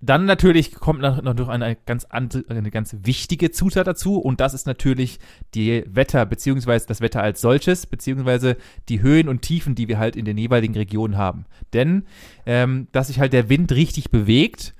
dann 0.00 0.26
natürlich 0.26 0.74
kommt 0.74 1.00
noch, 1.00 1.22
noch 1.22 1.48
eine 1.48 1.76
ganz, 1.86 2.04
andere, 2.04 2.44
eine 2.48 2.70
ganz 2.70 2.94
wichtige 3.04 3.50
Zutat 3.50 3.86
dazu 3.86 4.18
und 4.18 4.38
das 4.38 4.52
ist 4.52 4.66
natürlich 4.66 5.18
die 5.54 5.82
Wetter, 5.86 6.26
beziehungsweise 6.26 6.86
das 6.86 7.00
Wetter 7.00 7.22
als 7.22 7.40
solches, 7.40 7.86
beziehungsweise 7.86 8.56
die 8.90 9.00
Höhen 9.00 9.28
und 9.28 9.40
Tiefen, 9.40 9.74
die 9.74 9.88
wir 9.88 9.98
halt 9.98 10.14
in 10.16 10.26
den 10.26 10.36
jeweiligen 10.36 10.74
Regionen 10.74 11.16
haben. 11.16 11.46
Denn, 11.72 12.04
ähm, 12.44 12.88
dass 12.92 13.06
sich 13.06 13.18
halt 13.18 13.32
der 13.32 13.48
Wind 13.48 13.72
richtig 13.72 14.10
bewegt, 14.10 14.74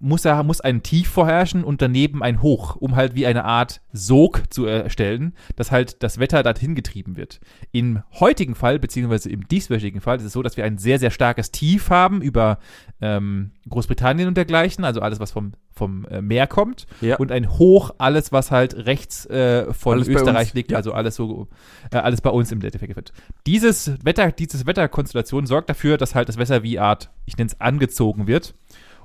muss, 0.00 0.24
er, 0.24 0.42
muss 0.42 0.60
ein 0.62 0.82
Tief 0.82 1.08
vorherrschen 1.08 1.62
und 1.62 1.82
daneben 1.82 2.22
ein 2.22 2.40
Hoch, 2.42 2.76
um 2.76 2.96
halt 2.96 3.14
wie 3.14 3.26
eine 3.26 3.44
Art 3.44 3.82
Sog 3.92 4.42
zu 4.52 4.64
erstellen, 4.64 5.34
dass 5.56 5.70
halt 5.70 6.02
das 6.02 6.18
Wetter 6.18 6.42
dorthin 6.42 6.74
getrieben 6.74 7.16
wird. 7.16 7.40
Im 7.70 8.02
heutigen 8.18 8.54
Fall, 8.54 8.78
beziehungsweise 8.78 9.28
im 9.28 9.46
dieswöchigen 9.46 10.00
Fall, 10.00 10.16
ist 10.16 10.24
es 10.24 10.32
so, 10.32 10.42
dass 10.42 10.56
wir 10.56 10.64
ein 10.64 10.78
sehr, 10.78 10.98
sehr 10.98 11.10
starkes 11.10 11.50
Tief 11.50 11.90
haben 11.90 12.22
über 12.22 12.58
ähm, 13.02 13.52
Großbritannien 13.68 14.26
und 14.26 14.36
dergleichen, 14.36 14.84
also 14.84 15.00
alles, 15.00 15.20
was 15.20 15.32
vom, 15.32 15.52
vom 15.72 16.06
äh, 16.06 16.22
Meer 16.22 16.46
kommt, 16.46 16.86
Ja. 17.02 17.16
und 17.16 17.30
ein 17.30 17.50
Hoch, 17.58 17.90
alles, 17.98 18.32
was 18.32 18.50
halt 18.50 18.74
rechts 18.86 19.26
äh, 19.26 19.72
von 19.72 19.94
Alles 19.94 20.08
Österreich 20.08 20.54
liegt, 20.54 20.70
ja. 20.70 20.78
also 20.78 20.92
alles 20.92 21.14
so, 21.14 21.48
äh, 21.92 21.98
alles 21.98 22.22
bei 22.22 22.30
uns 22.30 22.50
im 22.52 22.60
Endeffekt 22.62 22.96
wird. 22.96 23.12
Dieses 23.46 23.92
Wetter, 24.02 24.32
dieses 24.32 24.66
Wetterkonstellation 24.66 25.46
sorgt 25.46 25.68
dafür, 25.68 25.98
dass 25.98 26.14
halt 26.14 26.28
das 26.28 26.38
Wetter 26.38 26.62
wie 26.62 26.78
Art, 26.78 27.10
ich 27.26 27.36
nenne 27.36 27.48
es 27.48 27.60
angezogen 27.60 28.26
wird 28.26 28.54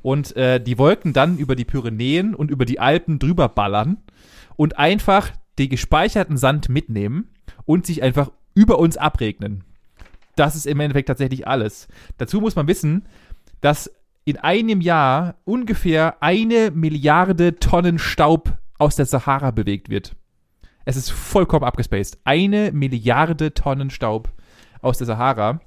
und 0.06 0.36
äh, 0.36 0.62
die 0.62 0.78
Wolken 0.78 1.14
dann 1.14 1.39
über 1.39 1.56
die 1.56 1.66
Pyrenäen 1.66 2.36
und 2.36 2.51
über 2.51 2.66
die 2.66 2.80
Alpen 2.80 3.18
drüber 3.18 3.49
ballern 3.49 3.97
und 4.56 4.78
einfach 4.78 5.32
den 5.58 5.70
gespeicherten 5.70 6.38
Sand 6.38 6.70
mitnehmen 6.70 7.30
und 7.66 7.88
sich 7.88 8.03
einfach 8.03 8.32
über 8.53 8.78
uns 8.78 8.97
abregnen. 8.97 9.64
Das 10.36 10.56
ist 10.56 10.68
im 10.68 10.80
Endeffekt 10.80 11.08
tatsächlich 11.08 11.47
alles. 11.47 11.88
Dazu 12.20 12.39
muss 12.39 12.56
man 12.56 12.68
wissen, 12.68 13.08
dass 13.62 13.91
in 14.26 14.38
einem 14.38 14.80
Jahr 14.80 15.38
ungefähr 15.43 16.22
eine 16.22 16.70
Milliarde 16.70 17.56
Tonnen 17.56 17.97
Staub 17.97 18.60
aus 18.78 18.95
der 18.95 19.08
Sahara 19.08 19.49
bewegt 19.49 19.89
wird. 19.89 20.16
Es 20.86 20.97
ist 20.97 21.10
vollkommen 21.10 21.66
abgespaced. 21.66 22.20
Eine 22.26 22.72
Milliarde 22.74 23.56
Tonnen 23.56 23.89
Staub 23.89 24.32
aus 24.84 24.99
der 24.99 25.08
Sahara, 25.08 25.62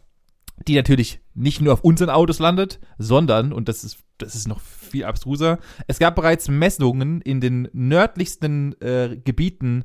die 0.68 0.76
natürlich 0.76 1.18
nicht 1.34 1.61
nur 1.61 1.72
auf 1.72 1.82
unseren 1.82 2.11
Autos 2.11 2.39
landet, 2.39 2.78
sondern, 2.99 3.53
und 3.53 3.68
das 3.68 3.82
ist, 3.82 3.99
das 4.19 4.35
ist 4.35 4.49
noch 4.49 4.61
viel 4.61 5.05
abstruser, 5.05 5.59
es 5.87 5.99
gab 5.99 6.14
bereits 6.14 6.49
Messungen 6.49 7.21
in 7.21 7.41
den 7.41 7.69
nördlichsten 7.73 8.81
äh, 8.81 9.16
Gebieten 9.25 9.85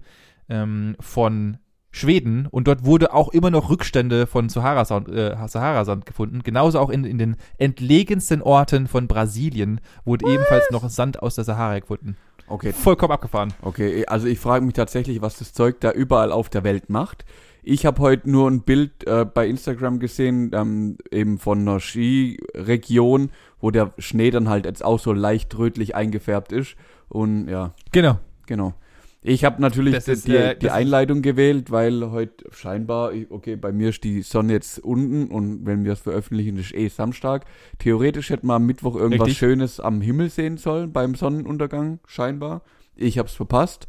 ähm, 0.49 0.95
von 0.99 1.57
Schweden 1.95 2.47
und 2.47 2.67
dort 2.67 2.85
wurde 2.85 3.13
auch 3.13 3.29
immer 3.29 3.51
noch 3.51 3.69
Rückstände 3.69 4.25
von 4.25 4.49
Sahara-Sand 4.49 5.09
äh, 5.09 5.35
Sahara-Sand 5.47 6.07
gefunden. 6.07 6.41
Genauso 6.43 6.79
auch 6.79 6.89
in, 6.89 7.05
in 7.05 7.19
den 7.19 7.35
entlegensten 7.59 8.41
Orten 8.41 8.87
von 8.87 9.07
Brasilien 9.07 9.79
wurde 10.03 10.25
ebenfalls 10.27 10.71
noch 10.71 10.89
Sand 10.89 11.21
aus 11.21 11.35
der 11.35 11.43
Sahara 11.43 11.77
gefunden. 11.79 12.17
Okay, 12.47 12.73
Vollkommen 12.73 13.13
abgefahren. 13.13 13.53
Okay, 13.61 14.05
also 14.07 14.27
ich 14.27 14.39
frage 14.39 14.65
mich 14.65 14.73
tatsächlich, 14.73 15.21
was 15.21 15.37
das 15.37 15.53
Zeug 15.53 15.79
da 15.81 15.91
überall 15.91 16.31
auf 16.31 16.49
der 16.49 16.63
Welt 16.63 16.89
macht. 16.89 17.25
Ich 17.61 17.85
habe 17.85 18.01
heute 18.01 18.29
nur 18.29 18.49
ein 18.49 18.63
Bild 18.63 19.07
äh, 19.07 19.23
bei 19.23 19.47
Instagram 19.47 19.99
gesehen, 19.99 20.51
ähm, 20.53 20.97
eben 21.11 21.37
von 21.37 21.59
einer 21.61 21.79
Skiregion, 21.79 23.31
wo 23.63 23.71
der 23.71 23.93
Schnee 23.97 24.29
dann 24.29 24.49
halt 24.49 24.65
jetzt 24.65 24.83
auch 24.83 24.99
so 24.99 25.13
leicht 25.13 25.57
rötlich 25.57 25.95
eingefärbt 25.95 26.51
ist. 26.51 26.75
Und 27.07 27.47
ja, 27.47 27.73
Genau. 27.93 28.19
genau. 28.45 28.73
Ich 29.21 29.45
habe 29.45 29.61
natürlich 29.61 29.93
Das 29.95 30.03
die, 30.03 30.11
ist, 30.11 30.27
äh, 30.27 30.57
die 30.57 30.69
Einleitung 30.69 31.21
gewählt, 31.21 31.71
weil 31.71 32.11
heute 32.11 32.43
scheinbar, 32.51 33.13
okay, 33.29 33.55
bei 33.55 33.71
mir 33.71 33.87
ist 33.89 34.03
die 34.03 34.21
Sonne 34.21 34.51
jetzt 34.51 34.79
unten 34.79 35.27
und 35.31 35.65
wenn 35.65 35.85
wir 35.85 35.93
es 35.93 36.01
veröffentlichen, 36.01 36.57
ist 36.57 36.73
eh 36.73 36.89
Samstag. 36.89 37.45
Theoretisch 37.79 38.31
hätte 38.31 38.45
man 38.45 38.57
am 38.57 38.65
Mittwoch 38.65 38.97
irgendwas 38.97 39.27
Richtig. 39.27 39.37
Schönes 39.37 39.79
am 39.79 40.01
Himmel 40.01 40.29
sehen 40.29 40.57
sollen 40.57 40.91
beim 40.91 41.15
Sonnenuntergang, 41.15 41.99
scheinbar. 42.05 42.63
Ich 42.97 43.17
habe 43.17 43.29
es 43.29 43.33
verpasst. 43.33 43.87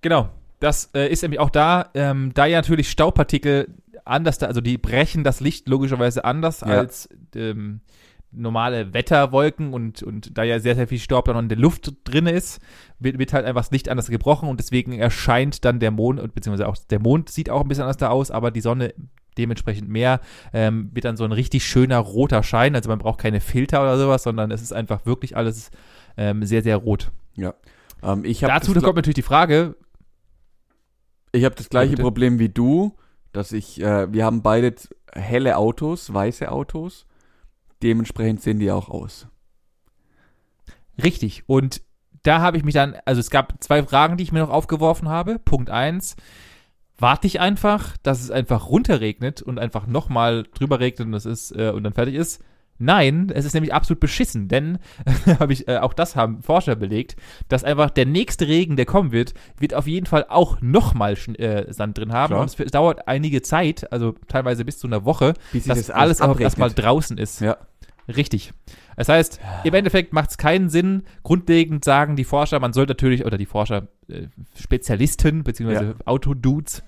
Genau. 0.00 0.28
Das 0.58 0.90
äh, 0.92 1.08
ist 1.08 1.22
nämlich 1.22 1.38
auch 1.38 1.50
da, 1.50 1.90
ähm, 1.94 2.32
da 2.34 2.46
ja 2.46 2.58
natürlich 2.58 2.90
Staubpartikel 2.90 3.68
anders, 4.04 4.38
da, 4.38 4.46
also 4.46 4.60
die 4.60 4.76
brechen 4.76 5.22
das 5.22 5.38
Licht 5.40 5.68
logischerweise 5.68 6.24
anders 6.24 6.62
Ja. 6.62 6.66
als 6.66 7.08
ähm, 7.36 7.80
normale 8.36 8.94
Wetterwolken 8.94 9.72
und, 9.72 10.02
und 10.02 10.36
da 10.36 10.42
ja 10.42 10.58
sehr, 10.58 10.74
sehr 10.74 10.88
viel 10.88 10.98
Staub 10.98 11.24
dann 11.26 11.34
noch 11.34 11.42
in 11.42 11.48
der 11.48 11.58
Luft 11.58 11.92
drin 12.04 12.26
ist, 12.26 12.60
wird, 12.98 13.18
wird 13.18 13.32
halt 13.32 13.44
einfach 13.44 13.62
das 13.62 13.70
Licht 13.70 13.88
anders 13.88 14.08
gebrochen 14.08 14.48
und 14.48 14.60
deswegen 14.60 14.92
erscheint 14.92 15.64
dann 15.64 15.80
der 15.80 15.90
Mond, 15.90 16.20
und 16.20 16.34
beziehungsweise 16.34 16.68
auch 16.68 16.76
der 16.76 17.00
Mond 17.00 17.28
sieht 17.28 17.50
auch 17.50 17.62
ein 17.62 17.68
bisschen 17.68 17.84
anders 17.84 17.96
da 17.96 18.08
aus, 18.08 18.30
aber 18.30 18.50
die 18.50 18.60
Sonne 18.60 18.94
dementsprechend 19.36 19.88
mehr, 19.88 20.20
ähm, 20.52 20.90
wird 20.92 21.04
dann 21.04 21.16
so 21.16 21.24
ein 21.24 21.32
richtig 21.32 21.66
schöner 21.66 21.98
roter 21.98 22.42
Schein, 22.42 22.74
also 22.74 22.88
man 22.88 22.98
braucht 22.98 23.20
keine 23.20 23.40
Filter 23.40 23.82
oder 23.82 23.98
sowas, 23.98 24.22
sondern 24.22 24.50
es 24.50 24.62
ist 24.62 24.72
einfach 24.72 25.06
wirklich 25.06 25.36
alles 25.36 25.70
ähm, 26.16 26.44
sehr, 26.44 26.62
sehr 26.62 26.76
rot. 26.76 27.10
Ja. 27.36 27.54
Ähm, 28.02 28.24
ich 28.24 28.44
habe 28.44 28.52
Dazu 28.52 28.72
das, 28.74 28.82
kommt 28.82 28.96
natürlich 28.96 29.16
die 29.16 29.22
Frage, 29.22 29.76
ich 31.32 31.44
hab 31.44 31.56
das 31.56 31.68
gleiche 31.68 31.92
bitte. 31.92 32.02
Problem 32.02 32.38
wie 32.38 32.48
du, 32.48 32.96
dass 33.32 33.50
ich, 33.52 33.80
äh, 33.80 34.12
wir 34.12 34.24
haben 34.24 34.42
beide 34.42 34.74
helle 35.12 35.56
Autos, 35.56 36.12
weiße 36.12 36.50
Autos. 36.50 37.06
Dementsprechend 37.84 38.40
sehen 38.42 38.58
die 38.58 38.70
auch 38.72 38.88
aus. 38.88 39.28
Richtig. 41.02 41.44
Und 41.46 41.82
da 42.22 42.40
habe 42.40 42.56
ich 42.56 42.64
mich 42.64 42.74
dann, 42.74 42.96
also 43.04 43.20
es 43.20 43.30
gab 43.30 43.62
zwei 43.62 43.82
Fragen, 43.82 44.16
die 44.16 44.24
ich 44.24 44.32
mir 44.32 44.40
noch 44.40 44.50
aufgeworfen 44.50 45.08
habe. 45.08 45.38
Punkt 45.38 45.70
eins, 45.70 46.16
warte 46.98 47.26
ich 47.26 47.40
einfach, 47.40 47.96
dass 48.02 48.22
es 48.22 48.30
einfach 48.30 48.68
runterregnet 48.68 49.42
und 49.42 49.58
einfach 49.58 49.86
nochmal 49.86 50.44
drüber 50.54 50.80
regnet 50.80 51.06
und 51.06 51.12
das 51.12 51.26
ist 51.26 51.50
äh, 51.52 51.70
und 51.70 51.82
dann 51.84 51.92
fertig 51.92 52.14
ist. 52.14 52.42
Nein, 52.76 53.30
es 53.32 53.44
ist 53.44 53.54
nämlich 53.54 53.72
absolut 53.72 54.00
beschissen, 54.00 54.48
denn 54.48 54.78
habe 55.38 55.52
ich 55.52 55.68
äh, 55.68 55.78
auch 55.78 55.92
das 55.94 56.16
haben 56.16 56.42
Forscher 56.42 56.74
belegt, 56.74 57.14
dass 57.48 57.62
einfach 57.62 57.90
der 57.90 58.04
nächste 58.04 58.48
Regen, 58.48 58.74
der 58.74 58.84
kommen 58.84 59.12
wird, 59.12 59.32
wird 59.58 59.74
auf 59.74 59.86
jeden 59.86 60.06
Fall 60.06 60.26
auch 60.28 60.60
nochmal 60.60 61.12
äh, 61.38 61.72
Sand 61.72 61.98
drin 61.98 62.12
haben 62.12 62.30
Klar. 62.30 62.40
und 62.40 62.46
es 62.50 62.58
f- 62.58 62.70
dauert 62.72 63.06
einige 63.06 63.42
Zeit, 63.42 63.92
also 63.92 64.14
teilweise 64.26 64.64
bis 64.64 64.78
zu 64.78 64.88
einer 64.88 65.04
Woche, 65.04 65.34
Bis 65.52 65.64
dass 65.66 65.78
das 65.78 65.90
alles 65.90 66.20
auch 66.20 66.30
abregnet. 66.30 66.44
erstmal 66.46 66.70
draußen 66.72 67.16
ist. 67.16 67.40
Ja. 67.40 67.58
Richtig. 68.08 68.52
Das 68.96 69.08
heißt, 69.08 69.40
im 69.64 69.74
Endeffekt 69.74 70.12
macht 70.12 70.30
es 70.30 70.38
keinen 70.38 70.68
Sinn. 70.68 71.04
Grundlegend 71.22 71.84
sagen 71.84 72.16
die 72.16 72.24
Forscher, 72.24 72.60
man 72.60 72.72
soll 72.72 72.86
natürlich, 72.86 73.24
oder 73.24 73.38
die 73.38 73.46
Forscher, 73.46 73.88
äh, 74.08 74.28
Spezialisten, 74.60 75.42
beziehungsweise 75.42 75.86
Ja. 75.86 75.94
Autodudes, 76.04 76.82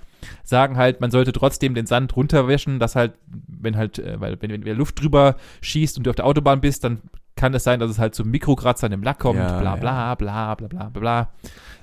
sagen 0.44 0.76
halt, 0.76 1.00
man 1.00 1.10
sollte 1.10 1.32
trotzdem 1.32 1.74
den 1.74 1.86
Sand 1.86 2.16
runterwischen, 2.16 2.78
dass 2.78 2.96
halt, 2.96 3.14
wenn 3.26 3.76
halt, 3.76 3.98
äh, 3.98 4.20
weil 4.20 4.40
wenn, 4.42 4.64
wenn 4.64 4.76
Luft 4.76 5.00
drüber 5.00 5.36
schießt 5.62 5.96
und 5.98 6.04
du 6.06 6.10
auf 6.10 6.16
der 6.16 6.26
Autobahn 6.26 6.60
bist, 6.60 6.84
dann 6.84 7.00
kann 7.34 7.52
es 7.54 7.64
sein, 7.64 7.80
dass 7.80 7.90
es 7.90 7.98
halt 7.98 8.14
zu 8.14 8.24
Mikrokratzern 8.24 8.92
im 8.92 9.02
Lack 9.02 9.18
kommt, 9.18 9.38
Ja, 9.38 9.60
bla 9.60 9.74
ja. 9.74 9.76
bla 9.76 10.14
bla 10.14 10.54
bla 10.54 10.68
bla 10.68 10.88
bla 10.88 11.00
bla. 11.00 11.32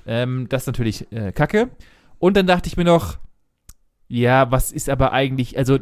Ähm, 0.05 0.47
das 0.49 0.63
ist 0.63 0.67
natürlich 0.67 1.11
äh, 1.11 1.31
Kacke. 1.31 1.69
Und 2.19 2.37
dann 2.37 2.47
dachte 2.47 2.67
ich 2.67 2.77
mir 2.77 2.85
noch, 2.85 3.17
ja, 4.07 4.51
was 4.51 4.71
ist 4.71 4.89
aber 4.89 5.11
eigentlich, 5.11 5.57
also 5.57 5.79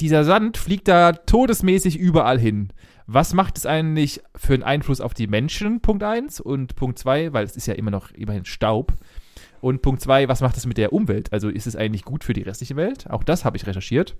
dieser 0.00 0.24
Sand 0.24 0.56
fliegt 0.56 0.88
da 0.88 1.12
todesmäßig 1.12 1.98
überall 1.98 2.38
hin. 2.38 2.72
Was 3.06 3.34
macht 3.34 3.58
es 3.58 3.66
eigentlich 3.66 4.20
für 4.34 4.54
einen 4.54 4.62
Einfluss 4.62 5.00
auf 5.00 5.14
die 5.14 5.26
Menschen? 5.26 5.80
Punkt 5.80 6.02
eins 6.02 6.40
Und 6.40 6.74
Punkt 6.76 6.98
zwei, 6.98 7.32
weil 7.32 7.44
es 7.44 7.56
ist 7.56 7.66
ja 7.66 7.74
immer 7.74 7.90
noch 7.90 8.10
immerhin 8.12 8.44
Staub. 8.44 8.94
Und 9.60 9.82
Punkt 9.82 10.00
zwei, 10.00 10.28
was 10.28 10.40
macht 10.40 10.56
es 10.56 10.66
mit 10.66 10.78
der 10.78 10.92
Umwelt? 10.92 11.32
Also 11.32 11.48
ist 11.48 11.66
es 11.66 11.76
eigentlich 11.76 12.04
gut 12.04 12.24
für 12.24 12.32
die 12.32 12.42
restliche 12.42 12.76
Welt? 12.76 13.10
Auch 13.10 13.24
das 13.24 13.44
habe 13.44 13.56
ich 13.56 13.66
recherchiert. 13.66 14.16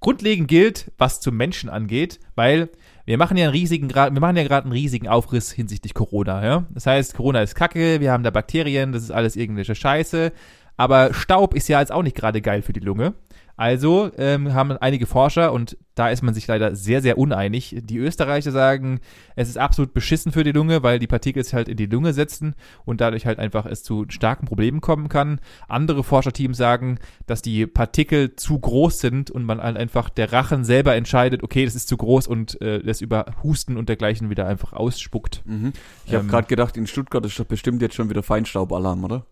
Grundlegend 0.00 0.48
gilt, 0.48 0.92
was 0.98 1.20
zum 1.20 1.36
Menschen 1.36 1.70
angeht, 1.70 2.20
weil 2.34 2.68
wir 3.06 3.16
machen 3.16 3.36
ja 3.36 3.44
einen 3.44 3.52
riesigen 3.52 3.88
wir 3.88 4.10
machen 4.10 4.36
ja 4.36 4.44
gerade 4.44 4.64
einen 4.64 4.72
riesigen 4.72 5.08
Aufriss 5.08 5.50
hinsichtlich 5.50 5.94
Corona, 5.94 6.44
ja. 6.44 6.66
Das 6.70 6.86
heißt, 6.86 7.14
Corona 7.14 7.40
ist 7.40 7.54
Kacke, 7.54 8.00
wir 8.00 8.12
haben 8.12 8.22
da 8.22 8.30
Bakterien, 8.30 8.92
das 8.92 9.02
ist 9.02 9.10
alles 9.10 9.36
irgendwelche 9.36 9.74
Scheiße. 9.74 10.32
Aber 10.76 11.14
Staub 11.14 11.54
ist 11.54 11.68
ja 11.68 11.80
jetzt 11.80 11.92
auch 11.92 12.02
nicht 12.02 12.16
gerade 12.16 12.42
geil 12.42 12.60
für 12.60 12.74
die 12.74 12.80
Lunge. 12.80 13.14
Also 13.58 14.10
ähm, 14.18 14.52
haben 14.52 14.72
einige 14.72 15.06
Forscher, 15.06 15.50
und 15.52 15.78
da 15.94 16.10
ist 16.10 16.22
man 16.22 16.34
sich 16.34 16.46
leider 16.46 16.76
sehr, 16.76 17.00
sehr 17.00 17.16
uneinig, 17.16 17.74
die 17.82 17.96
Österreicher 17.96 18.52
sagen, 18.52 19.00
es 19.34 19.48
ist 19.48 19.56
absolut 19.56 19.94
beschissen 19.94 20.30
für 20.30 20.44
die 20.44 20.52
Lunge, 20.52 20.82
weil 20.82 20.98
die 20.98 21.06
Partikel 21.06 21.42
sich 21.42 21.54
halt 21.54 21.68
in 21.68 21.78
die 21.78 21.86
Lunge 21.86 22.12
setzen 22.12 22.54
und 22.84 23.00
dadurch 23.00 23.24
halt 23.24 23.38
einfach 23.38 23.64
es 23.64 23.82
zu 23.82 24.04
starken 24.10 24.44
Problemen 24.46 24.82
kommen 24.82 25.08
kann. 25.08 25.40
Andere 25.68 26.04
Forscherteams 26.04 26.58
sagen, 26.58 26.98
dass 27.26 27.40
die 27.40 27.66
Partikel 27.66 28.36
zu 28.36 28.58
groß 28.58 29.00
sind 29.00 29.30
und 29.30 29.44
man 29.44 29.62
halt 29.62 29.78
einfach 29.78 30.10
der 30.10 30.34
Rachen 30.34 30.62
selber 30.64 30.94
entscheidet, 30.94 31.42
okay, 31.42 31.64
das 31.64 31.74
ist 31.74 31.88
zu 31.88 31.96
groß 31.96 32.26
und 32.26 32.60
äh, 32.60 32.82
das 32.82 33.00
über 33.00 33.24
Husten 33.42 33.78
und 33.78 33.88
dergleichen 33.88 34.28
wieder 34.28 34.46
einfach 34.46 34.74
ausspuckt. 34.74 35.42
Mhm. 35.46 35.72
Ich 36.04 36.12
habe 36.12 36.24
Ähm, 36.24 36.30
gerade 36.30 36.46
gedacht, 36.46 36.76
in 36.76 36.86
Stuttgart 36.86 37.24
ist 37.24 37.40
doch 37.40 37.46
bestimmt 37.46 37.80
jetzt 37.80 37.94
schon 37.94 38.10
wieder 38.10 38.22
Feinstaubalarm, 38.22 39.02
oder? 39.02 39.24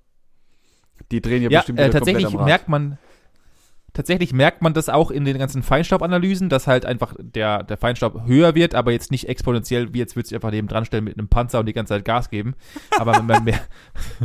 Die 1.12 1.20
drehen 1.20 1.42
ja, 1.42 1.50
Ja, 1.50 1.58
bestimmt 1.60 1.78
äh, 1.78 1.82
wieder 1.88 1.92
tatsächlich 1.92 2.24
komplett 2.24 2.40
am 2.40 2.40
Rad. 2.40 2.48
merkt 2.48 2.68
man, 2.70 2.98
tatsächlich 3.94 4.32
merkt 4.32 4.60
man 4.60 4.74
das 4.74 4.90
auch 4.90 5.10
in 5.10 5.24
den 5.24 5.38
ganzen 5.38 5.62
Feinstaubanalysen, 5.62 6.50
dass 6.50 6.66
halt 6.66 6.84
einfach 6.84 7.14
der, 7.18 7.62
der 7.62 7.78
Feinstaub 7.78 8.26
höher 8.26 8.54
wird, 8.54 8.74
aber 8.74 8.92
jetzt 8.92 9.10
nicht 9.10 9.28
exponentiell, 9.28 9.94
wie 9.94 9.98
jetzt 9.98 10.16
würdest 10.16 10.32
du 10.32 10.36
einfach 10.36 10.50
neben 10.50 10.68
dran 10.68 10.84
stellen 10.84 11.04
mit 11.04 11.16
einem 11.16 11.28
Panzer 11.28 11.60
und 11.60 11.66
die 11.66 11.72
ganze 11.72 11.94
Zeit 11.94 12.04
Gas 12.04 12.28
geben. 12.28 12.54
Aber 12.98 13.22
man 13.22 13.44
mehr, 13.44 13.60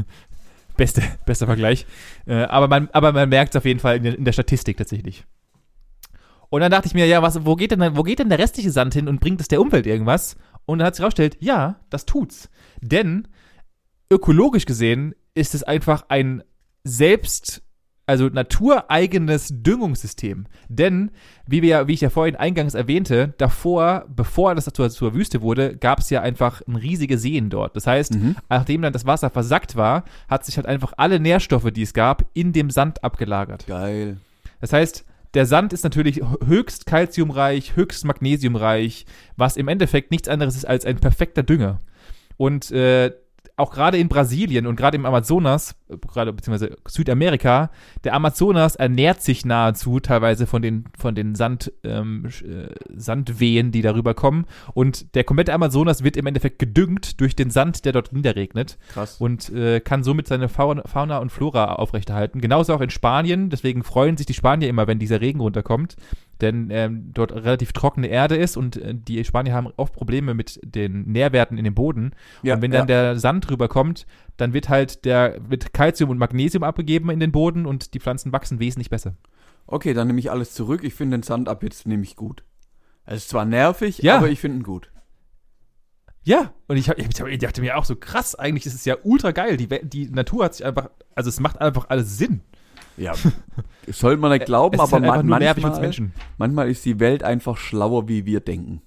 beste, 0.78 1.02
bester 1.26 1.46
Vergleich. 1.46 1.86
Äh, 2.26 2.44
aber 2.44 2.68
man, 2.68 2.90
aber 2.92 3.14
man 3.14 3.30
merkt 3.30 3.54
es 3.54 3.60
auf 3.60 3.66
jeden 3.66 3.80
Fall 3.80 3.98
in 3.98 4.04
der, 4.04 4.18
in 4.18 4.26
der 4.26 4.34
Statistik 4.34 4.76
tatsächlich. 4.78 5.24
Und 6.50 6.62
dann 6.62 6.72
dachte 6.72 6.88
ich 6.88 6.96
mir, 6.96 7.06
ja, 7.06 7.22
was, 7.22 7.46
wo 7.46 7.56
geht 7.56 7.72
denn, 7.72 7.96
wo 7.96 8.02
geht 8.02 8.20
denn 8.20 8.30
der 8.30 8.40
restliche 8.40 8.72
Sand 8.72 8.96
hin 8.96 9.08
und 9.08 9.22
bringt 9.22 9.40
es 9.40 9.48
der 9.48 9.62
Umwelt 9.62 9.86
irgendwas? 9.86 10.36
Und 10.66 10.80
dann 10.80 10.88
hat 10.88 10.96
sich 10.96 11.04
herausgestellt, 11.04 11.38
ja, 11.40 11.80
das 11.92 12.06
tut's. 12.06 12.50
Denn 12.82 13.28
ökologisch 14.12 14.66
gesehen 14.66 15.14
ist 15.36 15.54
es 15.54 15.62
einfach 15.62 16.06
ein 16.10 16.44
selbst 16.84 17.62
also 18.10 18.28
natureigenes 18.28 19.50
Düngungssystem. 19.52 20.48
Denn, 20.68 21.12
wie, 21.46 21.62
wir, 21.62 21.88
wie 21.88 21.94
ich 21.94 22.02
ja 22.02 22.10
vorhin 22.10 22.36
eingangs 22.36 22.74
erwähnte, 22.74 23.36
davor, 23.38 24.06
bevor 24.10 24.56
das 24.56 24.66
zur, 24.66 24.90
zur 24.90 25.14
Wüste 25.14 25.42
wurde, 25.42 25.78
gab 25.78 26.00
es 26.00 26.10
ja 26.10 26.22
einfach 26.22 26.64
riesige 26.68 27.20
Seen 27.20 27.52
dort. 27.52 27.76
Das 27.76 27.86
heißt, 27.86 28.16
mhm. 28.16 28.36
nachdem 28.50 28.82
dann 28.82 28.94
das 28.94 29.06
Wasser 29.06 29.30
versackt 29.30 29.76
war, 29.76 30.06
hat 30.28 30.44
sich 30.44 30.58
halt 30.58 30.66
einfach 30.66 30.94
alle 30.98 31.20
Nährstoffe, 31.20 31.70
die 31.72 31.84
es 31.84 31.94
gab, 31.94 32.26
in 32.34 32.52
dem 32.52 32.72
Sand 32.72 33.04
abgelagert. 33.04 33.68
Geil. 33.68 34.18
Das 34.60 34.74
heißt, 34.74 35.06
der 35.36 35.46
Sand 35.46 35.72
ist 35.72 35.84
natürlich 35.84 36.22
höchst 36.44 36.88
kalziumreich, 36.88 37.76
höchst 37.76 38.06
magnesiumreich, 38.06 39.06
was 39.38 39.56
im 39.56 39.68
Endeffekt 39.68 40.10
nichts 40.10 40.28
anderes 40.28 40.56
ist 40.56 40.66
als 40.66 40.84
ein 40.84 40.98
perfekter 41.00 41.44
Dünger. 41.44 41.80
Und 42.38 42.72
äh, 42.72 43.12
auch 43.60 43.72
gerade 43.72 43.98
in 43.98 44.10
Brasilien 44.10 44.68
und 44.68 44.76
gerade 44.76 44.96
im 44.96 45.06
Amazonas, 45.06 45.76
gerade 46.12 46.34
beziehungsweise 46.34 46.76
Südamerika, 46.88 47.70
der 48.04 48.14
Amazonas 48.14 48.76
ernährt 48.76 49.22
sich 49.22 49.46
nahezu 49.46 50.00
teilweise 50.00 50.48
von 50.48 50.62
den, 50.62 50.86
von 50.98 51.16
den 51.16 51.36
Sand, 51.36 51.72
ähm, 51.84 52.26
äh, 52.26 52.74
Sandwehen, 52.96 53.72
die 53.72 53.82
darüber 53.82 54.14
kommen. 54.14 54.46
Und 54.74 55.16
der 55.16 55.24
komplette 55.24 55.54
Amazonas 55.54 56.04
wird 56.04 56.18
im 56.18 56.26
Endeffekt 56.26 56.60
gedüngt 56.60 57.20
durch 57.22 57.36
den 57.36 57.50
Sand, 57.50 57.86
der 57.86 57.94
dort 57.94 58.14
niederregnet. 58.14 58.78
Krass. 58.94 59.18
Und 59.20 59.50
äh, 59.50 59.80
kann 59.80 60.04
somit 60.04 60.28
seine 60.28 60.50
Fauna 60.50 61.18
und 61.18 61.32
Flora 61.32 61.76
aufrechterhalten. 61.76 62.42
Genauso 62.42 62.74
auch 62.74 62.82
in 62.82 62.90
Spanien. 62.90 63.50
Deswegen 63.50 63.84
freuen 63.84 64.18
sich 64.18 64.26
die 64.26 64.34
Spanier 64.34 64.70
immer, 64.70 64.88
wenn 64.88 65.00
dieser 65.00 65.22
Regen 65.22 65.40
runterkommt 65.40 65.96
denn 66.42 66.70
ähm, 66.72 67.12
dort 67.14 67.32
relativ 67.32 67.74
trockene 67.74 68.08
Erde 68.08 68.36
ist 68.36 68.58
und 68.58 68.78
äh, 68.78 68.94
die 68.96 69.24
Spanier 69.24 69.54
haben 69.54 69.68
oft 69.78 69.94
Probleme 69.94 70.34
mit 70.34 70.60
den 70.64 71.04
Nährwerten 71.04 71.58
in 71.58 71.64
dem 71.64 71.76
Boden. 71.76 72.14
Ja, 72.44 72.56
und 72.56 72.62
wenn 72.62 72.72
dann 72.72 72.88
ja. 72.88 73.12
der 73.12 73.20
Sand 73.20 73.50
rüberkommt, 73.50 74.06
dann 74.38 74.54
wird 74.54 74.70
halt 74.70 75.06
der 75.06 75.38
wird 75.48 75.74
Calcium 75.74 76.10
und 76.10 76.18
Magnesium 76.18 76.64
abgegeben 76.64 77.10
in 77.10 77.20
den 77.20 77.32
Boden 77.32 77.66
und 77.66 77.94
die 77.94 78.00
Pflanzen 78.00 78.32
wachsen 78.32 78.60
wesentlich 78.60 78.90
besser. 78.90 79.16
Okay, 79.68 79.94
dann 79.94 80.08
nehme 80.08 80.20
ich 80.20 80.32
alles 80.32 80.54
zurück. 80.54 80.84
Ich 80.84 80.94
finde 80.94 81.18
den 81.18 81.24
Sand 81.24 81.48
ab 81.48 81.64
jetzt 81.64 81.88
nämlich 81.88 82.16
gut. 82.16 82.44
Es 83.06 83.18
ist 83.18 83.30
zwar 83.30 83.46
nervig, 83.46 84.00
ja. 84.00 84.18
aber 84.18 84.30
ich 84.30 84.40
finde 84.40 84.58
ihn 84.58 84.64
gut. 84.64 84.92
Ja, 86.24 86.54
und 86.68 86.78
ich, 86.78 86.90
hab, 86.90 87.00
ich 87.00 87.40
dachte 87.40 87.62
mir 87.62 87.78
auch 87.78 87.86
so 87.86 87.96
krass, 87.96 88.36
eigentlich 88.36 88.66
ist 88.66 88.76
es 88.76 88.86
ja 88.86 88.98
ultra 89.04 89.32
geil. 89.32 89.58
Die, 89.58 89.68
die 89.68 90.10
Natur 90.10 90.46
hat 90.46 90.56
sich 90.56 90.66
einfach, 90.66 90.90
also 91.16 91.30
es 91.30 91.40
macht 91.40 91.60
einfach 91.60 91.90
alles 91.90 92.18
Sinn. 92.18 92.42
Ja, 93.00 93.14
sollte 93.88 94.22
man 94.22 94.32
nicht 94.32 94.46
glauben, 94.46 94.80
aber 94.80 94.92
halt 94.92 95.26
man, 95.26 95.28
manchmal, 95.28 96.12
manchmal 96.38 96.70
ist 96.70 96.86
die 96.86 97.00
Welt 97.00 97.24
einfach 97.24 97.58
schlauer, 97.58 98.08
wie 98.08 98.26
wir 98.26 98.42
denken. 98.42 98.82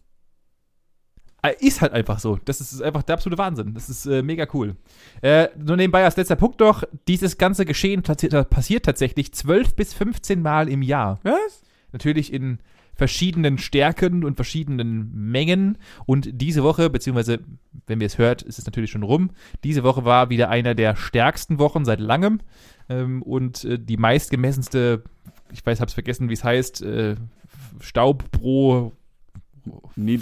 Äh, 1.44 1.54
ist 1.58 1.80
halt 1.82 1.92
einfach 1.92 2.20
so. 2.20 2.38
Das 2.44 2.60
ist 2.60 2.80
einfach 2.80 3.02
der 3.02 3.14
absolute 3.14 3.36
Wahnsinn. 3.38 3.74
Das 3.74 3.88
ist 3.88 4.06
äh, 4.06 4.22
mega 4.22 4.46
cool. 4.54 4.76
Äh, 5.22 5.48
nur 5.58 5.76
nebenbei 5.76 6.04
als 6.04 6.16
letzter 6.16 6.36
Punkt 6.36 6.60
doch, 6.60 6.84
dieses 7.08 7.36
ganze 7.36 7.64
Geschehen 7.64 8.02
passiert 8.02 8.84
tatsächlich 8.84 9.34
12 9.34 9.74
bis 9.74 9.92
15 9.92 10.40
Mal 10.40 10.68
im 10.68 10.82
Jahr. 10.82 11.18
Was? 11.24 11.62
Natürlich 11.90 12.32
in 12.32 12.60
verschiedenen 12.94 13.58
Stärken 13.58 14.24
und 14.24 14.36
verschiedenen 14.36 15.10
Mengen. 15.12 15.78
Und 16.06 16.28
diese 16.32 16.62
Woche, 16.62 16.90
beziehungsweise, 16.90 17.40
wenn 17.86 18.00
ihr 18.00 18.06
es 18.06 18.18
hört, 18.18 18.42
ist 18.42 18.58
es 18.58 18.66
natürlich 18.66 18.90
schon 18.90 19.02
rum. 19.02 19.30
Diese 19.64 19.82
Woche 19.82 20.04
war 20.04 20.30
wieder 20.30 20.50
einer 20.50 20.74
der 20.74 20.96
stärksten 20.96 21.58
Wochen 21.58 21.84
seit 21.84 22.00
langem. 22.00 22.40
Ähm, 22.88 23.22
und 23.22 23.64
äh, 23.64 23.78
die 23.78 23.96
meistgemessenste, 23.96 25.02
ich 25.52 25.64
weiß, 25.64 25.80
hab's 25.80 25.94
vergessen, 25.94 26.28
wie 26.28 26.34
es 26.34 26.44
heißt, 26.44 26.82
äh, 26.82 27.16
Staub 27.80 28.30
pro 28.30 28.92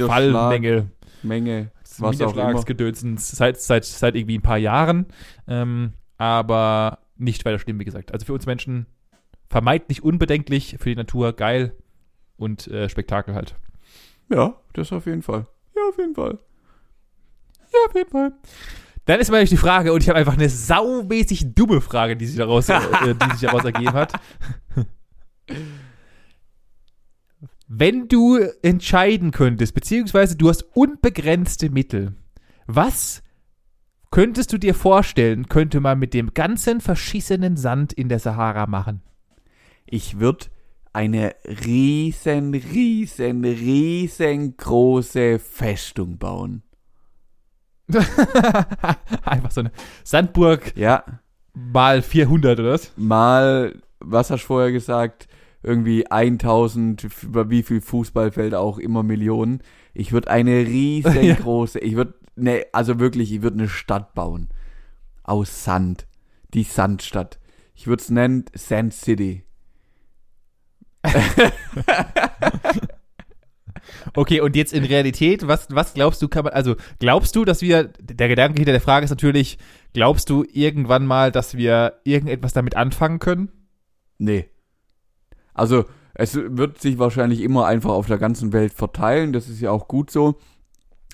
Fallmenge. 0.07 0.91
Menge, 1.23 1.71
was 1.99 2.19
Niederschlagsgedönsens 2.19 3.31
seit, 3.33 3.61
seit, 3.61 3.85
seit 3.85 4.15
irgendwie 4.15 4.39
ein 4.39 4.43
paar 4.43 4.59
Jahren. 4.59 5.07
Ähm, 5.47 5.93
aber 6.17 7.01
nicht 7.17 7.45
weiter 7.45 7.59
schlimm, 7.59 7.79
wie 7.79 7.85
gesagt. 7.85 8.13
Also 8.13 8.27
für 8.27 8.33
uns 8.33 8.47
Menschen 8.47 8.87
vermeintlich 9.49 10.03
unbedenklich, 10.03 10.77
für 10.79 10.89
die 10.89 10.97
Natur 10.97 11.35
geil 11.35 11.75
und 12.41 12.67
äh, 12.69 12.89
Spektakel 12.89 13.35
halt. 13.35 13.55
Ja, 14.31 14.57
das 14.73 14.93
auf 14.93 15.07
jeden 15.07 15.23
Fall. 15.23 15.47
Ja, 15.77 15.83
auf 15.89 15.99
jeden 15.99 16.15
Fall. 16.15 16.39
Ja, 17.73 17.79
auf 17.87 17.95
jeden 17.95 18.11
Fall. 18.11 18.33
Dann 19.05 19.21
ist 19.21 19.31
mal 19.31 19.45
die 19.45 19.57
Frage, 19.57 19.93
und 19.93 20.03
ich 20.03 20.09
habe 20.09 20.19
einfach 20.19 20.35
eine 20.35 20.49
saumäßig 20.49 21.55
dumme 21.55 21.81
Frage, 21.81 22.17
die 22.17 22.27
sich 22.27 22.37
daraus, 22.37 22.69
äh, 22.69 22.79
die 23.15 23.31
sich 23.33 23.49
daraus 23.49 23.65
ergeben 23.65 23.93
hat. 23.93 24.13
Wenn 27.69 28.09
du 28.09 28.39
entscheiden 28.63 29.31
könntest, 29.31 29.75
beziehungsweise 29.75 30.37
du 30.37 30.49
hast 30.49 30.65
unbegrenzte 30.75 31.71
Mittel, 31.71 32.15
was 32.67 33.23
könntest 34.11 34.53
du 34.53 34.59
dir 34.59 34.75
vorstellen, 34.75 35.49
könnte 35.49 35.81
man 35.81 35.99
mit 35.99 36.15
dem 36.15 36.35
ganzen 36.35 36.81
verschissenen 36.81 37.57
Sand 37.57 37.93
in 37.93 38.09
der 38.09 38.19
Sahara 38.19 38.67
machen? 38.67 39.03
Ich 39.87 40.19
würde 40.19 40.47
eine 40.93 41.35
riesen, 41.67 42.55
riesen, 42.55 43.45
riesengroße 43.45 45.39
Festung 45.39 46.19
bauen. 46.19 46.63
Einfach 49.25 49.51
so 49.51 49.61
eine 49.61 49.73
Sandburg. 50.05 50.77
Ja. 50.77 51.05
Mal 51.55 52.03
400 52.03 52.61
oder 52.61 52.73
was? 52.73 52.93
Mal, 52.97 53.81
was 53.99 54.31
hast 54.31 54.43
du 54.43 54.47
vorher 54.47 54.73
gesagt? 54.73 55.29
Irgendwie 55.63 56.11
1000, 56.11 57.07
über 57.23 57.51
wie 57.51 57.63
viel 57.63 57.81
Fußballfelder 57.81 58.61
auch 58.61 58.79
immer 58.79 59.03
Millionen. 59.03 59.63
Ich 59.93 60.13
würde 60.13 60.31
eine 60.31 60.67
riesengroße, 60.67 61.79
ja. 61.83 61.87
ich 61.87 61.97
würde, 61.97 62.15
ne, 62.37 62.65
also 62.73 62.99
wirklich, 62.99 63.33
ich 63.33 63.43
würde 63.43 63.59
eine 63.59 63.69
Stadt 63.69 64.15
bauen. 64.15 64.49
Aus 65.23 65.65
Sand. 65.65 66.07
Die 66.55 66.65
Sandstadt. 66.65 67.39
Ich 67.75 67.87
würde 67.87 68.03
es 68.03 68.11
nennen 68.11 68.45
Sand 68.55 68.95
City. 68.95 69.45
Okay, 74.15 74.41
und 74.41 74.57
jetzt 74.57 74.73
in 74.73 74.85
Realität, 74.85 75.47
was, 75.47 75.69
was 75.71 75.95
glaubst 75.95 76.23
du, 76.23 76.29
kann 76.29 76.45
man, 76.45 76.53
also 76.53 76.77
glaubst 76.99 77.37
du, 77.37 77.45
dass 77.45 77.63
wir, 77.63 77.85
der 78.01 78.29
Gedanke 78.29 78.59
hinter 78.59 78.73
der 78.73 78.81
Frage 78.81 79.05
ist 79.05 79.11
natürlich, 79.11 79.59
glaubst 79.93 80.31
du 80.31 80.45
irgendwann 80.53 81.07
mal, 81.07 81.31
dass 81.31 81.57
wir 81.57 82.01
irgendetwas 82.05 82.53
damit 82.53 82.77
anfangen 82.77 83.19
können? 83.19 83.51
Nee. 84.19 84.49
Also, 85.55 85.85
es 86.15 86.35
wird 86.35 86.81
sich 86.81 86.99
wahrscheinlich 86.99 87.41
immer 87.41 87.67
einfach 87.67 87.91
auf 87.91 88.07
der 88.07 88.19
ganzen 88.19 88.53
Welt 88.53 88.73
verteilen, 88.73 89.33
das 89.33 89.49
ist 89.49 89.61
ja 89.61 89.71
auch 89.71 89.89
gut 89.89 90.11
so. 90.11 90.39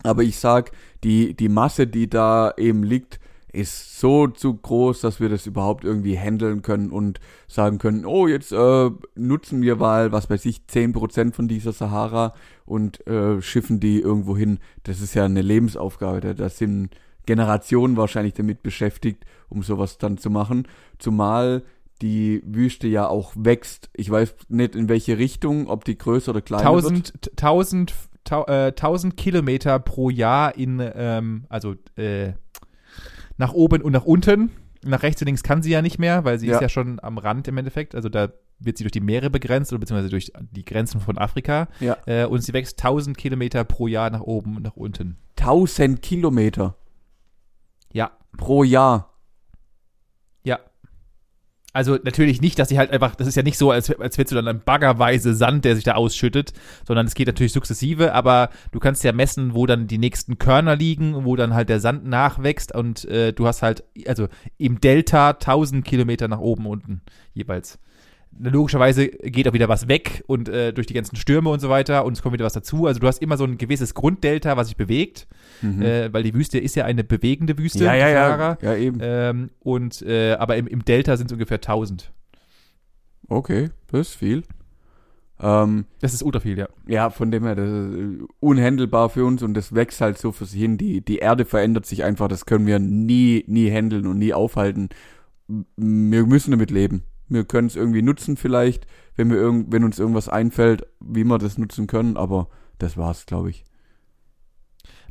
Aber 0.02 0.22
ich 0.22 0.38
sag, 0.38 0.72
die, 1.04 1.34
die 1.34 1.48
Masse, 1.48 1.86
die 1.86 2.08
da 2.08 2.52
eben 2.56 2.82
liegt, 2.82 3.18
ist 3.56 3.98
so 3.98 4.26
zu 4.26 4.54
groß, 4.54 5.00
dass 5.00 5.18
wir 5.20 5.28
das 5.28 5.46
überhaupt 5.46 5.84
irgendwie 5.84 6.18
handeln 6.18 6.62
können 6.62 6.90
und 6.90 7.20
sagen 7.48 7.78
können, 7.78 8.04
oh, 8.04 8.28
jetzt 8.28 8.52
äh, 8.52 8.90
nutzen 9.14 9.62
wir 9.62 9.76
mal, 9.76 10.12
was 10.12 10.28
weiß 10.28 10.44
ich, 10.44 10.62
10% 10.70 11.32
von 11.32 11.48
dieser 11.48 11.72
Sahara 11.72 12.34
und 12.66 13.06
äh, 13.06 13.40
schiffen 13.40 13.80
die 13.80 14.00
irgendwo 14.00 14.36
hin. 14.36 14.58
Das 14.82 15.00
ist 15.00 15.14
ja 15.14 15.24
eine 15.24 15.42
Lebensaufgabe. 15.42 16.20
Da, 16.20 16.34
da 16.34 16.48
sind 16.48 16.90
Generationen 17.24 17.96
wahrscheinlich 17.96 18.34
damit 18.34 18.62
beschäftigt, 18.62 19.24
um 19.48 19.62
sowas 19.62 19.98
dann 19.98 20.18
zu 20.18 20.30
machen. 20.30 20.68
Zumal 20.98 21.62
die 22.02 22.42
Wüste 22.44 22.88
ja 22.88 23.08
auch 23.08 23.32
wächst. 23.36 23.90
Ich 23.94 24.10
weiß 24.10 24.34
nicht 24.48 24.76
in 24.76 24.88
welche 24.88 25.18
Richtung, 25.18 25.68
ob 25.68 25.84
die 25.84 25.96
größer 25.96 26.30
oder 26.30 26.42
kleiner 26.42 26.68
1000, 26.68 27.14
wird. 27.14 27.42
1000, 27.42 27.94
1000 28.30 29.16
Kilometer 29.16 29.78
pro 29.78 30.10
Jahr 30.10 30.56
in, 30.56 30.82
ähm, 30.94 31.46
also 31.48 31.74
äh, 31.96 32.32
nach 33.36 33.52
oben 33.52 33.82
und 33.82 33.92
nach 33.92 34.04
unten. 34.04 34.50
Nach 34.84 35.02
rechts 35.02 35.20
und 35.22 35.26
links 35.26 35.42
kann 35.42 35.62
sie 35.62 35.70
ja 35.70 35.82
nicht 35.82 35.98
mehr, 35.98 36.24
weil 36.24 36.38
sie 36.38 36.46
ja. 36.46 36.54
ist 36.54 36.62
ja 36.62 36.68
schon 36.68 37.00
am 37.02 37.18
Rand 37.18 37.48
im 37.48 37.58
Endeffekt. 37.58 37.94
Also 37.94 38.08
da 38.08 38.28
wird 38.58 38.78
sie 38.78 38.84
durch 38.84 38.92
die 38.92 39.00
Meere 39.00 39.30
begrenzt 39.30 39.72
oder 39.72 39.80
beziehungsweise 39.80 40.10
durch 40.10 40.32
die 40.52 40.64
Grenzen 40.64 41.00
von 41.00 41.18
Afrika. 41.18 41.68
Ja. 41.80 41.96
Äh, 42.06 42.26
und 42.26 42.42
sie 42.42 42.52
wächst 42.52 42.78
1000 42.78 43.16
Kilometer 43.16 43.64
pro 43.64 43.86
Jahr 43.86 44.10
nach 44.10 44.20
oben 44.20 44.56
und 44.56 44.62
nach 44.62 44.76
unten. 44.76 45.18
1000 45.38 46.00
Kilometer? 46.02 46.76
Ja. 47.92 48.12
Pro 48.36 48.64
Jahr? 48.64 49.15
Also 51.76 51.98
natürlich 52.02 52.40
nicht, 52.40 52.58
dass 52.58 52.70
sie 52.70 52.78
halt 52.78 52.90
einfach, 52.90 53.14
das 53.16 53.28
ist 53.28 53.34
ja 53.34 53.42
nicht 53.42 53.58
so, 53.58 53.70
als, 53.70 53.90
als 53.90 54.16
hättest 54.16 54.32
du 54.32 54.36
dann 54.36 54.48
ein 54.48 54.62
baggerweise 54.64 55.34
Sand, 55.34 55.66
der 55.66 55.74
sich 55.74 55.84
da 55.84 55.92
ausschüttet, 55.92 56.54
sondern 56.88 57.06
es 57.06 57.14
geht 57.14 57.26
natürlich 57.26 57.52
sukzessive, 57.52 58.14
aber 58.14 58.48
du 58.72 58.78
kannst 58.78 59.04
ja 59.04 59.12
messen, 59.12 59.52
wo 59.52 59.66
dann 59.66 59.86
die 59.86 59.98
nächsten 59.98 60.38
Körner 60.38 60.74
liegen, 60.74 61.26
wo 61.26 61.36
dann 61.36 61.52
halt 61.52 61.68
der 61.68 61.80
Sand 61.80 62.06
nachwächst 62.06 62.74
und 62.74 63.04
äh, 63.04 63.34
du 63.34 63.46
hast 63.46 63.60
halt, 63.60 63.84
also 64.06 64.26
im 64.56 64.80
Delta 64.80 65.32
1000 65.32 65.84
Kilometer 65.84 66.28
nach 66.28 66.38
oben, 66.38 66.64
unten 66.64 67.02
jeweils. 67.34 67.78
Logischerweise 68.38 69.08
geht 69.08 69.48
auch 69.48 69.52
wieder 69.54 69.68
was 69.68 69.88
weg 69.88 70.22
und 70.26 70.48
äh, 70.48 70.72
durch 70.72 70.86
die 70.86 70.94
ganzen 70.94 71.16
Stürme 71.16 71.48
und 71.50 71.60
so 71.60 71.68
weiter 71.70 72.04
und 72.04 72.12
es 72.12 72.22
kommt 72.22 72.34
wieder 72.34 72.44
was 72.44 72.52
dazu. 72.52 72.86
Also 72.86 73.00
du 73.00 73.06
hast 73.06 73.22
immer 73.22 73.36
so 73.36 73.44
ein 73.44 73.56
gewisses 73.58 73.94
Grunddelta, 73.94 74.56
was 74.56 74.68
sich 74.68 74.76
bewegt, 74.76 75.26
Mhm. 75.62 75.80
äh, 75.82 76.12
weil 76.12 76.22
die 76.22 76.34
Wüste 76.34 76.58
ist 76.58 76.76
ja 76.76 76.84
eine 76.84 77.02
bewegende 77.02 77.56
Wüste. 77.56 77.84
ja, 77.84 77.94
ja, 77.94 78.08
ja. 78.10 78.58
Ja, 78.60 78.74
eben. 78.76 78.98
Ähm, 79.00 79.50
und 79.60 80.02
äh, 80.02 80.32
aber 80.34 80.56
im, 80.56 80.66
im 80.66 80.84
Delta 80.84 81.16
sind 81.16 81.28
es 81.28 81.32
ungefähr 81.32 81.56
1000. 81.56 82.12
Okay, 83.28 83.70
das 83.90 84.08
ist 84.08 84.14
viel. 84.16 84.42
Ähm, 85.40 85.84
Das 86.00 86.14
ist 86.14 86.22
ultra 86.22 86.40
viel, 86.40 86.56
ja. 86.58 86.68
ja, 86.86 87.10
von 87.10 87.30
dem 87.30 87.44
her, 87.44 87.54
das 87.54 87.68
ist 87.68 87.96
äh, 87.98 88.24
unhandelbar 88.40 89.10
für 89.10 89.24
uns 89.24 89.42
und 89.42 89.54
das 89.54 89.74
wächst 89.74 90.00
halt 90.00 90.16
so 90.18 90.32
für 90.32 90.46
sich 90.46 90.60
hin. 90.60 90.78
Die, 90.78 91.02
die 91.02 91.18
Erde 91.18 91.44
verändert 91.44 91.84
sich 91.86 92.04
einfach, 92.04 92.28
das 92.28 92.46
können 92.46 92.66
wir 92.66 92.78
nie, 92.78 93.44
nie 93.46 93.70
handeln 93.70 94.06
und 94.06 94.18
nie 94.18 94.32
aufhalten. 94.32 94.88
Wir 95.48 96.26
müssen 96.26 96.50
damit 96.52 96.70
leben. 96.70 97.02
Wir 97.28 97.44
können 97.44 97.66
es 97.66 97.76
irgendwie 97.76 98.02
nutzen 98.02 98.36
vielleicht, 98.36 98.86
wenn, 99.16 99.30
wir 99.30 99.36
irgend, 99.36 99.72
wenn 99.72 99.84
uns 99.84 99.98
irgendwas 99.98 100.28
einfällt, 100.28 100.86
wie 101.00 101.24
wir 101.24 101.38
das 101.38 101.58
nutzen 101.58 101.86
können, 101.86 102.16
aber 102.16 102.48
das 102.78 102.96
war's, 102.96 103.26
glaube 103.26 103.50
ich. 103.50 103.64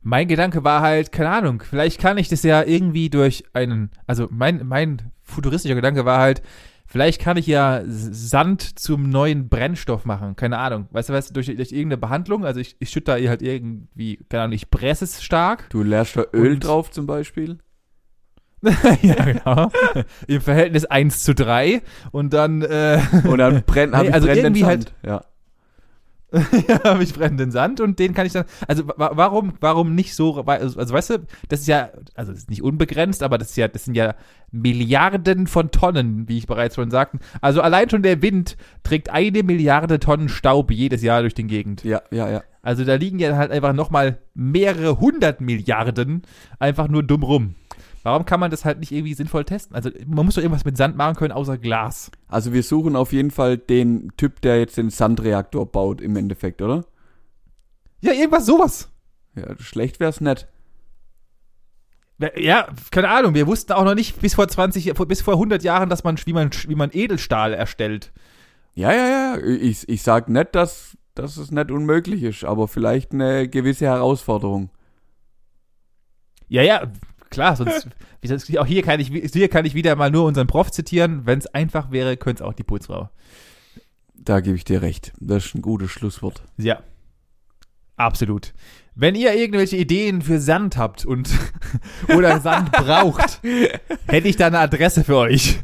Mein 0.02 0.28
Gedanke 0.28 0.64
war 0.64 0.82
halt, 0.82 1.12
keine 1.12 1.32
Ahnung, 1.32 1.64
vielleicht 1.68 2.00
kann 2.00 2.18
ich 2.18 2.30
das 2.30 2.44
ja 2.44 2.64
irgendwie 2.64 3.10
durch 3.10 3.44
einen, 3.54 3.90
also 4.06 4.28
mein, 4.30 4.66
mein 4.68 5.12
futuristischer 5.24 5.74
Gedanke 5.74 6.06
war 6.06 6.20
halt, 6.20 6.44
vielleicht 6.86 7.20
kann 7.20 7.38
ich 7.38 7.48
ja 7.48 7.82
Sand 7.86 8.78
zum 8.78 9.10
neuen 9.10 9.50
Brennstoff 9.50 10.06
machen, 10.06 10.36
keine 10.36 10.60
Ahnung. 10.60 10.88
Weißt 10.92 11.10
du 11.10 11.14
was, 11.14 11.34
durch, 11.34 11.48
durch 11.48 11.72
irgendeine 11.72 11.98
Behandlung, 11.98 12.46
also 12.46 12.60
ich, 12.60 12.76
ich 12.80 12.92
schütte 12.92 13.20
da 13.20 13.30
halt 13.30 13.42
irgendwie, 13.42 14.18
keine 14.30 14.44
Ahnung, 14.44 14.54
ich 14.54 14.70
presse 14.70 15.06
es 15.06 15.24
stark. 15.24 15.70
Du 15.72 15.82
lehrst 15.82 16.16
da 16.16 16.26
Öl 16.34 16.60
drauf 16.60 16.92
zum 16.92 17.08
Beispiel. 17.08 17.58
ja, 19.02 19.26
genau. 19.26 19.72
Im 20.28 20.42
Verhältnis 20.42 20.86
1 20.86 21.24
zu 21.24 21.36
3 21.36 21.82
und 22.12 22.34
dann, 22.34 22.62
äh, 22.62 23.00
Und 23.26 23.38
dann 23.38 23.64
brennt, 23.66 23.94
Nee, 23.94 24.08
ich 24.08 24.14
also 24.14 24.28
brennenden 24.28 24.56
irgendwie 24.56 24.70
Sand. 24.70 24.94
Ja. 25.04 25.24
ja, 26.68 26.84
habe 26.84 27.04
ich 27.04 27.14
brennenden 27.14 27.52
Sand 27.52 27.80
und 27.80 28.00
den 28.00 28.14
kann 28.14 28.26
ich 28.26 28.34
dann. 28.34 28.46
Also 28.68 28.88
wa 28.88 29.12
warum, 29.14 29.54
warum 29.62 29.96
nicht 29.96 30.16
so? 30.16 30.42
Also, 30.46 30.80
also 30.80 30.94
weißt 30.94 31.10
du, 31.12 31.18
das 31.50 31.62
ist 31.62 31.68
ja, 31.68 31.90
also 32.16 32.32
das 32.32 32.42
ist 32.42 32.50
nicht 32.50 32.64
unbegrenzt, 32.64 33.24
aber 33.24 33.38
das 33.38 33.52
ist 33.52 33.58
ja, 33.58 33.68
das 33.68 33.86
sind 33.86 33.96
ja 33.96 34.16
Milliarden 34.52 35.48
von 35.48 35.72
Tonnen, 35.72 36.28
wie 36.28 36.38
ich 36.38 36.48
bereits 36.48 36.76
schon 36.76 36.92
sagte. 36.92 37.20
Also 37.42 37.62
allein 37.62 37.90
schon 37.90 38.02
der 38.02 38.22
Wind 38.22 38.58
trägt 38.84 39.10
eine 39.10 39.44
Milliarde 39.44 40.00
Tonnen 40.00 40.28
Staub 40.28 40.72
jedes 40.72 41.02
Jahr 41.02 41.22
durch 41.22 41.36
die 41.36 41.48
Gegend. 41.48 41.84
Ja, 41.84 42.02
ja, 42.12 42.30
ja. 42.30 42.44
Also 42.62 42.84
da 42.84 42.96
liegen 42.96 43.20
ja 43.20 43.38
halt 43.38 43.52
einfach 43.52 43.74
nochmal 43.74 44.18
mehrere 44.34 45.00
hundert 45.00 45.40
Milliarden 45.40 46.24
einfach 46.60 46.88
nur 46.88 47.04
dumm 47.04 47.24
rum. 47.24 47.56
Warum 48.06 48.24
kann 48.24 48.40
man 48.40 48.52
das 48.52 48.66
halt 48.66 48.78
nicht 48.78 48.92
irgendwie 48.92 49.16
sinnvoll 49.16 49.46
testen? 49.46 49.76
Also 49.76 49.90
man 50.06 50.26
muss 50.26 50.36
doch 50.36 50.42
irgendwas 50.44 50.64
mit 50.64 50.78
Sand 50.78 50.96
machen 50.96 51.16
können, 51.16 51.32
außer 51.32 51.58
Glas. 51.58 52.12
Also 52.28 52.54
wir 52.54 52.62
suchen 52.62 52.96
auf 52.96 53.12
jeden 53.12 53.32
Fall 53.32 53.58
den 53.58 54.12
Typ, 54.16 54.42
der 54.42 54.60
jetzt 54.60 54.78
den 54.78 54.92
Sandreaktor 54.92 55.66
baut 55.66 56.02
im 56.02 56.16
Endeffekt, 56.16 56.62
oder? 56.62 56.86
Ja, 58.02 58.14
irgendwas 58.14 58.46
sowas. 58.46 58.92
Ja, 59.36 59.58
schlecht 59.58 60.00
wär's 60.00 60.22
nicht. 60.22 60.48
Ja, 62.38 62.68
keine 62.92 63.10
Ahnung, 63.10 63.34
wir 63.34 63.48
wussten 63.48 63.74
auch 63.74 63.84
noch 63.84 63.96
nicht 63.96 64.22
bis 64.22 64.36
vor 64.36 64.48
20, 64.48 64.94
bis 65.08 65.24
vor 65.24 65.34
100 65.34 65.64
Jahren, 65.64 65.90
dass 65.90 66.04
man, 66.04 66.16
wie 66.26 66.34
man, 66.34 66.52
wie 66.68 66.76
man 66.76 66.92
Edelstahl 66.94 67.56
erstellt. 67.56 68.14
Ja, 68.76 68.94
ja, 68.94 69.08
ja. 69.08 69.38
Ich, 69.40 69.90
ich 69.90 70.04
sag 70.04 70.30
nicht, 70.30 70.54
dass, 70.54 70.96
dass 71.16 71.38
es 71.38 71.50
nicht 71.50 71.72
unmöglich 71.72 72.22
ist, 72.22 72.44
aber 72.44 72.68
vielleicht 72.68 73.14
eine 73.14 73.50
gewisse 73.50 73.86
Herausforderung. 73.86 74.70
Ja, 76.48 76.62
ja, 76.62 76.84
klar, 77.36 77.56
sonst, 77.56 77.88
wie 78.50 78.60
auch 78.60 78.66
hier 78.66 78.82
kann 78.82 79.00
ich, 79.00 79.10
hier 79.10 79.50
kann 79.50 79.66
ich 79.66 79.76
wieder 79.76 79.96
mal 79.96 80.10
nur 80.10 80.26
unseren 80.26 80.48
Prof 80.48 80.72
zitieren. 80.72 81.26
Wenn 81.26 81.40
es 81.40 81.48
einfach 81.48 81.92
wäre, 81.92 82.18
könnte 82.18 82.44
es 82.44 82.50
auch 82.50 82.54
die 82.54 82.64
Putzfrau. 82.64 83.10
Da 84.16 84.40
gebe 84.40 84.56
ich 84.56 84.64
dir 84.64 84.82
recht. 84.82 85.14
Das 85.20 85.46
ist 85.46 85.56
ein 85.56 85.62
gutes 85.62 85.92
Schlusswort. 85.92 86.44
Ja. 86.58 86.80
Absolut. 87.98 88.54
Wenn 88.98 89.16
ihr 89.16 89.34
irgendwelche 89.34 89.76
Ideen 89.76 90.22
für 90.22 90.40
Sand 90.40 90.78
habt 90.78 91.06
und 91.06 91.30
oder 92.16 92.40
Sand 92.40 92.72
braucht, 92.72 93.42
hätte 94.08 94.28
ich 94.28 94.38
da 94.38 94.48
eine 94.48 94.60
Adresse 94.60 95.04
für 95.04 95.18
euch. 95.18 95.60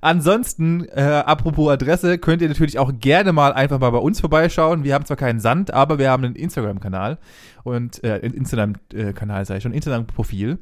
Ansonsten, 0.00 0.86
äh, 0.86 1.02
apropos 1.02 1.70
Adresse, 1.70 2.18
könnt 2.18 2.40
ihr 2.40 2.48
natürlich 2.48 2.78
auch 2.78 2.92
gerne 2.98 3.32
mal 3.32 3.52
einfach 3.52 3.78
mal 3.78 3.90
bei 3.90 3.98
uns 3.98 4.20
vorbeischauen. 4.20 4.82
Wir 4.82 4.94
haben 4.94 5.04
zwar 5.04 5.18
keinen 5.18 5.40
Sand, 5.40 5.72
aber 5.72 5.98
wir 5.98 6.10
haben 6.10 6.24
einen 6.24 6.36
Instagram-Kanal 6.36 7.18
und 7.64 8.02
äh, 8.02 8.18
Instagram-Kanal, 8.18 9.44
sage 9.44 9.58
ich 9.58 9.62
schon, 9.62 9.74
Instagram-Profil. 9.74 10.58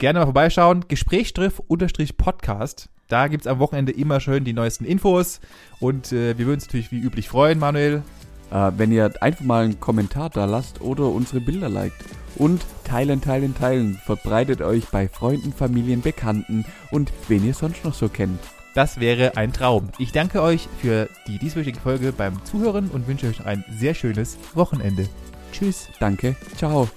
Gerne 0.00 0.20
mal 0.20 0.24
vorbeischauen. 0.24 0.86
Gesprächsstriff 0.88 1.58
unterstrich 1.58 2.16
Podcast. 2.16 2.88
Da 3.08 3.28
gibt's 3.28 3.46
am 3.46 3.58
Wochenende 3.58 3.92
immer 3.92 4.18
schön 4.18 4.44
die 4.44 4.54
neuesten 4.54 4.86
Infos. 4.86 5.40
Und 5.78 6.10
äh, 6.10 6.38
wir 6.38 6.46
würden 6.46 6.54
uns 6.54 6.66
natürlich 6.66 6.90
wie 6.90 7.00
üblich 7.00 7.28
freuen, 7.28 7.58
Manuel. 7.58 8.02
Äh, 8.50 8.72
wenn 8.78 8.92
ihr 8.92 9.12
einfach 9.20 9.44
mal 9.44 9.64
einen 9.64 9.78
Kommentar 9.78 10.30
da 10.30 10.46
lasst 10.46 10.80
oder 10.80 11.04
unsere 11.10 11.40
Bilder 11.42 11.68
liked. 11.68 12.02
Und 12.36 12.62
teilen, 12.84 13.20
teilen, 13.20 13.54
teilen. 13.54 14.00
Verbreitet 14.02 14.62
euch 14.62 14.86
bei 14.86 15.06
Freunden, 15.06 15.52
Familien, 15.52 16.00
Bekannten 16.00 16.64
und 16.90 17.12
wen 17.28 17.44
ihr 17.44 17.52
sonst 17.52 17.84
noch 17.84 17.92
so 17.92 18.08
kennt. 18.08 18.40
Das 18.74 19.00
wäre 19.00 19.36
ein 19.36 19.52
Traum. 19.52 19.90
Ich 19.98 20.12
danke 20.12 20.40
euch 20.40 20.66
für 20.80 21.10
die 21.26 21.38
dieswöchige 21.38 21.78
Folge 21.78 22.12
beim 22.12 22.42
Zuhören 22.46 22.88
und 22.88 23.06
wünsche 23.06 23.26
euch 23.26 23.40
noch 23.40 23.46
ein 23.46 23.66
sehr 23.70 23.92
schönes 23.92 24.38
Wochenende. 24.54 25.10
Tschüss. 25.52 25.88
Danke. 25.98 26.36
Ciao. 26.56 26.88